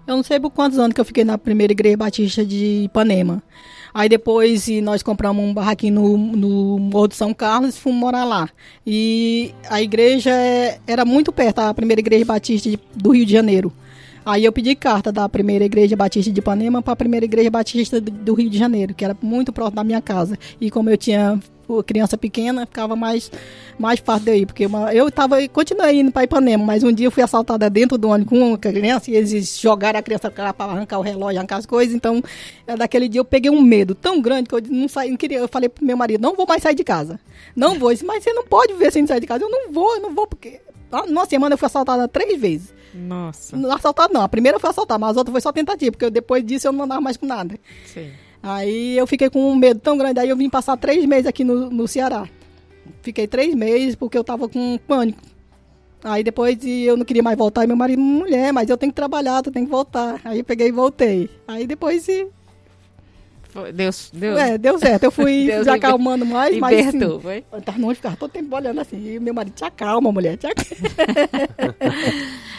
Eu 0.08 0.16
não 0.16 0.24
sei 0.24 0.40
por 0.40 0.52
quantos 0.52 0.78
anos 0.78 0.94
que 0.94 1.02
eu 1.02 1.06
fiquei 1.06 1.24
na 1.24 1.38
primeira 1.38 1.74
igreja 1.74 1.98
batista 1.98 2.46
de 2.46 2.84
Ipanema. 2.84 3.42
Aí 3.96 4.10
depois 4.10 4.68
nós 4.84 5.02
compramos 5.02 5.42
um 5.42 5.54
barraquinho 5.54 5.94
no, 5.94 6.18
no 6.18 6.78
Morro 6.78 7.08
de 7.08 7.16
São 7.16 7.34
Carlos 7.34 7.78
e 7.78 7.80
fomos 7.80 7.98
morar 7.98 8.26
lá. 8.26 8.50
E 8.86 9.56
a 9.70 9.82
igreja 9.82 10.32
é, 10.32 10.80
era 10.86 11.06
muito 11.06 11.32
perto, 11.32 11.60
a 11.60 11.74
primeira 11.74 12.02
igreja 12.02 12.26
batista 12.26 12.70
do 12.94 13.12
Rio 13.12 13.26
de 13.26 13.32
Janeiro. 13.32 13.72
Aí 14.26 14.44
eu 14.44 14.52
pedi 14.52 14.76
carta 14.76 15.14
da 15.14 15.30
primeira 15.30 15.64
igreja 15.64 15.96
batista 15.96 16.30
de 16.30 16.40
Ipanema 16.40 16.82
para 16.82 16.92
a 16.92 16.96
primeira 16.98 17.26
igreja 17.26 17.50
batista 17.50 18.02
do 18.02 18.34
Rio 18.34 18.50
de 18.50 18.58
Janeiro, 18.58 18.94
que 18.94 19.06
era 19.06 19.16
muito 19.22 19.54
próximo 19.54 19.78
da 19.78 19.84
minha 19.86 20.02
casa. 20.02 20.38
E 20.60 20.70
como 20.70 20.90
eu 20.90 20.98
tinha 20.98 21.40
criança 21.84 22.18
pequena, 22.18 22.66
ficava 22.66 22.96
mais, 22.96 23.32
mais 23.78 24.00
fácil 24.00 24.26
de 24.26 24.32
eu 24.32 24.36
ir. 24.36 24.46
Porque 24.46 24.66
uma, 24.66 24.94
eu 24.94 25.10
tava, 25.12 25.36
continuei 25.50 26.00
indo 26.00 26.12
para 26.12 26.24
Ipanema, 26.24 26.64
mas 26.64 26.84
um 26.84 26.92
dia 26.92 27.08
eu 27.08 27.12
fui 27.12 27.24
assaltada 27.24 27.70
dentro 27.70 27.98
do 27.98 28.10
ônibus 28.10 28.30
com 28.30 28.50
uma 28.50 28.58
criança 28.58 29.12
e 29.12 29.16
eles 29.16 29.60
jogaram 29.60 30.00
a 30.00 30.02
criança 30.02 30.30
para 30.30 30.54
arrancar 30.60 31.00
o 31.00 31.02
relógio, 31.02 31.40
arrancar 31.40 31.58
as 31.58 31.66
coisas. 31.66 31.96
Então, 31.96 32.24
é, 32.68 32.76
daquele 32.76 33.08
dia 33.08 33.20
eu 33.20 33.26
peguei 33.26 33.52
um 33.52 33.62
medo 33.62 33.96
tão 33.96 34.22
grande 34.22 34.50
que 34.50 34.56
eu 34.56 34.62
não 34.70 34.88
saí, 34.88 35.10
não 35.10 35.18
queria. 35.18 35.40
Eu 35.40 35.48
falei 35.48 35.70
pro 35.70 35.86
meu 35.86 35.98
marido, 35.98 36.22
não 36.22 36.36
vou 36.36 36.46
mais 36.48 36.62
sair 36.62 36.76
de 36.76 36.84
casa. 36.84 37.20
Não 37.56 37.80
vou. 37.80 37.92
Disse, 37.92 38.06
mas 38.06 38.24
você 38.24 38.34
não 38.34 38.46
pode 38.46 38.74
ver 38.74 38.92
sem 38.92 39.06
sair 39.06 39.20
de 39.20 39.28
casa. 39.28 39.44
Eu 39.44 39.50
não 39.50 39.72
vou, 39.72 39.96
eu 39.96 40.02
não 40.02 40.14
vou, 40.14 40.28
porque. 40.28 40.60
Numa 41.08 41.26
semana 41.26 41.54
eu 41.54 41.58
fui 41.58 41.66
assaltada 41.66 42.08
três 42.08 42.40
vezes. 42.40 42.74
Nossa. 42.94 43.58
Não 43.58 43.72
assaltada 43.72 44.14
não. 44.14 44.22
A 44.22 44.30
primeira 44.30 44.60
foi 44.60 44.70
assaltar, 44.70 44.98
mas 44.98 45.18
a 45.18 45.20
outra 45.20 45.32
foi 45.32 45.42
só 45.42 45.52
tentativa, 45.52 45.92
porque 45.92 46.06
eu, 46.06 46.12
depois 46.12 46.46
disso 46.46 46.68
eu 46.68 46.72
não 46.72 46.86
andava 46.86 47.02
mais 47.02 47.18
com 47.18 47.26
nada. 47.26 47.60
Sim. 47.86 48.12
Aí 48.48 48.96
eu 48.96 49.08
fiquei 49.08 49.28
com 49.28 49.52
um 49.52 49.56
medo 49.56 49.80
tão 49.80 49.98
grande, 49.98 50.20
aí 50.20 50.30
eu 50.30 50.38
vim 50.38 50.48
passar 50.52 50.78
três 50.78 51.04
meses 51.06 51.26
aqui 51.26 51.44
no, 51.44 51.68
no 51.72 51.88
Ceará. 51.88 52.30
Fiquei 53.02 53.26
três 53.26 53.56
meses 53.56 53.96
porque 53.96 54.16
eu 54.16 54.24
tava 54.24 54.48
com 54.48 54.78
pânico. 54.88 55.20
Aí 56.04 56.24
depois 56.24 56.56
eu 56.64 56.96
não 56.96 57.04
queria 57.04 57.24
mais 57.24 57.36
voltar, 57.36 57.64
e 57.64 57.68
meu 57.68 57.76
marido, 57.76 58.00
mulher, 58.00 58.54
mas 58.54 58.70
eu 58.70 58.78
tenho 58.78 58.92
que 58.92 58.96
trabalhar, 58.96 59.42
tu 59.42 59.50
tem 59.50 59.66
que 59.66 59.72
voltar. 59.72 60.22
Aí 60.24 60.38
eu 60.38 60.44
peguei 60.44 60.68
e 60.68 60.72
voltei. 60.72 61.28
Aí 61.48 61.66
depois 61.66 62.06
Deus, 63.74 64.12
Deus 64.14 64.38
É, 64.38 64.60
deu 64.60 64.78
certo. 64.78 65.06
Eu 65.06 65.12
fui 65.12 65.48
Deus 65.50 65.66
me 65.66 65.74
acalmando 65.74 66.24
mais, 66.24 66.56
mas 66.60 66.78
assim, 66.80 66.92
libertou, 66.92 67.20
foi? 67.22 67.44
eu 67.52 67.62
tava 67.64 67.80
longe, 67.80 67.96
ficava 67.96 68.16
todo 68.16 68.30
tempo 68.30 68.56
olhando 68.56 68.80
assim. 68.80 69.16
E 69.16 69.20
meu 69.20 69.34
marido, 69.34 69.56
te 69.56 69.66
acalma, 69.66 70.12
mulher, 70.12 70.38
te 70.38 70.46
acalma. 70.46 71.76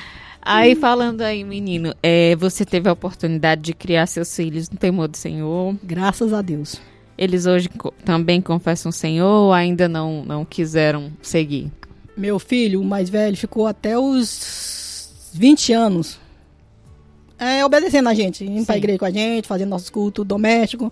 Aí 0.47 0.75
falando 0.77 1.23
aí, 1.23 1.43
menino, 1.45 1.93
é, 2.03 2.37
você 2.37 2.65
teve 2.65 2.89
a 2.89 2.93
oportunidade 2.93 3.63
de 3.63 3.75
criar 3.75 4.07
seus 4.07 4.35
filhos 4.35 4.71
no 4.71 4.77
temor 4.79 5.09
do 5.09 5.17
Senhor. 5.17 5.75
Graças 5.83 6.33
a 6.33 6.41
Deus. 6.41 6.81
Eles 7.19 7.47
hoje 7.47 7.69
co- 7.69 7.93
também 8.05 8.41
confessam 8.41 8.91
o 8.91 8.93
Senhor 8.93 9.27
ou 9.47 9.53
ainda 9.53 9.89
não, 9.89 10.25
não 10.25 10.45
quiseram 10.45 11.11
seguir? 11.21 11.73
Meu 12.17 12.39
filho, 12.39 12.81
o 12.81 12.85
mais 12.85 13.09
velho, 13.11 13.37
ficou 13.37 13.67
até 13.67 13.99
os 13.99 15.31
20 15.35 15.73
anos. 15.73 16.19
É, 17.39 17.63
obedecendo 17.65 18.09
a 18.09 18.15
gente, 18.15 18.45
indo 18.45 18.65
pra 18.65 18.75
Sim. 18.75 18.79
igreja 18.79 18.99
com 18.99 19.05
a 19.05 19.11
gente, 19.11 19.47
fazendo 19.47 19.69
nossos 19.69 19.91
cultos 19.91 20.25
domésticos. 20.25 20.91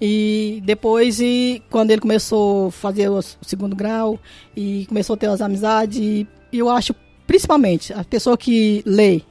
E 0.00 0.60
depois, 0.64 1.20
e, 1.20 1.62
quando 1.70 1.92
ele 1.92 2.00
começou 2.00 2.66
a 2.68 2.70
fazer 2.72 3.08
o 3.08 3.22
segundo 3.42 3.76
grau 3.76 4.18
e 4.56 4.86
começou 4.88 5.14
a 5.14 5.16
ter 5.16 5.28
as 5.28 5.40
amizades, 5.40 6.26
eu 6.52 6.68
acho, 6.68 6.94
principalmente, 7.26 7.92
a 7.92 8.04
pessoa 8.04 8.36
que 8.36 8.82
lê, 8.86 9.22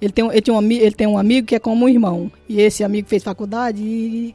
ele 0.00 0.12
tem, 0.12 0.24
um- 0.24 0.30
ele, 0.32 0.40
tem 0.42 0.54
um, 0.54 0.70
ele 0.72 0.92
tem 0.94 1.06
um 1.06 1.18
amigo 1.18 1.46
que 1.46 1.54
é 1.54 1.58
como 1.58 1.84
um 1.86 1.88
irmão. 1.88 2.30
E 2.48 2.60
esse 2.60 2.84
amigo 2.84 3.08
fez 3.08 3.22
faculdade 3.22 3.82
e, 3.82 4.34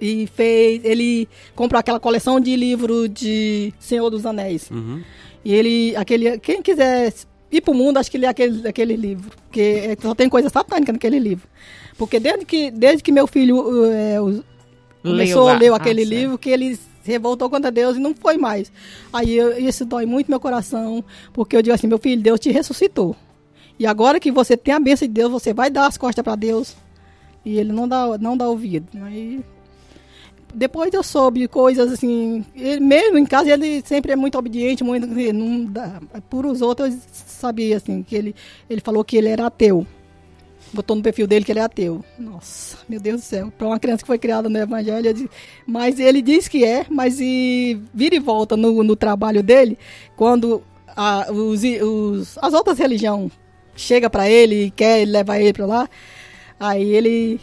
e 0.00 0.26
fez. 0.34 0.80
Ele 0.84 1.28
comprou 1.54 1.78
aquela 1.80 1.98
coleção 1.98 2.38
de 2.38 2.54
livros 2.54 3.08
de 3.12 3.72
Senhor 3.78 4.08
dos 4.10 4.24
Anéis. 4.24 4.70
Uhum. 4.70 5.00
E 5.44 5.52
ele, 5.54 5.96
aquele, 5.96 6.38
quem 6.38 6.62
quiser 6.62 7.12
ir 7.50 7.60
pro 7.60 7.74
mundo, 7.74 7.96
acho 7.96 8.10
que 8.10 8.18
lê 8.18 8.26
aquele, 8.28 8.68
aquele 8.68 8.94
livro. 8.94 9.30
Porque 9.48 9.96
só 10.00 10.14
tem 10.14 10.28
coisa 10.28 10.48
satânica 10.48 10.92
naquele 10.92 11.18
livro. 11.18 11.48
Porque 11.98 12.20
desde 12.20 12.44
que, 12.44 12.70
desde 12.70 13.02
que 13.02 13.10
meu 13.10 13.26
filho 13.26 13.84
é, 13.90 14.16
começou 15.02 15.48
a 15.48 15.54
ler 15.58 15.72
Ah, 15.72 15.76
aquele 15.76 16.02
certo. 16.06 16.14
livro, 16.18 16.38
que 16.38 16.50
ele 16.50 16.78
se 17.02 17.10
revoltou 17.10 17.48
contra 17.50 17.70
Deus 17.70 17.96
e 17.96 18.00
não 18.00 18.14
foi 18.14 18.36
mais. 18.36 18.70
Aí 19.12 19.36
eu- 19.36 19.58
isso 19.58 19.84
dói 19.84 20.06
muito 20.06 20.30
meu 20.30 20.40
coração, 20.40 21.04
porque 21.32 21.56
eu 21.56 21.62
digo 21.62 21.74
assim, 21.74 21.86
meu 21.86 21.98
filho, 21.98 22.22
Deus 22.22 22.40
te 22.40 22.50
ressuscitou. 22.50 23.16
E 23.78 23.86
agora 23.86 24.20
que 24.20 24.30
você 24.30 24.56
tem 24.56 24.74
a 24.74 24.80
bênção 24.80 25.08
de 25.08 25.14
Deus, 25.14 25.30
você 25.30 25.54
vai 25.54 25.70
dar 25.70 25.86
as 25.86 25.96
costas 25.96 26.22
para 26.22 26.36
Deus. 26.36 26.76
E 27.44 27.58
ele 27.58 27.72
não 27.72 27.88
dá, 27.88 28.18
não 28.18 28.36
dá 28.36 28.46
ouvido. 28.46 28.86
Aí, 29.02 29.40
depois 30.54 30.92
eu 30.92 31.02
soube 31.02 31.48
coisas 31.48 31.90
assim, 31.92 32.44
ele 32.54 32.80
mesmo 32.80 33.16
em 33.16 33.24
casa 33.24 33.50
ele 33.50 33.80
sempre 33.86 34.12
é 34.12 34.16
muito 34.16 34.36
obediente, 34.36 34.82
muito 34.84 35.06
não 35.06 35.64
dá, 35.64 36.00
por 36.28 36.44
os 36.44 36.60
outros 36.60 36.92
eu 36.92 37.00
sabia 37.12 37.76
assim 37.76 38.02
que 38.02 38.16
ele 38.16 38.34
ele 38.68 38.80
falou 38.80 39.04
que 39.04 39.16
ele 39.16 39.28
era 39.28 39.46
ateu. 39.46 39.86
Botou 40.72 40.94
no 40.96 41.02
perfil 41.02 41.26
dele 41.26 41.44
que 41.44 41.50
ele 41.52 41.58
é 41.58 41.62
ateu. 41.62 42.04
Nossa, 42.18 42.78
meu 42.88 43.00
Deus 43.00 43.20
do 43.20 43.24
céu. 43.24 43.52
Para 43.58 43.66
uma 43.66 43.78
criança 43.80 44.02
que 44.02 44.06
foi 44.06 44.18
criada 44.18 44.48
no 44.48 44.56
evangelho, 44.58 45.28
mas 45.66 45.98
ele 45.98 46.22
diz 46.22 46.46
que 46.46 46.64
é, 46.64 46.86
mas 46.88 47.18
e 47.20 47.80
vira 47.92 48.14
e 48.14 48.20
volta 48.20 48.56
no, 48.56 48.82
no 48.84 48.94
trabalho 48.94 49.42
dele, 49.42 49.76
quando 50.16 50.62
a- 50.96 51.26
os, 51.32 51.62
os- 51.64 52.38
as 52.38 52.54
outras 52.54 52.78
religiões 52.78 53.32
chega 53.74 54.08
para 54.08 54.28
ele 54.28 54.66
e 54.66 54.70
quer 54.70 55.04
levar 55.06 55.40
ele 55.40 55.52
para 55.52 55.66
lá, 55.66 55.88
aí 56.58 56.84
ele 56.94 57.40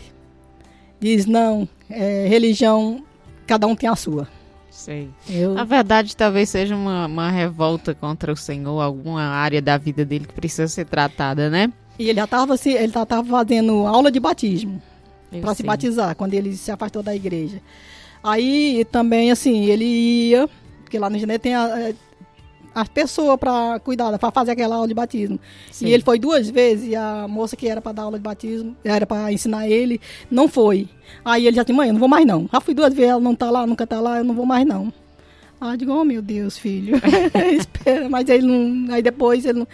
diz 0.99 1.25
não, 1.25 1.67
é, 1.89 2.27
religião 2.27 3.03
cada 3.45 3.67
um 3.67 3.75
tem 3.75 3.89
a 3.89 3.95
sua. 3.95 4.27
Sei. 4.69 5.09
Eu, 5.29 5.53
Na 5.55 5.63
verdade, 5.63 6.15
talvez 6.15 6.49
seja 6.49 6.75
uma, 6.75 7.07
uma 7.07 7.29
revolta 7.31 7.95
contra 7.95 8.31
o 8.31 8.35
Senhor, 8.37 8.79
alguma 8.79 9.23
área 9.23 9.61
da 9.61 9.75
vida 9.77 10.05
dele 10.05 10.25
que 10.27 10.33
precisa 10.33 10.67
ser 10.67 10.85
tratada, 10.85 11.49
né? 11.49 11.73
E 11.99 12.09
ele 12.09 12.19
já 12.19 12.25
estava 12.25 12.55
ele 12.65 12.93
já 12.93 13.05
tava 13.05 13.27
fazendo 13.27 13.85
aula 13.87 14.11
de 14.11 14.19
batismo. 14.19 14.81
Para 15.41 15.53
se 15.53 15.63
batizar, 15.63 16.15
quando 16.15 16.33
ele 16.33 16.55
se 16.55 16.71
afastou 16.71 17.03
da 17.03 17.15
igreja. 17.15 17.61
Aí 18.23 18.85
também, 18.91 19.29
assim, 19.29 19.65
ele 19.65 19.83
ia, 19.83 20.49
porque 20.83 20.97
lá 20.97 21.09
no 21.09 21.19
Janeiro 21.19 21.41
tem 21.41 21.53
a, 21.53 21.91
a 22.73 22.85
pessoa 22.85 23.37
para 23.37 23.79
cuidar, 23.79 24.17
para 24.17 24.31
fazer 24.31 24.51
aquela 24.51 24.75
aula 24.75 24.87
de 24.87 24.93
batismo. 24.93 25.39
Sim. 25.71 25.87
E 25.87 25.93
ele 25.93 26.03
foi 26.03 26.17
duas 26.17 26.49
vezes, 26.49 26.89
e 26.89 26.95
a 26.95 27.27
moça 27.27 27.55
que 27.55 27.67
era 27.67 27.81
para 27.81 27.91
dar 27.91 28.03
aula 28.03 28.17
de 28.17 28.23
batismo, 28.23 28.75
era 28.83 29.05
para 29.05 29.31
ensinar 29.31 29.67
ele, 29.67 29.99
não 30.29 30.47
foi. 30.47 30.87
Aí 31.25 31.47
ele 31.47 31.55
já 31.55 31.63
disse, 31.63 31.73
mãe, 31.73 31.87
eu 31.87 31.93
não 31.93 31.99
vou 31.99 32.09
mais 32.09 32.25
não. 32.25 32.47
Já 32.51 32.61
fui 32.61 32.73
duas 32.73 32.93
vezes, 32.93 33.11
ela 33.11 33.19
não 33.19 33.35
tá 33.35 33.49
lá, 33.49 33.65
nunca 33.67 33.85
tá 33.85 33.99
lá, 33.99 34.19
eu 34.19 34.23
não 34.23 34.35
vou 34.35 34.45
mais 34.45 34.65
não. 34.65 34.93
Aí 35.59 35.71
eu 35.71 35.77
digo, 35.77 35.91
oh 35.91 36.05
meu 36.05 36.21
Deus, 36.21 36.57
filho. 36.57 36.95
Espera, 37.57 38.07
mas 38.07 38.29
ele 38.29 38.45
não. 38.45 38.93
Aí 38.93 39.01
depois 39.01 39.45
ele 39.45 39.59
não, 39.59 39.67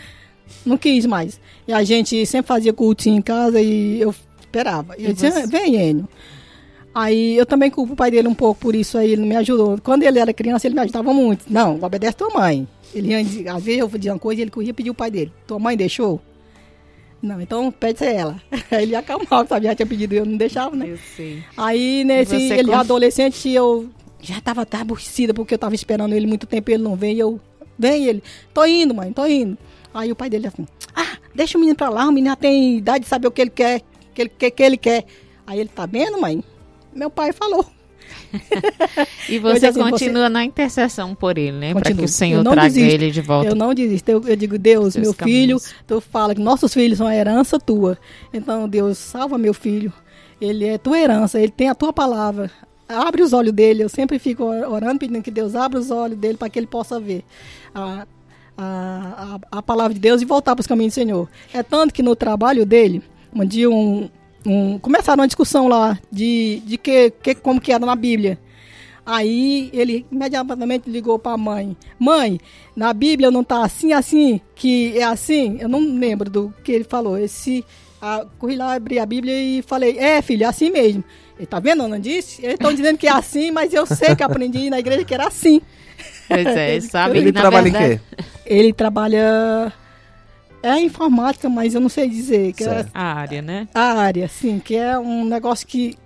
não 0.65 0.77
quis 0.77 1.05
mais. 1.05 1.39
E 1.67 1.73
a 1.73 1.83
gente 1.83 2.25
sempre 2.25 2.47
fazia 2.47 2.73
cultinho 2.73 3.17
em 3.17 3.21
casa 3.21 3.59
e 3.61 4.01
eu 4.01 4.13
esperava. 4.39 4.95
E 4.97 5.05
eu 5.05 5.13
disse, 5.13 5.29
você? 5.31 5.39
"Ah, 5.41 5.45
vem, 5.45 5.75
Enio. 5.75 6.07
Aí 6.95 7.35
eu 7.37 7.45
também 7.45 7.71
culpo 7.71 7.93
o 7.93 7.95
pai 7.95 8.11
dele 8.11 8.27
um 8.27 8.35
pouco 8.35 8.59
por 8.61 8.75
isso 8.75 8.97
aí, 8.97 9.11
ele 9.11 9.21
não 9.21 9.27
me 9.27 9.35
ajudou. 9.37 9.79
Quando 9.83 10.03
ele 10.03 10.19
era 10.19 10.31
criança, 10.31 10.67
ele 10.67 10.75
me 10.75 10.81
ajudava 10.81 11.11
muito. 11.13 11.45
Não, 11.49 11.79
obedece 11.81 12.15
tua 12.17 12.29
mãe. 12.29 12.67
Ele 12.93 13.15
às 13.15 13.63
vezes 13.63 13.79
eu 13.79 13.87
dizia 13.87 14.13
uma 14.13 14.19
coisa 14.19 14.41
e 14.41 14.43
ele 14.43 14.51
corria 14.51 14.73
pedir 14.73 14.91
o 14.91 14.93
pai 14.93 15.09
dele. 15.09 15.31
Tua 15.47 15.57
mãe 15.57 15.75
deixou? 15.75 16.21
Não, 17.19 17.39
então 17.41 17.71
pede 17.71 18.03
a 18.03 18.11
ela. 18.11 18.41
Ele 18.69 18.93
acalmava, 18.97 19.47
sabia? 19.47 19.69
Já 19.69 19.75
tinha 19.77 19.85
pedido, 19.87 20.13
eu 20.13 20.25
não 20.25 20.35
deixava, 20.35 20.75
né? 20.75 20.89
Eu 20.89 20.97
sei. 21.15 21.41
Aí 21.55 22.03
nesse 22.03 22.35
ele 22.35 22.65
conf- 22.65 22.81
adolescente 22.81 23.49
eu 23.49 23.89
já 24.19 24.41
tava 24.41 24.63
até 24.63 24.75
aborrecida 24.77 25.33
porque 25.33 25.53
eu 25.53 25.57
tava 25.57 25.73
esperando 25.73 26.13
ele 26.13 26.27
muito 26.27 26.45
tempo 26.45 26.69
e 26.69 26.73
ele 26.73 26.83
não 26.83 26.97
vem. 26.97 27.15
E 27.15 27.19
eu, 27.19 27.39
vem 27.79 28.05
ele, 28.07 28.21
tô 28.53 28.65
indo, 28.65 28.93
mãe, 28.93 29.13
tô 29.13 29.25
indo. 29.25 29.57
Aí 29.93 30.11
o 30.11 30.15
pai 30.15 30.29
dele 30.29 30.47
assim, 30.47 30.65
ah, 30.95 31.17
deixa 31.35 31.57
o 31.57 31.61
menino 31.61 31.77
pra 31.77 31.89
lá, 31.89 32.07
o 32.07 32.11
menino 32.11 32.29
já 32.29 32.35
tem 32.35 32.77
idade 32.77 33.03
de 33.03 33.09
saber 33.09 33.27
o 33.27 33.31
que 33.31 33.41
ele 33.41 33.51
quer, 33.51 33.81
que 34.13 34.21
ele, 34.21 34.29
que, 34.29 34.51
que 34.51 34.63
ele 34.63 34.77
quer. 34.77 35.05
Aí 35.45 35.59
ele, 35.59 35.69
tá 35.69 35.85
vendo, 35.85 36.19
mãe? 36.19 36.43
Meu 36.93 37.09
pai 37.09 37.31
falou. 37.31 37.65
E 39.29 39.39
você 39.39 39.67
assim, 39.67 39.79
continua 39.79 40.29
na 40.29 40.43
intercessão 40.43 41.15
por 41.15 41.37
ele, 41.37 41.51
né? 41.51 41.73
Para 41.73 41.93
que 41.93 42.01
o 42.01 42.07
Senhor 42.07 42.43
traga 42.43 42.63
desisto. 42.63 42.93
ele 42.93 43.11
de 43.11 43.21
volta. 43.21 43.49
Eu 43.49 43.55
não 43.55 43.73
desisto. 43.73 44.09
Eu, 44.09 44.21
eu 44.27 44.35
digo, 44.35 44.57
Deus, 44.57 44.93
Seus 44.93 45.03
meu 45.03 45.13
caminhos. 45.13 45.67
filho, 45.67 45.75
tu 45.87 46.01
fala 46.01 46.33
que 46.35 46.41
nossos 46.41 46.73
filhos 46.73 46.97
são 46.97 47.07
a 47.07 47.15
herança 47.15 47.59
tua. 47.59 47.97
Então, 48.33 48.67
Deus, 48.67 48.97
salva 48.97 49.37
meu 49.37 49.53
filho. 49.53 49.93
Ele 50.41 50.65
é 50.65 50.77
tua 50.77 50.99
herança, 50.99 51.39
ele 51.39 51.51
tem 51.51 51.69
a 51.69 51.75
tua 51.75 51.93
palavra. 51.93 52.51
Abre 52.87 53.21
os 53.21 53.33
olhos 53.33 53.53
dele. 53.53 53.83
Eu 53.83 53.89
sempre 53.89 54.19
fico 54.19 54.43
orando, 54.43 54.99
pedindo 54.99 55.21
que 55.21 55.31
Deus 55.31 55.55
abra 55.55 55.79
os 55.79 55.89
olhos 55.89 56.17
dele 56.17 56.37
para 56.37 56.49
que 56.49 56.59
ele 56.59 56.67
possa 56.67 56.99
ver 56.99 57.23
a, 57.73 58.05
a, 58.57 59.39
a, 59.51 59.57
a 59.57 59.61
palavra 59.61 59.93
de 59.93 59.99
Deus 59.99 60.21
e 60.21 60.25
voltar 60.25 60.55
para 60.55 60.61
os 60.61 60.67
caminhos 60.67 60.93
do 60.93 60.95
Senhor. 60.95 61.29
É 61.53 61.63
tanto 61.63 61.93
que 61.93 62.03
no 62.03 62.15
trabalho 62.15 62.65
dele, 62.65 63.01
um 63.33 63.45
dia 63.45 63.69
um, 63.69 64.09
um, 64.45 64.77
começaram 64.79 65.21
uma 65.21 65.27
discussão 65.27 65.67
lá 65.67 65.99
de, 66.11 66.61
de 66.65 66.77
que, 66.77 67.11
que, 67.11 67.35
como 67.35 67.61
que 67.61 67.71
era 67.71 67.85
na 67.85 67.95
Bíblia. 67.95 68.39
Aí 69.05 69.69
ele 69.73 70.05
imediatamente 70.09 70.89
ligou 70.89 71.19
para 71.19 71.33
a 71.33 71.37
mãe. 71.37 71.75
Mãe, 71.99 72.39
na 72.75 72.93
Bíblia 72.93 73.29
não 73.29 73.43
tá 73.43 73.63
assim, 73.65 73.91
assim, 73.91 74.39
que 74.55 74.97
é 74.97 75.03
assim? 75.03 75.57
Eu 75.59 75.67
não 75.67 75.81
lembro 75.97 76.29
do 76.29 76.53
que 76.63 76.71
ele 76.71 76.85
falou. 76.85 77.17
Esse, 77.17 77.65
ah, 78.01 78.25
corri 78.39 78.55
lá, 78.55 78.73
abri 78.73 78.99
a 78.99 79.05
Bíblia 79.05 79.33
e 79.33 79.61
falei, 79.61 79.97
é 79.97 80.21
filho, 80.21 80.43
é 80.43 80.47
assim 80.47 80.69
mesmo. 80.69 81.03
Ele 81.37 81.47
tá 81.47 81.59
vendo, 81.59 81.85
não 81.85 81.99
disse? 81.99 82.41
Eles 82.41 82.53
estão 82.53 82.73
dizendo 82.73 82.97
que 82.97 83.07
é 83.07 83.11
assim, 83.11 83.51
mas 83.51 83.73
eu 83.73 83.85
sei 83.85 84.15
que 84.15 84.23
aprendi 84.23 84.69
na 84.69 84.79
igreja 84.79 85.03
que 85.03 85.13
era 85.13 85.27
assim. 85.27 85.61
Pois 86.27 86.45
é, 86.45 86.79
sabe? 86.81 87.17
Ele 87.17 87.25
que, 87.25 87.31
na 87.33 87.41
trabalha 87.41 87.63
verdade, 87.63 87.93
em 87.95 87.97
quê? 87.97 88.23
Ele 88.53 88.73
trabalha... 88.73 89.71
É 90.61 90.79
informática, 90.79 91.49
mas 91.49 91.75
eu 91.75 91.81
não 91.81 91.89
sei 91.89 92.07
dizer. 92.07 92.53
Que 92.53 92.63
é. 92.63 92.85
A 92.93 93.13
área, 93.15 93.41
né? 93.41 93.67
a 93.73 93.99
área, 93.99 94.25
assim, 94.25 94.59
que 94.59 94.77
é 94.77 94.97
um 94.97 95.25
negócio 95.25 95.67
que 95.67 95.97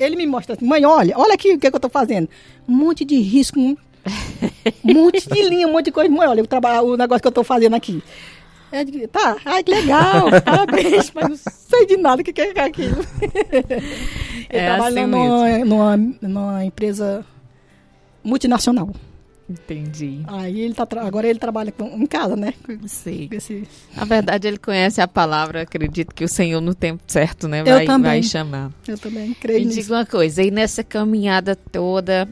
ele 0.00 0.16
me 0.16 0.26
mostra 0.26 0.54
assim, 0.54 0.64
mãe, 0.64 0.84
olha, 0.84 1.14
olha 1.16 1.34
aqui 1.34 1.52
o 1.54 1.58
que, 1.58 1.66
é 1.66 1.70
que 1.70 1.76
eu 1.76 1.80
tô 1.80 1.88
fazendo. 1.88 2.28
Um 2.68 2.74
monte 2.74 3.04
de 3.04 3.18
risco, 3.20 3.58
um, 3.58 3.76
um 4.84 4.94
monte 4.94 5.28
de 5.28 5.42
linha, 5.42 5.66
um 5.66 5.72
monte 5.72 5.86
de 5.86 5.92
coisa. 5.92 6.10
Mãe, 6.10 6.28
olha 6.28 6.42
o, 6.42 6.46
trabalho, 6.46 6.86
o 6.86 6.96
negócio 6.96 7.22
que 7.22 7.28
eu 7.28 7.32
tô 7.32 7.44
fazendo 7.44 7.74
aqui. 7.74 8.02
Eu 8.70 8.84
digo, 8.84 9.08
tá, 9.08 9.36
ai 9.44 9.62
que 9.62 9.70
legal, 9.70 10.26
parabéns, 10.44 11.10
mas 11.14 11.28
não 11.28 11.36
sei 11.36 11.86
de 11.86 11.96
nada 11.96 12.20
o 12.20 12.24
que, 12.24 12.32
que 12.32 12.40
é 12.40 12.60
aquilo. 12.60 12.98
ele 13.22 14.46
É 14.50 14.66
trabalha 14.66 15.02
assim 15.02 15.10
numa, 15.10 15.58
numa, 15.64 15.96
numa 16.20 16.64
empresa 16.64 17.24
multinacional. 18.22 18.90
Entendi. 19.48 20.20
Aí 20.26 20.60
ele 20.60 20.74
tá, 20.74 20.84
tra- 20.84 21.06
agora 21.06 21.26
ele 21.26 21.38
trabalha 21.38 21.72
com, 21.72 21.86
em 21.86 22.06
casa, 22.06 22.36
né? 22.36 22.52
Sei. 22.86 23.28
esse- 23.32 23.66
Na 23.96 24.04
verdade, 24.04 24.46
ele 24.46 24.58
conhece 24.58 25.00
a 25.00 25.08
palavra, 25.08 25.62
acredito 25.62 26.14
que 26.14 26.24
o 26.24 26.28
Senhor 26.28 26.60
no 26.60 26.74
tempo 26.74 27.02
certo, 27.06 27.48
né? 27.48 27.60
Eu 27.62 27.64
Vai, 27.64 27.86
também. 27.86 28.10
vai 28.10 28.22
chamar. 28.22 28.70
eu 28.86 28.98
também 28.98 29.28
Me 29.30 29.34
creio 29.34 29.64
nisso. 29.66 29.80
diga 29.80 29.94
uma 29.94 30.06
coisa, 30.06 30.42
e 30.42 30.50
nessa 30.50 30.84
caminhada 30.84 31.56
toda, 31.56 32.28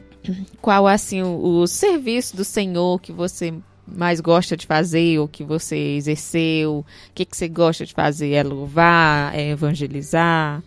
qual 0.61 0.87
assim 0.87 1.23
o, 1.23 1.61
o 1.61 1.67
serviço 1.67 2.35
do 2.35 2.43
Senhor 2.43 2.99
que 3.01 3.11
você 3.11 3.53
mais 3.87 4.19
gosta 4.19 4.55
de 4.57 4.67
fazer, 4.67 5.17
ou 5.17 5.27
que 5.29 5.43
você 5.45 5.75
exerceu? 5.95 6.79
O 6.79 6.85
que, 7.15 7.23
que 7.25 7.35
você 7.37 7.47
gosta 7.47 7.85
de 7.85 7.93
fazer? 7.93 8.33
É 8.33 8.43
louvar? 8.43 9.33
É 9.33 9.49
evangelizar? 9.49 10.61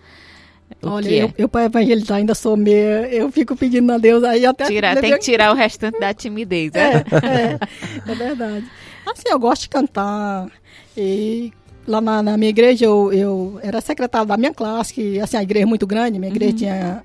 O 0.82 0.88
Olha, 0.88 1.08
é? 1.10 1.22
eu, 1.24 1.32
eu 1.36 1.48
para 1.48 1.64
evangelizar 1.66 2.18
ainda 2.18 2.34
sou 2.34 2.56
meio. 2.56 2.76
Eu 3.10 3.30
fico 3.30 3.54
pedindo 3.56 3.92
a 3.92 3.98
Deus 3.98 4.24
aí 4.24 4.46
até. 4.46 4.64
Tirar, 4.66 4.96
tem 5.00 5.12
que 5.12 5.18
tirar 5.18 5.52
o 5.52 5.54
restante 5.54 5.98
da 6.00 6.14
timidez, 6.14 6.72
né? 6.72 7.04
É, 7.22 8.10
é, 8.10 8.12
é 8.12 8.14
verdade. 8.14 8.66
Assim, 9.06 9.24
eu 9.28 9.38
gosto 9.38 9.62
de 9.62 9.68
cantar. 9.68 10.48
E 10.96 11.52
lá 11.86 12.00
na, 12.00 12.22
na 12.22 12.36
minha 12.36 12.50
igreja 12.50 12.84
eu, 12.84 13.12
eu 13.12 13.60
era 13.62 13.80
secretária 13.80 14.26
da 14.26 14.36
minha 14.36 14.54
classe, 14.54 14.94
que 14.94 15.18
assim, 15.20 15.36
a 15.36 15.42
igreja 15.42 15.64
é 15.64 15.66
muito 15.66 15.86
grande, 15.86 16.18
minha 16.18 16.30
Uhum. 16.30 16.36
igreja 16.36 16.56
tinha 16.56 17.04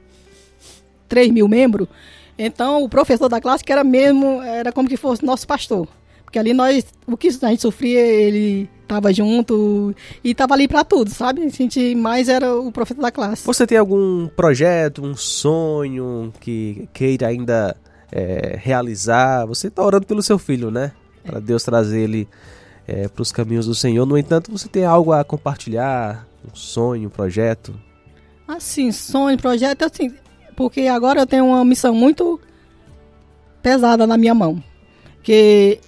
3 1.10 1.32
mil 1.32 1.48
membros. 1.48 1.88
Então, 2.38 2.84
o 2.84 2.90
professor 2.90 3.30
da 3.30 3.40
classe, 3.40 3.64
que 3.64 3.72
era 3.72 3.84
mesmo, 3.84 4.42
era 4.42 4.72
como 4.72 4.90
que 4.90 4.98
fosse 4.98 5.24
nosso 5.24 5.48
pastor. 5.48 5.88
Porque 6.24 6.38
ali 6.38 6.54
nós, 6.54 6.86
o 7.08 7.16
que 7.16 7.30
a 7.30 7.48
gente 7.50 7.62
sofria, 7.62 8.00
ele 8.00 8.70
estava 8.86 9.12
junto 9.12 9.94
e 10.24 10.32
estava 10.32 10.54
ali 10.54 10.68
para 10.68 10.84
tudo, 10.84 11.10
sabe? 11.10 11.44
A 11.44 11.50
gente 11.50 11.94
mais 11.96 12.30
era 12.30 12.56
o 12.56 12.72
professor 12.72 13.02
da 13.02 13.12
classe. 13.12 13.46
Você 13.46 13.68
tem 13.68 13.78
algum 13.78 14.28
projeto, 14.28 15.04
um 15.04 15.16
sonho 15.16 16.32
que 16.40 16.88
queira 16.94 17.28
ainda 17.28 17.76
é, 18.12 18.58
realizar? 18.62 19.46
Você 19.46 19.68
está 19.68 19.84
orando 19.84 20.06
pelo 20.06 20.22
seu 20.22 20.38
filho, 20.38 20.72
né? 20.72 20.92
Para 21.24 21.40
Deus 21.40 21.64
trazer 21.64 22.00
ele 22.00 22.28
é, 22.88 23.08
para 23.08 23.22
os 23.22 23.32
caminhos 23.32 23.66
do 23.66 23.76
Senhor. 23.76 24.06
No 24.06 24.18
entanto, 24.18 24.52
você 24.52 24.68
tem 24.68 24.86
algo 24.86 25.12
a 25.12 25.24
compartilhar? 25.24 26.26
Um 26.46 26.56
sonho, 26.56 27.08
um 27.08 27.12
projeto? 27.12 27.74
Assim, 28.48 28.92
sonho, 28.92 29.36
projeto, 29.38 29.84
assim, 29.84 30.14
porque 30.56 30.82
agora 30.82 31.22
eu 31.22 31.26
tenho 31.26 31.48
uma 31.48 31.66
missão 31.66 31.96
muito 31.96 32.40
pesada 33.64 34.06
na 34.06 34.16
minha 34.16 34.36
mão. 34.36 34.64
Que 35.24 35.80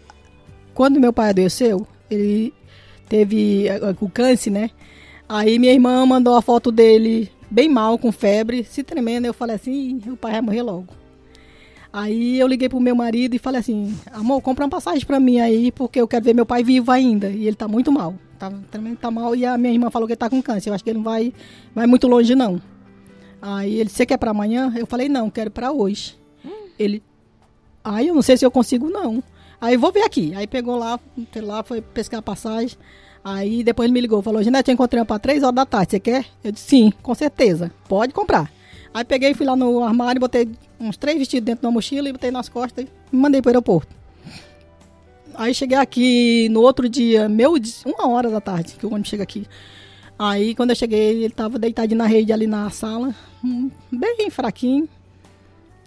quando 0.74 1.00
meu 1.00 1.14
pai 1.14 1.30
adoeceu, 1.30 1.86
ele 2.10 2.52
teve 3.08 3.68
eh, 3.68 3.80
o 4.00 4.10
câncer, 4.10 4.52
né? 4.52 4.70
Aí 5.28 5.60
minha 5.60 5.74
irmã 5.74 6.06
mandou 6.06 6.36
a 6.36 6.42
foto 6.42 6.72
dele 6.72 7.30
bem 7.50 7.70
mal, 7.70 7.98
com 7.98 8.12
febre, 8.12 8.64
se 8.64 8.84
tremendo. 8.84 9.26
Eu 9.26 9.34
falei 9.34 9.56
assim, 9.56 10.02
o 10.08 10.16
pai 10.16 10.34
vai 10.34 10.42
morrer 10.42 10.62
logo. 10.62 10.88
Aí 11.92 12.40
eu 12.40 12.48
liguei 12.48 12.70
pro 12.70 12.80
meu 12.80 12.96
marido 12.96 13.36
e 13.36 13.40
falei 13.40 13.60
assim, 13.60 13.98
amor, 14.12 14.42
compra 14.42 14.66
uma 14.66 14.70
passagem 14.70 15.06
pra 15.06 15.20
mim 15.20 15.40
aí, 15.40 15.72
porque 15.72 16.00
eu 16.00 16.08
quero 16.08 16.24
ver 16.24 16.36
meu 16.36 16.46
pai 16.46 16.64
vivo 16.64 16.92
ainda. 16.92 17.30
E 17.30 17.48
ele 17.48 17.56
tá 17.56 17.68
muito 17.68 17.92
mal. 17.92 18.16
Tá, 18.38 18.52
também 18.70 18.96
tá 18.96 19.10
mal. 19.10 19.36
E 19.36 19.46
a 19.46 19.58
minha 19.58 19.74
irmã 19.74 19.90
falou 19.90 20.08
que 20.08 20.14
ele 20.14 20.18
tá 20.18 20.30
com 20.30 20.42
câncer. 20.42 20.70
Eu 20.70 20.74
acho 20.74 20.84
que 20.84 20.90
ele 20.90 21.00
não 21.00 21.04
vai, 21.04 21.34
vai 21.74 21.88
muito 21.88 22.08
longe, 22.08 22.36
não. 22.36 22.62
Aí 23.42 23.80
ele, 23.80 23.90
você 23.90 24.06
quer 24.06 24.18
para 24.18 24.32
amanhã? 24.32 24.72
Eu 24.76 24.86
falei, 24.86 25.10
não, 25.10 25.30
quero 25.30 25.50
para 25.50 25.72
hoje. 25.72 26.18
Hum. 26.46 26.68
Ele, 26.78 27.02
aí 27.84 28.08
eu 28.08 28.16
não 28.16 28.22
sei 28.22 28.38
se 28.38 28.46
eu 28.46 28.52
consigo, 28.52 28.90
não. 28.90 29.24
Aí 29.60 29.76
vou 29.78 29.92
ver 29.92 30.04
aqui. 30.04 30.34
Aí 30.36 30.48
pegou 30.48 30.76
lá, 30.76 31.00
lá, 31.36 31.64
foi 31.64 31.82
pescar 31.82 32.20
a 32.20 32.24
passagem. 32.24 32.78
Aí 33.24 33.64
depois 33.64 33.88
ele 33.88 33.94
me 33.94 34.02
ligou, 34.02 34.22
falou, 34.22 34.42
Ginete, 34.42 34.70
eu 34.70 34.74
encontrei 34.74 35.00
uma 35.02 35.06
para 35.06 35.20
3 35.20 35.44
horas 35.44 35.56
da 35.56 35.66
tarde, 35.66 35.92
você 35.92 36.00
quer? 36.00 36.26
Eu 36.44 36.52
disse, 36.52 36.70
sim, 36.70 36.94
com 37.02 37.14
certeza, 37.14 37.72
pode 37.90 38.14
comprar. 38.14 38.50
Aí 38.94 39.04
peguei, 39.04 39.34
fui 39.34 39.46
lá 39.46 39.56
no 39.56 39.84
armário, 39.84 40.22
botei 40.22 40.50
uns 40.80 40.96
três 40.96 41.18
vestidos 41.18 41.46
dentro 41.46 41.64
da 41.64 41.72
mochila 41.72 42.08
e 42.08 42.14
botei 42.14 42.32
nas 42.32 42.48
costas 42.48 42.86
e 43.12 43.16
mandei 43.16 43.42
pro 43.42 43.50
aeroporto. 43.50 43.94
Aí 45.36 45.54
cheguei 45.54 45.78
aqui 45.78 46.48
no 46.50 46.62
outro 46.62 46.88
dia, 46.88 47.28
meu, 47.28 47.56
uma 47.86 48.08
hora 48.10 48.30
da 48.30 48.40
tarde, 48.40 48.76
que 48.76 48.86
o 48.86 48.90
ônibus 48.90 49.10
chega 49.10 49.24
aqui. 49.24 49.46
Aí 50.18 50.56
quando 50.56 50.70
eu 50.72 50.76
cheguei, 50.76 51.24
ele 51.24 51.34
tava 51.34 51.60
deitado 51.60 51.94
na 51.96 52.08
rede 52.08 52.32
ali 52.32 52.48
na 52.48 52.70
sala, 52.70 53.14
hum, 53.44 53.70
bem 53.92 54.30
fraquinho. 54.30 54.88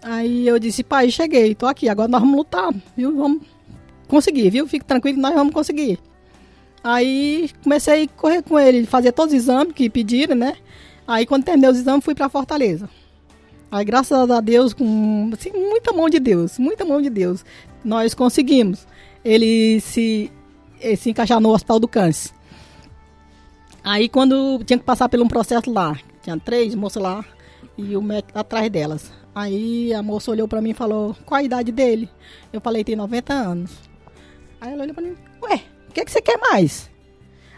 Aí 0.01 0.47
eu 0.47 0.57
disse, 0.57 0.83
pai, 0.83 1.11
cheguei, 1.11 1.53
tô 1.53 1.65
aqui, 1.65 1.89
agora 1.89 2.07
nós 2.07 2.21
vamos 2.21 2.37
lutar, 2.37 2.73
viu? 2.95 3.15
Vamos 3.15 3.41
conseguir, 4.11 4.49
viu? 4.49 4.67
Fique 4.67 4.85
tranquilo 4.85 5.19
nós 5.19 5.33
vamos 5.33 5.53
conseguir. 5.53 5.97
Aí 6.83 7.49
comecei 7.63 8.03
a 8.03 8.07
correr 8.07 8.41
com 8.41 8.59
ele, 8.59 8.85
fazer 8.85 9.11
todos 9.11 9.33
os 9.33 9.39
exames 9.41 9.73
que 9.73 9.89
pediram, 9.89 10.35
né? 10.35 10.55
Aí 11.07 11.25
quando 11.25 11.43
terminei 11.43 11.69
os 11.69 11.77
exames, 11.77 12.03
fui 12.03 12.13
para 12.13 12.29
Fortaleza. 12.29 12.89
Aí 13.71 13.85
graças 13.85 14.29
a 14.29 14.41
Deus, 14.41 14.73
com 14.73 15.29
assim, 15.33 15.51
muita 15.51 15.93
mão 15.93 16.09
de 16.09 16.19
Deus, 16.19 16.59
muita 16.59 16.83
mão 16.83 17.01
de 17.01 17.09
Deus, 17.09 17.45
nós 17.83 18.13
conseguimos 18.13 18.85
ele 19.23 19.79
se, 19.79 20.31
ele 20.79 20.97
se 20.97 21.09
encaixar 21.09 21.39
no 21.39 21.49
Hospital 21.49 21.79
do 21.79 21.87
Câncer. 21.87 22.31
Aí 23.83 24.09
quando 24.09 24.61
tinha 24.65 24.77
que 24.77 24.85
passar 24.85 25.07
por 25.07 25.19
um 25.21 25.27
processo 25.27 25.71
lá, 25.71 25.97
tinha 26.21 26.37
três 26.37 26.75
moças 26.75 27.01
lá 27.01 27.23
e 27.77 27.95
o 27.95 28.01
médico 28.01 28.37
atrás 28.37 28.69
delas. 28.69 29.11
Aí 29.33 29.93
a 29.93 30.03
moça 30.03 30.31
olhou 30.31 30.47
para 30.47 30.61
mim 30.61 30.71
e 30.71 30.73
falou, 30.73 31.15
qual 31.25 31.39
a 31.39 31.43
idade 31.43 31.71
dele? 31.71 32.09
Eu 32.51 32.59
falei, 32.59 32.83
tem 32.83 32.95
90 32.95 33.33
anos. 33.33 33.90
Aí 34.61 34.73
ela 34.73 34.83
olhou 34.83 34.93
pra 34.93 35.03
mim, 35.03 35.17
ué, 35.41 35.63
o 35.89 35.91
que, 35.91 36.05
que 36.05 36.11
você 36.11 36.21
quer 36.21 36.37
mais? 36.37 36.87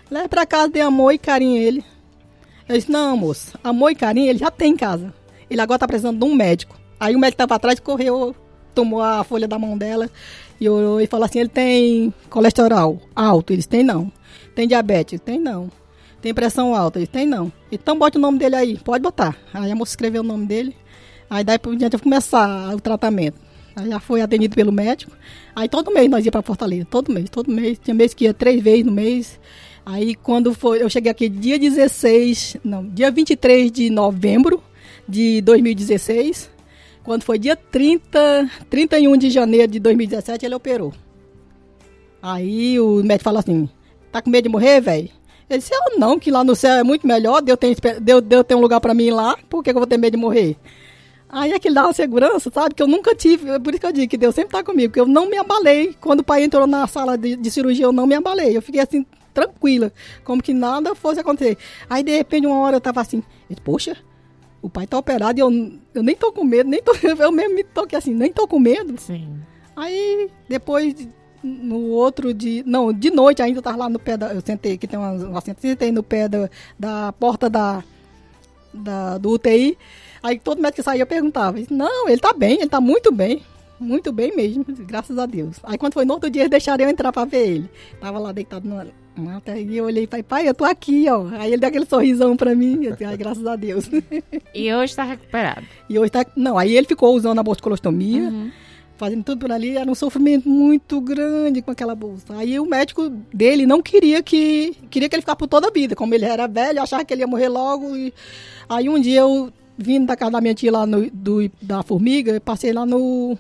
Leva 0.10 0.30
pra 0.30 0.46
casa, 0.46 0.70
dê 0.70 0.80
amor 0.80 1.12
e 1.12 1.18
carinho 1.18 1.62
ele. 1.62 1.84
Eu 2.68 2.78
disse, 2.78 2.90
não, 2.90 3.18
moça, 3.18 3.60
amor 3.62 3.92
e 3.92 3.96
carinho 3.96 4.30
ele 4.30 4.40
já 4.40 4.50
tem 4.50 4.72
em 4.72 4.78
casa. 4.78 5.14
Ele 5.50 5.60
agora 5.60 5.80
tá 5.80 5.88
precisando 5.88 6.18
de 6.18 6.24
um 6.24 6.34
médico. 6.34 6.80
Aí 6.98 7.14
o 7.14 7.20
médico 7.20 7.40
tava 7.40 7.56
atrás, 7.56 7.78
correu, 7.78 8.34
tomou 8.74 9.02
a 9.02 9.22
folha 9.26 9.50
da 9.50 9.60
mão 9.60 9.78
dela 9.78 10.10
e 10.62 10.70
olhou 10.70 11.02
e 11.02 11.08
falou 11.08 11.26
assim, 11.26 11.40
ele 11.40 11.50
tem 11.50 12.14
colesterol 12.30 13.02
alto? 13.14 13.52
Eles 13.52 13.68
têm 13.68 13.84
não. 13.84 14.10
Tem 14.56 14.66
diabetes? 14.66 15.20
Tem 15.20 15.38
não. 15.38 15.70
Tem 16.22 16.34
pressão 16.34 16.74
alta? 16.74 17.00
Eles 17.00 17.10
têm 17.10 17.28
não. 17.28 17.52
Então 17.70 18.00
bote 18.00 18.18
o 18.18 18.22
nome 18.22 18.40
dele 18.40 18.56
aí, 18.56 18.78
pode 18.78 19.04
botar. 19.04 19.36
Aí 19.54 19.70
a 19.70 19.76
moça 19.76 19.92
escreveu 19.92 20.22
o 20.22 20.26
nome 20.26 20.46
dele. 20.46 20.74
Aí 21.30 21.44
daí 21.44 21.60
por 21.60 21.76
diante 21.76 21.96
eu 21.96 22.00
começar 22.00 22.74
o 22.74 22.80
tratamento. 22.80 23.38
Já 23.76 24.00
foi 24.00 24.22
atendido 24.22 24.56
pelo 24.56 24.72
médico. 24.72 25.12
Aí 25.56 25.68
todo 25.68 25.92
mês 25.92 26.10
nós 26.10 26.26
ia 26.26 26.32
para 26.32 26.42
Fortaleza, 26.42 26.86
todo 26.90 27.12
mês, 27.12 27.30
todo 27.30 27.52
mês. 27.52 27.80
Tinha 27.80 27.94
mês 27.94 28.14
que 28.14 28.26
ia 28.26 28.34
três 28.34 28.62
vezes 28.62 28.86
no 28.86 28.92
mês. 28.92 29.40
Aí 29.86 30.16
quando 30.16 30.54
foi, 30.54 30.82
eu 30.82 30.90
cheguei 30.90 31.12
aqui 31.12 31.28
dia 31.28 31.60
16, 31.60 32.58
não, 32.64 32.88
dia 32.88 33.12
23 33.12 33.72
de 33.72 33.90
novembro 33.90 34.64
de 35.08 35.42
2016. 35.42 36.50
Quando 37.04 37.24
foi 37.24 37.38
dia 37.38 37.56
30, 37.56 38.50
31 38.70 39.18
de 39.18 39.30
janeiro 39.30 39.72
de 39.72 39.80
2017, 39.80 40.46
ele 40.46 40.56
operou. 40.56 40.94
Aí 42.22 42.80
o 42.80 43.04
médico 43.04 43.26
falou 43.26 43.40
assim: 43.40 43.68
tá 44.12 44.22
com 44.22 44.30
medo 44.30 44.44
de 44.44 44.50
morrer, 44.50 44.80
velho? 44.80 45.10
Ele 45.50 45.60
disse: 45.60 45.74
eu 45.74 46.00
não, 46.00 46.18
que 46.18 46.32
lá 46.32 46.44
no 46.44 46.56
céu 46.56 46.76
é 46.76 46.84
muito 46.84 47.06
melhor, 47.06 47.42
Deus 47.42 47.60
tem, 47.60 47.76
Deus, 48.02 48.22
Deus 48.22 48.46
tem 48.46 48.56
um 48.56 48.62
lugar 48.62 48.80
para 48.80 48.94
mim 48.94 49.10
lá, 49.10 49.38
por 49.50 49.62
que, 49.62 49.72
que 49.72 49.76
eu 49.76 49.82
vou 49.82 49.88
ter 49.88 49.98
medo 49.98 50.16
de 50.16 50.22
morrer? 50.22 50.56
Aí 51.34 51.52
aquilo 51.52 51.74
dá 51.74 51.86
uma 51.86 51.94
segurança, 51.94 52.52
sabe? 52.54 52.76
Que 52.76 52.84
eu 52.84 52.88
nunca 52.88 53.16
tive. 53.16 53.50
É 53.50 53.58
por 53.58 53.74
isso 53.74 53.82
que 53.82 53.88
eu 53.88 53.92
digo 53.92 54.08
que 54.08 54.18
Deus 54.18 54.36
sempre 54.36 54.52
tá 54.52 54.64
comigo. 54.64 54.90
Porque 54.90 55.00
eu 55.00 55.08
não 55.08 55.28
me 55.28 55.36
abalei. 55.36 55.96
Quando 56.00 56.20
o 56.20 56.24
pai 56.24 56.44
entrou 56.44 56.68
na 56.68 56.86
sala 56.86 57.18
de, 57.18 57.36
de 57.36 57.50
cirurgia, 57.50 57.86
eu 57.86 57.92
não 57.92 58.06
me 58.06 58.14
abalei. 58.14 58.56
Eu 58.56 58.62
fiquei 58.62 58.80
assim, 58.80 59.04
tranquila. 59.34 59.92
Como 60.24 60.44
que 60.44 60.54
nada 60.54 60.94
fosse 60.94 61.20
acontecer. 61.20 61.58
Aí, 61.90 62.04
de 62.04 62.16
repente, 62.16 62.46
uma 62.46 62.60
hora 62.60 62.76
eu 62.76 62.82
tava 62.82 63.02
assim, 63.02 63.24
poxa, 63.64 63.98
o 64.62 64.70
pai 64.70 64.86
tá 64.86 64.96
operado 64.96 65.40
e 65.40 65.42
eu, 65.42 65.50
eu 65.96 66.04
nem 66.04 66.16
tô 66.16 66.32
com 66.32 66.44
medo, 66.44 66.70
nem 66.70 66.84
tô, 66.84 66.94
eu 67.02 67.32
mesmo 67.32 67.56
me 67.56 67.64
toquei 67.64 67.98
assim, 67.98 68.14
nem 68.14 68.32
tô 68.32 68.48
com 68.48 68.60
medo. 68.60 68.94
Sim. 69.02 69.40
Aí, 69.76 70.30
depois, 70.48 70.96
no 71.44 71.88
outro 71.88 72.32
dia, 72.32 72.62
não, 72.64 72.94
de 72.94 73.10
noite 73.10 73.42
ainda 73.42 73.58
eu 73.58 73.64
tava 73.64 73.78
lá 73.78 73.90
no 73.90 73.98
pé 73.98 74.16
da, 74.16 74.32
eu 74.36 74.42
sentei, 74.46 74.78
que 74.78 74.88
tem 74.88 75.00
uma, 75.00 75.14
uma 75.14 75.42
sentei 75.42 75.92
no 75.92 76.04
pé 76.04 76.30
da, 76.30 76.48
da 76.80 77.12
porta 77.14 77.50
da, 77.50 77.84
da, 78.74 79.18
do 79.18 79.32
UTI, 79.32 79.78
Aí 80.24 80.40
todo 80.40 80.62
médico 80.62 80.78
que 80.78 80.84
saía 80.84 81.02
eu 81.02 81.06
perguntava. 81.08 81.58
Não, 81.70 82.08
ele 82.08 82.20
tá 82.20 82.32
bem, 82.32 82.62
ele 82.62 82.70
tá 82.70 82.80
muito 82.80 83.12
bem. 83.12 83.44
Muito 83.78 84.14
bem 84.14 84.34
mesmo, 84.34 84.66
graças 84.88 85.18
a 85.18 85.26
Deus. 85.26 85.58
Aí 85.64 85.78
quando 85.78 85.94
foi 85.94 86.06
no 86.06 86.14
outro 86.14 86.30
dia, 86.30 86.44
eles 86.44 86.52
deixaram 86.52 86.86
eu 86.86 86.90
entrar 86.90 87.12
pra 87.12 87.26
ver 87.26 87.46
ele. 87.50 87.70
Tava 88.00 88.18
lá 88.18 88.32
deitado 88.32 88.66
na 88.66 88.86
mata 89.18 89.58
e 89.58 89.76
eu 89.76 89.84
olhei 89.84 90.06
e 90.06 90.08
falei, 90.08 90.24
pai, 90.24 90.48
eu 90.48 90.54
tô 90.54 90.64
aqui, 90.64 91.06
ó. 91.10 91.28
Aí 91.34 91.50
ele 91.50 91.58
deu 91.58 91.68
aquele 91.68 91.86
sorrisão 91.86 92.38
pra 92.38 92.56
mim. 92.56 92.86
Eu 92.86 92.94
disse, 92.94 93.04
ai, 93.04 93.18
graças 93.18 93.46
a 93.46 93.58
Deus. 93.58 93.90
E 94.56 94.74
hoje 94.74 94.96
tá 94.96 95.04
recuperado? 95.04 95.66
E 95.90 96.00
hoje 96.00 96.12
tá. 96.12 96.26
Não, 96.38 96.58
aí 96.58 96.78
ele 96.78 96.88
ficou 96.88 97.14
usando 97.14 97.40
a 97.40 97.44
bolscolostomia. 97.44 98.30
Uhum 98.30 98.52
fazendo 99.04 99.24
tudo 99.24 99.40
por 99.40 99.52
ali, 99.52 99.78
era 99.78 99.90
um 99.92 99.96
sofrimento 99.96 100.48
muito 100.48 101.02
grande 101.02 101.62
com 101.62 101.72
aquela 101.72 101.94
bolsa. 101.94 102.38
Aí 102.38 102.58
o 102.58 102.66
médico 102.66 103.10
dele 103.34 103.66
não 103.66 103.82
queria 103.82 104.24
que 104.24 104.78
queria 104.90 105.10
que 105.10 105.16
ele 105.16 105.22
ficasse 105.22 105.38
por 105.38 105.48
toda 105.48 105.68
a 105.68 105.72
vida, 105.72 105.94
como 105.94 106.14
ele 106.16 106.24
era 106.24 106.48
velho, 106.48 106.82
achava 106.82 107.04
que 107.04 107.14
ele 107.14 107.22
ia 107.22 107.28
morrer 107.28 107.50
logo. 107.50 107.98
E... 107.98 108.14
Aí 108.70 108.88
um 108.88 108.98
dia 108.98 109.20
eu 109.20 109.52
vindo 109.78 110.06
da 110.06 110.16
casa 110.16 110.32
da 110.32 110.42
minha 110.42 110.54
tia 110.56 110.72
lá 110.72 110.86
no, 110.86 111.10
do, 111.12 111.52
da 111.62 111.84
Formiga, 111.84 112.40
passei 112.40 112.72
lá 112.72 112.86
no, 112.86 113.38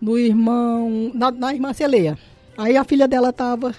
no 0.00 0.18
irmão, 0.18 1.12
na, 1.14 1.30
na 1.30 1.54
irmã 1.54 1.72
Celeia. 1.72 2.18
Aí 2.56 2.76
a 2.76 2.82
filha 2.82 3.06
dela 3.06 3.32
tava, 3.32 3.72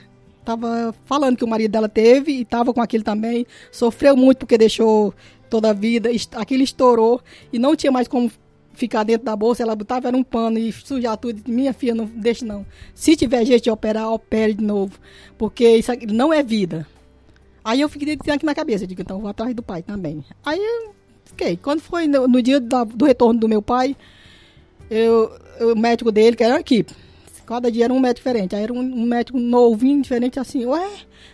tava 0.46 0.96
falando 1.04 1.36
que 1.36 1.44
o 1.44 1.48
marido 1.48 1.72
dela 1.72 1.90
teve 1.90 2.32
e 2.32 2.46
tava 2.46 2.74
com 2.74 2.82
aquilo 2.82 3.04
também. 3.04 3.46
Sofreu 3.70 4.16
muito 4.16 4.38
porque 4.38 4.58
deixou 4.58 5.14
toda 5.50 5.72
a 5.72 5.74
vida, 5.74 6.10
aquilo 6.38 6.64
estourou 6.64 7.22
e 7.52 7.60
não 7.60 7.76
tinha 7.76 7.92
mais 7.92 8.08
como 8.08 8.32
ficar 8.80 9.04
dentro 9.04 9.26
da 9.26 9.36
bolsa, 9.36 9.62
ela 9.62 9.76
botava 9.76 10.08
era 10.08 10.16
um 10.18 10.24
pano 10.24 10.58
e 10.58 10.72
sujar 10.72 11.18
tudo. 11.18 11.42
Minha 11.48 11.74
filha, 11.74 11.94
não 11.94 12.06
deixe 12.06 12.46
não. 12.46 12.66
Se 12.96 13.16
tiver 13.16 13.46
jeito 13.46 13.66
de 13.66 13.70
operar, 13.70 14.12
opere 14.12 14.54
de 14.54 14.64
novo. 14.64 14.98
Porque 15.38 15.68
isso 15.76 15.92
aqui 15.92 16.08
não 16.08 16.34
é 16.34 16.42
vida. 16.42 16.88
Aí 17.64 17.82
eu 17.82 17.90
fiquei 17.90 18.18
aqui 18.30 18.46
na 18.46 18.56
cabeça, 18.56 18.86
eu 18.86 18.88
digo, 18.88 19.02
então 19.02 19.20
vou 19.20 19.30
atrás 19.30 19.54
do 19.54 19.62
pai 19.62 19.84
também. 19.84 20.24
Aí 20.44 20.60
fiquei. 21.26 21.58
Quando 21.58 21.82
foi 21.82 22.08
no, 22.08 22.28
no 22.28 22.42
dia 22.42 22.60
da, 22.60 22.84
do 22.84 23.06
retorno 23.06 23.40
do 23.40 23.50
meu 23.50 23.62
pai, 23.62 23.96
eu, 24.90 25.32
o 25.62 25.76
médico 25.76 26.12
dele, 26.12 26.36
que 26.36 26.44
era 26.44 26.54
uma 26.54 26.62
equipe, 26.62 26.94
cada 27.50 27.72
dia 27.72 27.86
era 27.86 27.94
um 27.94 28.00
médico 28.00 28.20
diferente. 28.20 28.56
Aí 28.56 28.62
era 28.62 28.72
um, 28.72 28.78
um 28.78 29.06
médico 29.06 29.40
novinho, 29.40 30.04
diferente, 30.04 30.40
assim, 30.40 30.68
ué, 30.68 30.88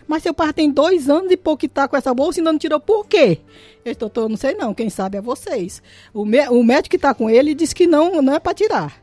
mas 0.08 0.22
seu 0.22 0.32
pai 0.32 0.50
tem 0.50 0.70
dois 0.70 1.10
anos 1.10 1.30
e 1.30 1.36
pouco 1.36 1.60
que 1.60 1.68
tá 1.68 1.86
com 1.86 1.94
essa 1.94 2.14
bolsa 2.14 2.38
e 2.38 2.40
ainda 2.40 2.52
não 2.52 2.58
tirou 2.58 2.80
por 2.80 3.06
quê? 3.06 3.38
Eu 3.84 3.94
doutor, 3.94 4.26
não 4.26 4.36
sei 4.36 4.54
não, 4.54 4.72
quem 4.72 4.88
sabe 4.88 5.18
é 5.18 5.20
vocês. 5.20 5.82
O, 6.14 6.24
me, 6.24 6.40
o 6.48 6.64
médico 6.64 6.92
que 6.92 6.98
tá 6.98 7.12
com 7.12 7.28
ele 7.28 7.54
disse 7.54 7.74
que 7.74 7.86
não, 7.86 8.22
não 8.22 8.34
é 8.34 8.40
para 8.40 8.54
tirar. 8.54 8.98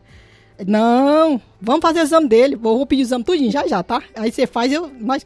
Não, 0.66 1.39
vamos 1.61 1.82
fazer 1.82 1.99
o 1.99 2.03
exame 2.03 2.28
dele, 2.28 2.55
vou, 2.55 2.84
pedir 2.86 3.03
o 3.03 3.05
exame 3.05 3.24
tudinho 3.24 3.51
já 3.51 3.68
já, 3.68 3.84
tá? 3.84 4.01
Aí 4.16 4.32
você 4.32 4.47
faz, 4.47 4.72
eu, 4.72 4.91
nós, 4.99 5.26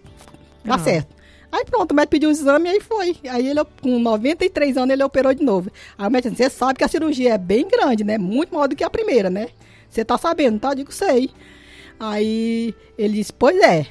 dá 0.66 0.78
certo. 0.78 1.16
Aí 1.50 1.64
pronto, 1.64 1.92
o 1.92 1.96
médico 1.96 2.12
pediu 2.12 2.28
o 2.28 2.32
exame 2.34 2.68
e 2.68 2.72
aí 2.74 2.82
foi. 2.82 3.16
Aí 3.30 3.48
ele, 3.48 3.64
com 3.82 3.98
93 3.98 4.76
anos, 4.76 4.92
ele 4.92 5.04
operou 5.04 5.34
de 5.34 5.42
novo. 5.42 5.72
Aí 5.98 6.06
o 6.06 6.12
médico 6.12 6.36
disse, 6.36 6.44
você 6.44 6.50
sabe 6.50 6.80
que 6.80 6.84
a 6.84 6.88
cirurgia 6.90 7.36
é 7.36 7.38
bem 7.38 7.66
grande, 7.66 8.04
né? 8.04 8.18
Muito 8.18 8.54
maior 8.54 8.68
do 8.68 8.76
que 8.76 8.84
a 8.84 8.90
primeira, 8.90 9.30
né? 9.30 9.48
Você 9.90 10.04
tá 10.04 10.18
sabendo, 10.18 10.60
tá? 10.60 10.72
Eu 10.72 10.76
digo, 10.76 10.92
sei. 10.92 11.32
Aí 12.00 12.76
ele 12.98 13.16
disse, 13.16 13.34
pois 13.34 13.58
é, 13.58 13.86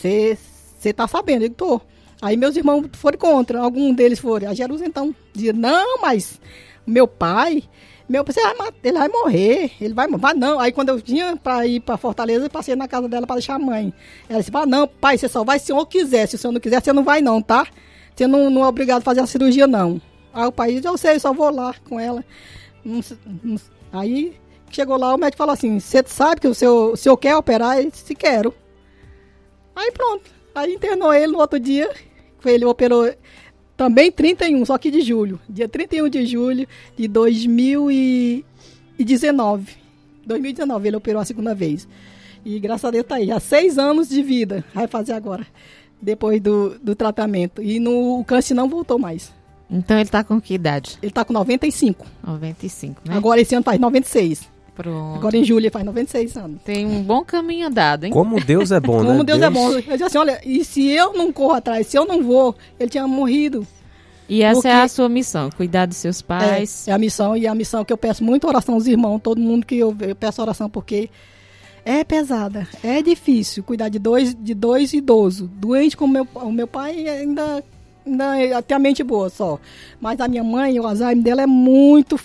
você 0.00 0.92
tá 0.92 1.08
sabendo? 1.08 1.44
Eu 1.44 1.50
tô. 1.50 1.80
Aí 2.20 2.36
meus 2.36 2.56
irmãos 2.56 2.84
foram 2.94 3.18
contra, 3.18 3.60
algum 3.60 3.92
deles 3.94 4.18
foram. 4.18 4.50
A 4.50 4.54
Jerusalém 4.54 4.88
então 4.88 5.14
dizia, 5.32 5.52
não, 5.52 6.00
mas 6.00 6.40
meu 6.86 7.06
pai, 7.06 7.62
meu 8.08 8.24
pai, 8.24 8.34
ele 8.82 8.98
vai 8.98 9.08
morrer, 9.08 9.70
ele 9.80 9.94
vai 9.94 10.06
morrer. 10.06 10.34
não. 10.34 10.58
Aí 10.58 10.72
quando 10.72 10.88
eu 10.88 10.98
vinha 10.98 11.36
para 11.36 11.66
ir 11.66 11.80
para 11.80 11.96
Fortaleza, 11.96 12.46
eu 12.46 12.50
passei 12.50 12.74
na 12.74 12.88
casa 12.88 13.08
dela 13.08 13.26
para 13.26 13.36
deixar 13.36 13.54
a 13.54 13.58
mãe. 13.58 13.92
Ela 14.28 14.40
disse, 14.40 14.50
não, 14.66 14.88
pai, 14.88 15.16
você 15.16 15.28
só 15.28 15.44
vai 15.44 15.58
se 15.58 15.64
o 15.64 15.66
senhor 15.66 15.86
quiser. 15.86 16.26
Se 16.26 16.34
o 16.34 16.38
senhor 16.38 16.52
não 16.52 16.60
quiser, 16.60 16.82
você 16.82 16.92
não 16.92 17.04
vai 17.04 17.20
não, 17.20 17.40
tá? 17.40 17.66
Você 18.14 18.26
não, 18.26 18.50
não 18.50 18.64
é 18.64 18.66
obrigado 18.66 18.98
a 18.98 19.04
fazer 19.04 19.20
a 19.20 19.26
cirurgia, 19.26 19.66
não. 19.66 20.00
Aí 20.32 20.46
o 20.46 20.52
pai 20.52 20.72
disse, 20.74 20.88
eu 20.88 20.98
sei, 20.98 21.18
só 21.18 21.32
vou 21.32 21.50
lá 21.50 21.74
com 21.88 22.00
ela. 22.00 22.24
Aí 23.92 24.36
chegou 24.74 24.96
lá, 24.96 25.14
o 25.14 25.18
médico 25.18 25.38
falou 25.38 25.52
assim, 25.52 25.78
você 25.78 26.02
sabe 26.06 26.40
que 26.40 26.48
o 26.48 26.54
senhor, 26.54 26.92
o 26.92 26.96
senhor 26.96 27.16
quer 27.16 27.36
operar? 27.36 27.78
Ele 27.78 27.90
disse, 27.90 28.14
quero. 28.14 28.54
Aí 29.74 29.90
pronto. 29.92 30.30
Aí 30.54 30.74
internou 30.74 31.12
ele 31.14 31.32
no 31.32 31.38
outro 31.38 31.58
dia, 31.60 31.90
ele 32.44 32.64
operou 32.64 33.14
também 33.76 34.10
31, 34.10 34.64
só 34.64 34.76
que 34.76 34.90
de 34.90 35.02
julho. 35.02 35.38
Dia 35.48 35.68
31 35.68 36.08
de 36.08 36.26
julho 36.26 36.66
de 36.96 37.06
2019. 37.06 39.76
2019 40.26 40.88
ele 40.88 40.96
operou 40.96 41.22
a 41.22 41.24
segunda 41.24 41.54
vez. 41.54 41.86
E 42.44 42.58
graças 42.58 42.84
a 42.84 42.90
Deus 42.90 43.06
tá 43.06 43.14
aí. 43.16 43.30
Há 43.30 43.38
seis 43.38 43.78
anos 43.78 44.08
de 44.08 44.20
vida. 44.22 44.64
Vai 44.74 44.88
fazer 44.88 45.12
agora. 45.12 45.46
Depois 46.02 46.40
do, 46.40 46.76
do 46.80 46.96
tratamento. 46.96 47.62
E 47.62 47.78
no, 47.78 48.18
o 48.20 48.24
câncer 48.24 48.54
não 48.54 48.68
voltou 48.68 48.98
mais. 48.98 49.32
Então 49.70 49.98
ele 49.98 50.08
tá 50.08 50.24
com 50.24 50.40
que 50.40 50.54
idade? 50.54 50.98
Ele 51.02 51.12
tá 51.12 51.24
com 51.24 51.32
95. 51.32 52.06
95, 52.26 53.02
né? 53.04 53.16
Agora 53.16 53.40
esse 53.40 53.54
ano 53.54 53.64
faz 53.64 53.78
96. 53.78 54.48
Pronto. 54.78 55.16
Agora 55.16 55.36
em 55.36 55.42
julho 55.42 55.68
faz 55.72 55.84
96 55.84 56.36
anos. 56.36 56.62
Tem 56.64 56.86
um 56.86 57.02
bom 57.02 57.24
caminho 57.24 57.66
andado, 57.66 58.04
hein? 58.04 58.12
Como 58.12 58.38
Deus 58.40 58.70
é 58.70 58.78
bom, 58.78 59.02
né? 59.02 59.08
Como 59.08 59.24
Deus, 59.24 59.40
Deus, 59.40 59.50
é 59.50 59.52
bom. 59.52 59.72
Eu 59.72 59.80
disse 59.80 60.04
assim, 60.04 60.18
olha, 60.18 60.40
e 60.46 60.64
se 60.64 60.86
eu 60.88 61.14
não 61.14 61.32
corro 61.32 61.54
atrás, 61.54 61.88
se 61.88 61.98
eu 61.98 62.06
não 62.06 62.22
vou, 62.22 62.54
ele 62.78 62.88
tinha 62.88 63.04
morrido. 63.08 63.66
E 64.28 64.40
essa 64.40 64.60
Porque... 64.60 64.68
é 64.68 64.82
a 64.82 64.86
sua 64.86 65.08
missão, 65.08 65.50
cuidar 65.50 65.86
dos 65.86 65.96
seus 65.96 66.22
pais. 66.22 66.86
É, 66.86 66.92
é, 66.92 66.94
a 66.94 66.98
missão, 66.98 67.36
e 67.36 67.44
a 67.48 67.54
missão 67.56 67.84
que 67.84 67.92
eu 67.92 67.98
peço 67.98 68.22
muito 68.22 68.46
oração 68.46 68.76
aos 68.76 68.86
irmãos, 68.86 69.18
todo 69.18 69.40
mundo 69.40 69.66
que 69.66 69.76
eu, 69.76 69.96
eu 70.00 70.14
peço 70.14 70.40
oração, 70.40 70.70
porque 70.70 71.10
é 71.84 72.04
pesada, 72.04 72.68
é 72.80 73.02
difícil 73.02 73.64
cuidar 73.64 73.88
de 73.88 73.98
dois, 73.98 74.32
de 74.32 74.54
dois 74.54 74.92
idosos. 74.92 75.48
Doente 75.54 75.96
como 75.96 76.12
meu, 76.12 76.28
o 76.34 76.52
meu 76.52 76.68
pai 76.68 77.08
ainda, 77.08 77.64
ainda 78.06 78.62
tem 78.62 78.76
a 78.76 78.78
mente 78.78 79.02
boa 79.02 79.28
só. 79.28 79.58
Mas 80.00 80.20
a 80.20 80.28
minha 80.28 80.44
mãe, 80.44 80.78
o 80.78 80.86
Alzheimer 80.86 81.24
dela 81.24 81.42
é 81.42 81.46
muito 81.48 82.16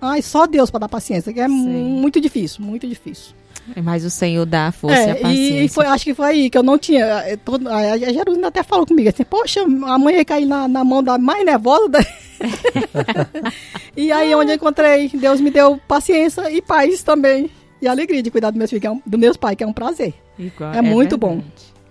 Ai, 0.00 0.22
só 0.22 0.46
Deus 0.46 0.70
para 0.70 0.80
dar 0.80 0.88
paciência, 0.88 1.32
que 1.32 1.40
é 1.40 1.48
Sim. 1.48 1.54
muito 1.54 2.20
difícil, 2.20 2.64
muito 2.64 2.86
difícil. 2.86 3.34
É 3.74 3.82
mais 3.82 4.04
o 4.04 4.10
Senhor 4.10 4.46
dá 4.46 4.68
a 4.68 4.72
força 4.72 4.96
é, 4.96 5.06
e 5.06 5.10
a 5.10 5.14
paciência. 5.16 5.64
E 5.64 5.68
foi, 5.68 5.86
acho 5.86 6.04
que 6.04 6.14
foi 6.14 6.26
aí 6.26 6.50
que 6.50 6.56
eu 6.58 6.62
não 6.62 6.78
tinha. 6.78 7.04
É, 7.04 7.36
todo, 7.36 7.68
a, 7.68 7.76
a 7.76 7.98
Jerusalém 7.98 8.44
até 8.44 8.62
falou 8.62 8.86
comigo 8.86 9.08
assim: 9.08 9.24
Poxa, 9.24 9.62
a 9.62 9.98
mãe 9.98 10.16
ia 10.16 10.24
cair 10.24 10.46
na, 10.46 10.68
na 10.68 10.84
mão 10.84 11.02
da 11.02 11.18
mais 11.18 11.44
nervosa. 11.44 11.88
Da... 11.88 11.98
e 13.96 14.12
aí, 14.12 14.34
onde 14.34 14.52
eu 14.52 14.56
encontrei, 14.56 15.08
Deus 15.08 15.40
me 15.40 15.50
deu 15.50 15.80
paciência 15.88 16.50
e 16.50 16.62
paz 16.62 17.02
também. 17.02 17.50
E 17.80 17.88
alegria 17.88 18.22
de 18.22 18.30
cuidar 18.30 18.50
dos 18.50 18.58
meus 18.58 18.70
filhos, 18.70 18.84
é 18.84 18.90
um, 18.90 19.02
dos 19.04 19.20
meus 19.20 19.36
pais, 19.36 19.56
que 19.56 19.64
é 19.64 19.66
um 19.66 19.72
prazer. 19.72 20.14
Igual, 20.38 20.72
é, 20.72 20.78
é, 20.78 20.82
muito 20.82 21.18
verdade. 21.18 21.42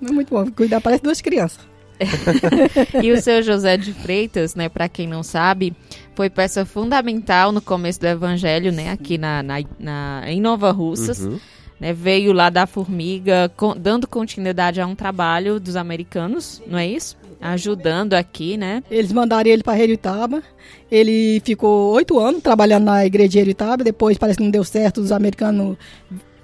bom. 0.01 0.07
É 0.07 0.11
muito 0.11 0.29
bom. 0.29 0.51
Cuidar 0.51 0.79
parece 0.81 1.03
duas 1.03 1.21
crianças. 1.21 1.59
e 3.01 3.11
o 3.11 3.21
seu 3.21 3.41
José 3.41 3.77
de 3.77 3.93
Freitas, 3.93 4.55
né, 4.55 4.69
para 4.69 4.89
quem 4.89 5.07
não 5.07 5.23
sabe, 5.23 5.73
foi 6.15 6.29
peça 6.29 6.65
fundamental 6.65 7.51
no 7.51 7.61
começo 7.61 7.99
do 7.99 8.07
evangelho, 8.07 8.71
né, 8.71 8.91
aqui 8.91 9.17
na, 9.17 9.41
na, 9.41 9.55
na 9.79 10.23
em 10.27 10.41
Nova 10.41 10.71
Russas. 10.71 11.19
Uhum. 11.19 11.39
Né, 11.77 11.91
veio 11.91 12.31
lá 12.31 12.49
da 12.49 12.65
Formiga, 12.65 13.51
com, 13.57 13.75
dando 13.75 14.07
continuidade 14.07 14.79
a 14.79 14.87
um 14.87 14.95
trabalho 14.95 15.59
dos 15.59 15.75
americanos, 15.75 16.61
não 16.65 16.77
é 16.77 16.87
isso? 16.87 17.17
Ajudando 17.41 18.13
aqui, 18.13 18.55
né? 18.55 18.81
Eles 18.89 19.11
mandaram 19.11 19.49
ele 19.49 19.61
para 19.61 19.77
Heritaba. 19.77 20.41
Ele 20.89 21.41
ficou 21.43 21.91
oito 21.93 22.17
anos 22.17 22.41
trabalhando 22.41 22.85
na 22.85 23.05
igreja 23.05 23.29
de 23.29 23.39
Heritaba. 23.39 23.83
Depois 23.83 24.17
parece 24.17 24.37
que 24.37 24.43
não 24.43 24.49
deu 24.49 24.63
certo, 24.63 25.01
os 25.01 25.11
americanos 25.11 25.75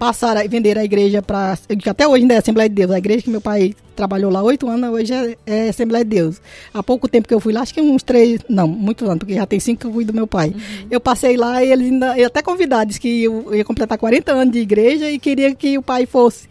passaram 0.01 0.41
a 0.41 0.47
vender 0.47 0.79
a 0.79 0.83
igreja 0.83 1.21
para. 1.21 1.55
Até 1.87 2.07
hoje 2.07 2.23
ainda 2.23 2.33
é 2.33 2.37
Assembleia 2.37 2.67
de 2.67 2.73
Deus. 2.73 2.89
A 2.89 2.97
igreja 2.97 3.21
que 3.21 3.29
meu 3.29 3.39
pai 3.39 3.75
trabalhou 4.01 4.31
lá 4.31 4.41
oito 4.41 4.67
anos, 4.67 4.89
hoje 4.89 5.13
é, 5.13 5.37
é, 5.45 5.69
Assembleia 5.69 6.03
de 6.03 6.09
Deus. 6.09 6.41
Há 6.73 6.81
pouco 6.81 7.07
tempo 7.07 7.27
que 7.27 7.33
eu 7.33 7.39
fui 7.39 7.53
lá, 7.53 7.61
acho 7.61 7.71
que 7.71 7.79
uns 7.79 8.01
três, 8.01 8.41
não, 8.49 8.67
muitos 8.67 9.07
anos, 9.07 9.19
porque 9.19 9.35
já 9.35 9.45
tem 9.45 9.59
cinco 9.59 9.81
que 9.81 9.87
eu 9.87 9.93
fui 9.93 10.03
do 10.03 10.11
meu 10.11 10.25
pai. 10.25 10.49
Uhum. 10.49 10.87
Eu 10.89 10.99
passei 10.99 11.37
lá 11.37 11.63
e 11.63 11.71
eles 11.71 11.91
ainda, 11.91 12.17
eu 12.17 12.25
até 12.25 12.41
convidaram, 12.41 12.85
disse 12.85 12.99
que 12.99 13.23
eu 13.23 13.53
ia 13.53 13.63
completar 13.63 13.99
40 13.99 14.31
anos 14.31 14.53
de 14.53 14.59
igreja 14.59 15.07
e 15.07 15.19
queria 15.19 15.53
que 15.53 15.77
o 15.77 15.83
pai 15.83 16.07
fosse. 16.07 16.49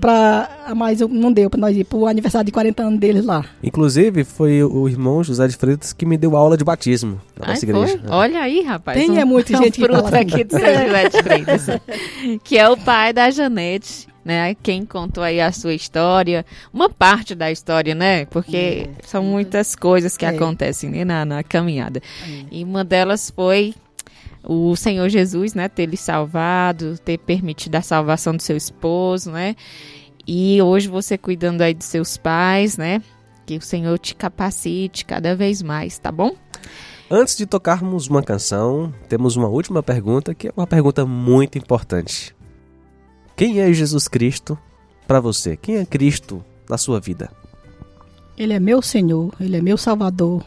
Para, 0.00 0.74
mas 0.76 1.00
não 1.00 1.32
deu 1.32 1.48
para 1.48 1.60
nós 1.60 1.74
ir 1.74 1.84
para 1.84 1.96
o 1.96 2.06
aniversário 2.06 2.44
de 2.44 2.52
40 2.52 2.82
anos 2.82 3.00
deles 3.00 3.24
lá. 3.24 3.42
Inclusive, 3.62 4.22
foi 4.22 4.62
o 4.62 4.86
irmão 4.86 5.24
José 5.24 5.48
de 5.48 5.56
Freitas 5.56 5.94
que 5.94 6.04
me 6.04 6.18
deu 6.18 6.36
aula 6.36 6.58
de 6.58 6.64
batismo 6.64 7.18
na 7.40 7.48
nossa 7.48 7.64
igreja. 7.64 7.98
Foi? 7.98 8.10
Olha 8.10 8.42
aí, 8.42 8.60
rapaz. 8.60 8.98
Tem 8.98 9.10
um, 9.10 9.16
é 9.16 9.24
muita 9.24 9.56
gente 9.56 9.80
que 9.80 9.88
fala 9.88 10.08
aqui 10.18 10.44
do 10.44 10.58
José 10.58 11.08
de 11.08 11.22
Freitas, 11.22 11.66
que 12.44 12.58
é 12.58 12.68
o 12.68 12.76
pai 12.76 13.14
da 13.14 13.30
Janete 13.30 14.11
né? 14.24 14.54
Quem 14.54 14.84
contou 14.84 15.22
aí 15.22 15.40
a 15.40 15.52
sua 15.52 15.74
história, 15.74 16.44
uma 16.72 16.88
parte 16.88 17.34
da 17.34 17.50
história, 17.50 17.94
né? 17.94 18.24
Porque 18.26 18.88
é. 18.88 18.90
são 19.04 19.22
muitas 19.22 19.74
coisas 19.74 20.16
que 20.16 20.24
é. 20.24 20.28
acontecem 20.28 20.90
né? 20.90 21.04
na, 21.04 21.24
na 21.24 21.42
caminhada. 21.42 22.00
É. 22.00 22.44
E 22.50 22.64
uma 22.64 22.84
delas 22.84 23.30
foi 23.30 23.74
o 24.44 24.74
Senhor 24.76 25.08
Jesus, 25.08 25.54
né? 25.54 25.68
Ter 25.68 25.86
lhe 25.86 25.96
salvado, 25.96 26.98
ter 26.98 27.18
permitido 27.18 27.76
a 27.76 27.82
salvação 27.82 28.34
do 28.36 28.42
seu 28.42 28.56
esposo, 28.56 29.30
né? 29.30 29.56
E 30.26 30.60
hoje 30.62 30.88
você 30.88 31.18
cuidando 31.18 31.62
aí 31.62 31.74
dos 31.74 31.86
seus 31.86 32.16
pais, 32.16 32.76
né? 32.76 33.02
Que 33.44 33.56
o 33.56 33.62
Senhor 33.62 33.98
te 33.98 34.14
capacite 34.14 35.04
cada 35.04 35.34
vez 35.34 35.62
mais, 35.62 35.98
tá 35.98 36.12
bom? 36.12 36.34
Antes 37.10 37.36
de 37.36 37.44
tocarmos 37.44 38.06
uma 38.06 38.22
canção, 38.22 38.92
temos 39.08 39.36
uma 39.36 39.48
última 39.48 39.82
pergunta 39.82 40.34
que 40.34 40.48
é 40.48 40.52
uma 40.56 40.66
pergunta 40.66 41.04
muito 41.04 41.58
importante. 41.58 42.34
Quem 43.36 43.60
é 43.60 43.72
Jesus 43.72 44.08
Cristo 44.08 44.58
para 45.06 45.20
você? 45.20 45.56
Quem 45.56 45.76
é 45.76 45.86
Cristo 45.86 46.44
na 46.68 46.76
sua 46.76 47.00
vida? 47.00 47.30
Ele 48.36 48.52
é 48.52 48.60
meu 48.60 48.82
Senhor, 48.82 49.34
Ele 49.40 49.56
é 49.56 49.60
meu 49.60 49.76
Salvador, 49.76 50.44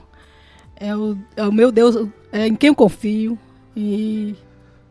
é 0.76 0.96
o, 0.96 1.18
é 1.36 1.44
o 1.44 1.52
meu 1.52 1.72
Deus, 1.72 2.08
é 2.32 2.48
em 2.48 2.56
quem 2.56 2.70
eu 2.70 2.76
confio 2.76 3.38
e 3.76 4.36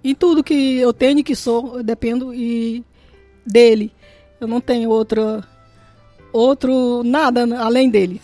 em 0.03 0.15
tudo 0.15 0.45
que 0.45 0.79
eu 0.79 0.93
tenho 0.93 1.21
e 1.21 1.23
que 1.23 1.35
sou, 1.35 1.79
eu 1.79 1.83
dependo 1.83 2.35
e 2.35 2.85
dele. 3.47 3.93
Eu 4.41 4.47
não 4.47 4.61
tenho 4.61 4.91
outro, 4.91 5.43
outro 6.33 7.03
nada 7.05 7.47
além 7.59 7.89
dele. 7.89 8.21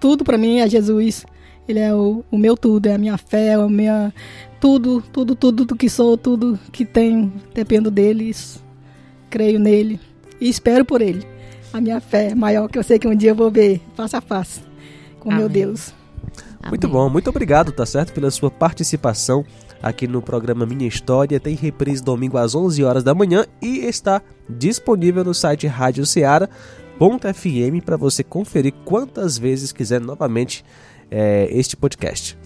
Tudo 0.00 0.24
para 0.24 0.38
mim 0.38 0.58
é 0.58 0.68
Jesus. 0.68 1.24
Ele 1.68 1.78
é 1.78 1.94
o, 1.94 2.24
o 2.30 2.38
meu 2.38 2.56
tudo, 2.56 2.86
é 2.86 2.94
a 2.94 2.98
minha 2.98 3.18
fé, 3.18 3.48
é 3.48 3.54
a 3.54 3.68
minha 3.68 4.12
tudo, 4.60 5.02
tudo, 5.12 5.34
tudo 5.34 5.64
do 5.64 5.76
que 5.76 5.88
sou, 5.88 6.16
tudo 6.16 6.58
que 6.72 6.84
tenho, 6.84 7.32
dependo 7.54 7.90
deles 7.90 8.62
creio 9.28 9.58
nele 9.58 10.00
e 10.40 10.48
espero 10.48 10.84
por 10.84 11.00
ele. 11.00 11.26
A 11.72 11.80
minha 11.80 12.00
fé 12.00 12.30
é 12.30 12.34
maior 12.34 12.68
que 12.68 12.78
eu 12.78 12.82
sei 12.82 12.98
que 12.98 13.06
um 13.06 13.14
dia 13.14 13.30
eu 13.30 13.34
vou 13.34 13.50
ver 13.50 13.80
face 13.94 14.16
a 14.16 14.20
face 14.20 14.60
com 15.20 15.30
Amém. 15.30 15.40
meu 15.40 15.48
Deus. 15.48 15.92
Muito 16.68 16.88
bom, 16.88 17.08
muito 17.08 17.30
obrigado, 17.30 17.72
tá 17.72 17.86
certo, 17.86 18.12
pela 18.12 18.30
sua 18.30 18.50
participação 18.50 19.44
aqui 19.82 20.06
no 20.06 20.20
programa 20.20 20.66
Minha 20.66 20.88
História. 20.88 21.38
Tem 21.38 21.54
reprise 21.54 22.02
domingo 22.02 22.36
às 22.36 22.54
11 22.54 22.82
horas 22.84 23.04
da 23.04 23.14
manhã 23.14 23.46
e 23.62 23.78
está 23.86 24.20
disponível 24.48 25.24
no 25.24 25.34
site 25.34 25.66
Rádio 25.66 26.04
Ceará. 26.04 26.48
.fm 26.98 27.80
para 27.84 27.96
você 27.96 28.24
conferir 28.24 28.74
quantas 28.84 29.38
vezes 29.38 29.70
quiser 29.70 30.00
novamente 30.00 30.64
é, 31.08 31.48
este 31.52 31.76
podcast. 31.76 32.36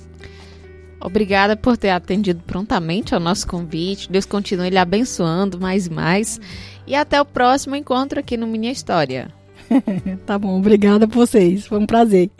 Obrigada 1.02 1.56
por 1.56 1.76
ter 1.76 1.90
atendido 1.90 2.42
prontamente 2.46 3.14
ao 3.14 3.20
nosso 3.20 3.46
convite. 3.46 4.10
Deus 4.10 4.24
continue 4.24 4.70
lhe 4.70 4.78
abençoando 4.78 5.60
mais 5.60 5.86
e 5.86 5.90
mais. 5.90 6.40
E 6.86 6.94
até 6.94 7.20
o 7.20 7.24
próximo 7.24 7.74
encontro 7.74 8.20
aqui 8.20 8.36
no 8.36 8.46
Minha 8.46 8.70
História. 8.70 9.28
tá 10.26 10.38
bom, 10.38 10.58
obrigada 10.58 11.04
a 11.04 11.08
vocês. 11.08 11.66
Foi 11.66 11.78
um 11.78 11.86
prazer. 11.86 12.30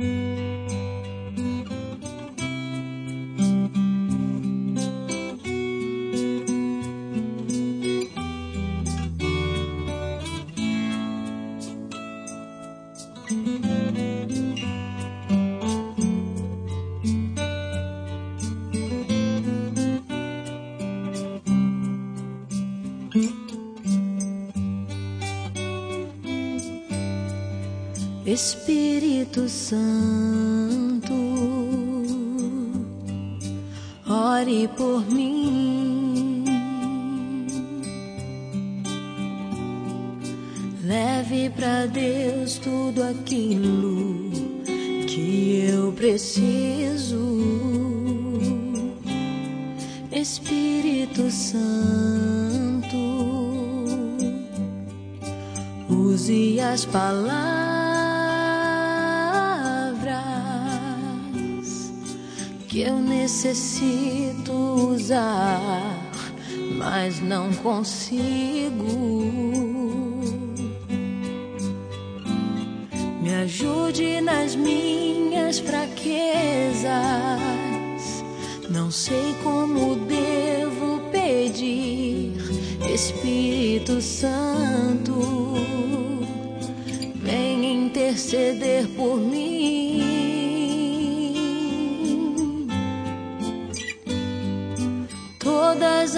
Consigo. 67.82 69.26
Me 73.20 73.34
ajude 73.42 74.20
nas 74.20 74.54
minhas 74.54 75.58
fraquezas. 75.58 76.92
Não 78.70 78.88
sei 78.88 79.34
como 79.42 79.96
devo 80.06 81.00
pedir, 81.10 82.36
Espírito 82.88 84.00
Santo, 84.00 85.54
vem 87.16 87.86
interceder 87.86 88.86
por 88.96 89.18
mim. 89.18 90.11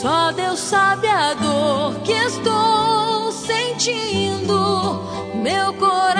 Só 0.00 0.32
Deus 0.32 0.58
sabe 0.58 1.06
a 1.08 1.34
dor 1.34 2.00
que 2.00 2.12
estou 2.12 3.30
sentindo. 3.32 4.98
Meu 5.34 5.74
coração 5.74 6.19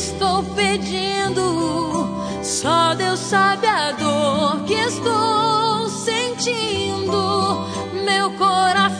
Estou 0.00 0.42
pedindo. 0.54 2.08
Só 2.42 2.94
Deus 2.94 3.18
sabe 3.18 3.66
a 3.66 3.92
dor 3.92 4.64
que 4.64 4.74
estou 4.74 5.88
sentindo. 5.88 7.66
Meu 8.04 8.30
coração 8.32 8.99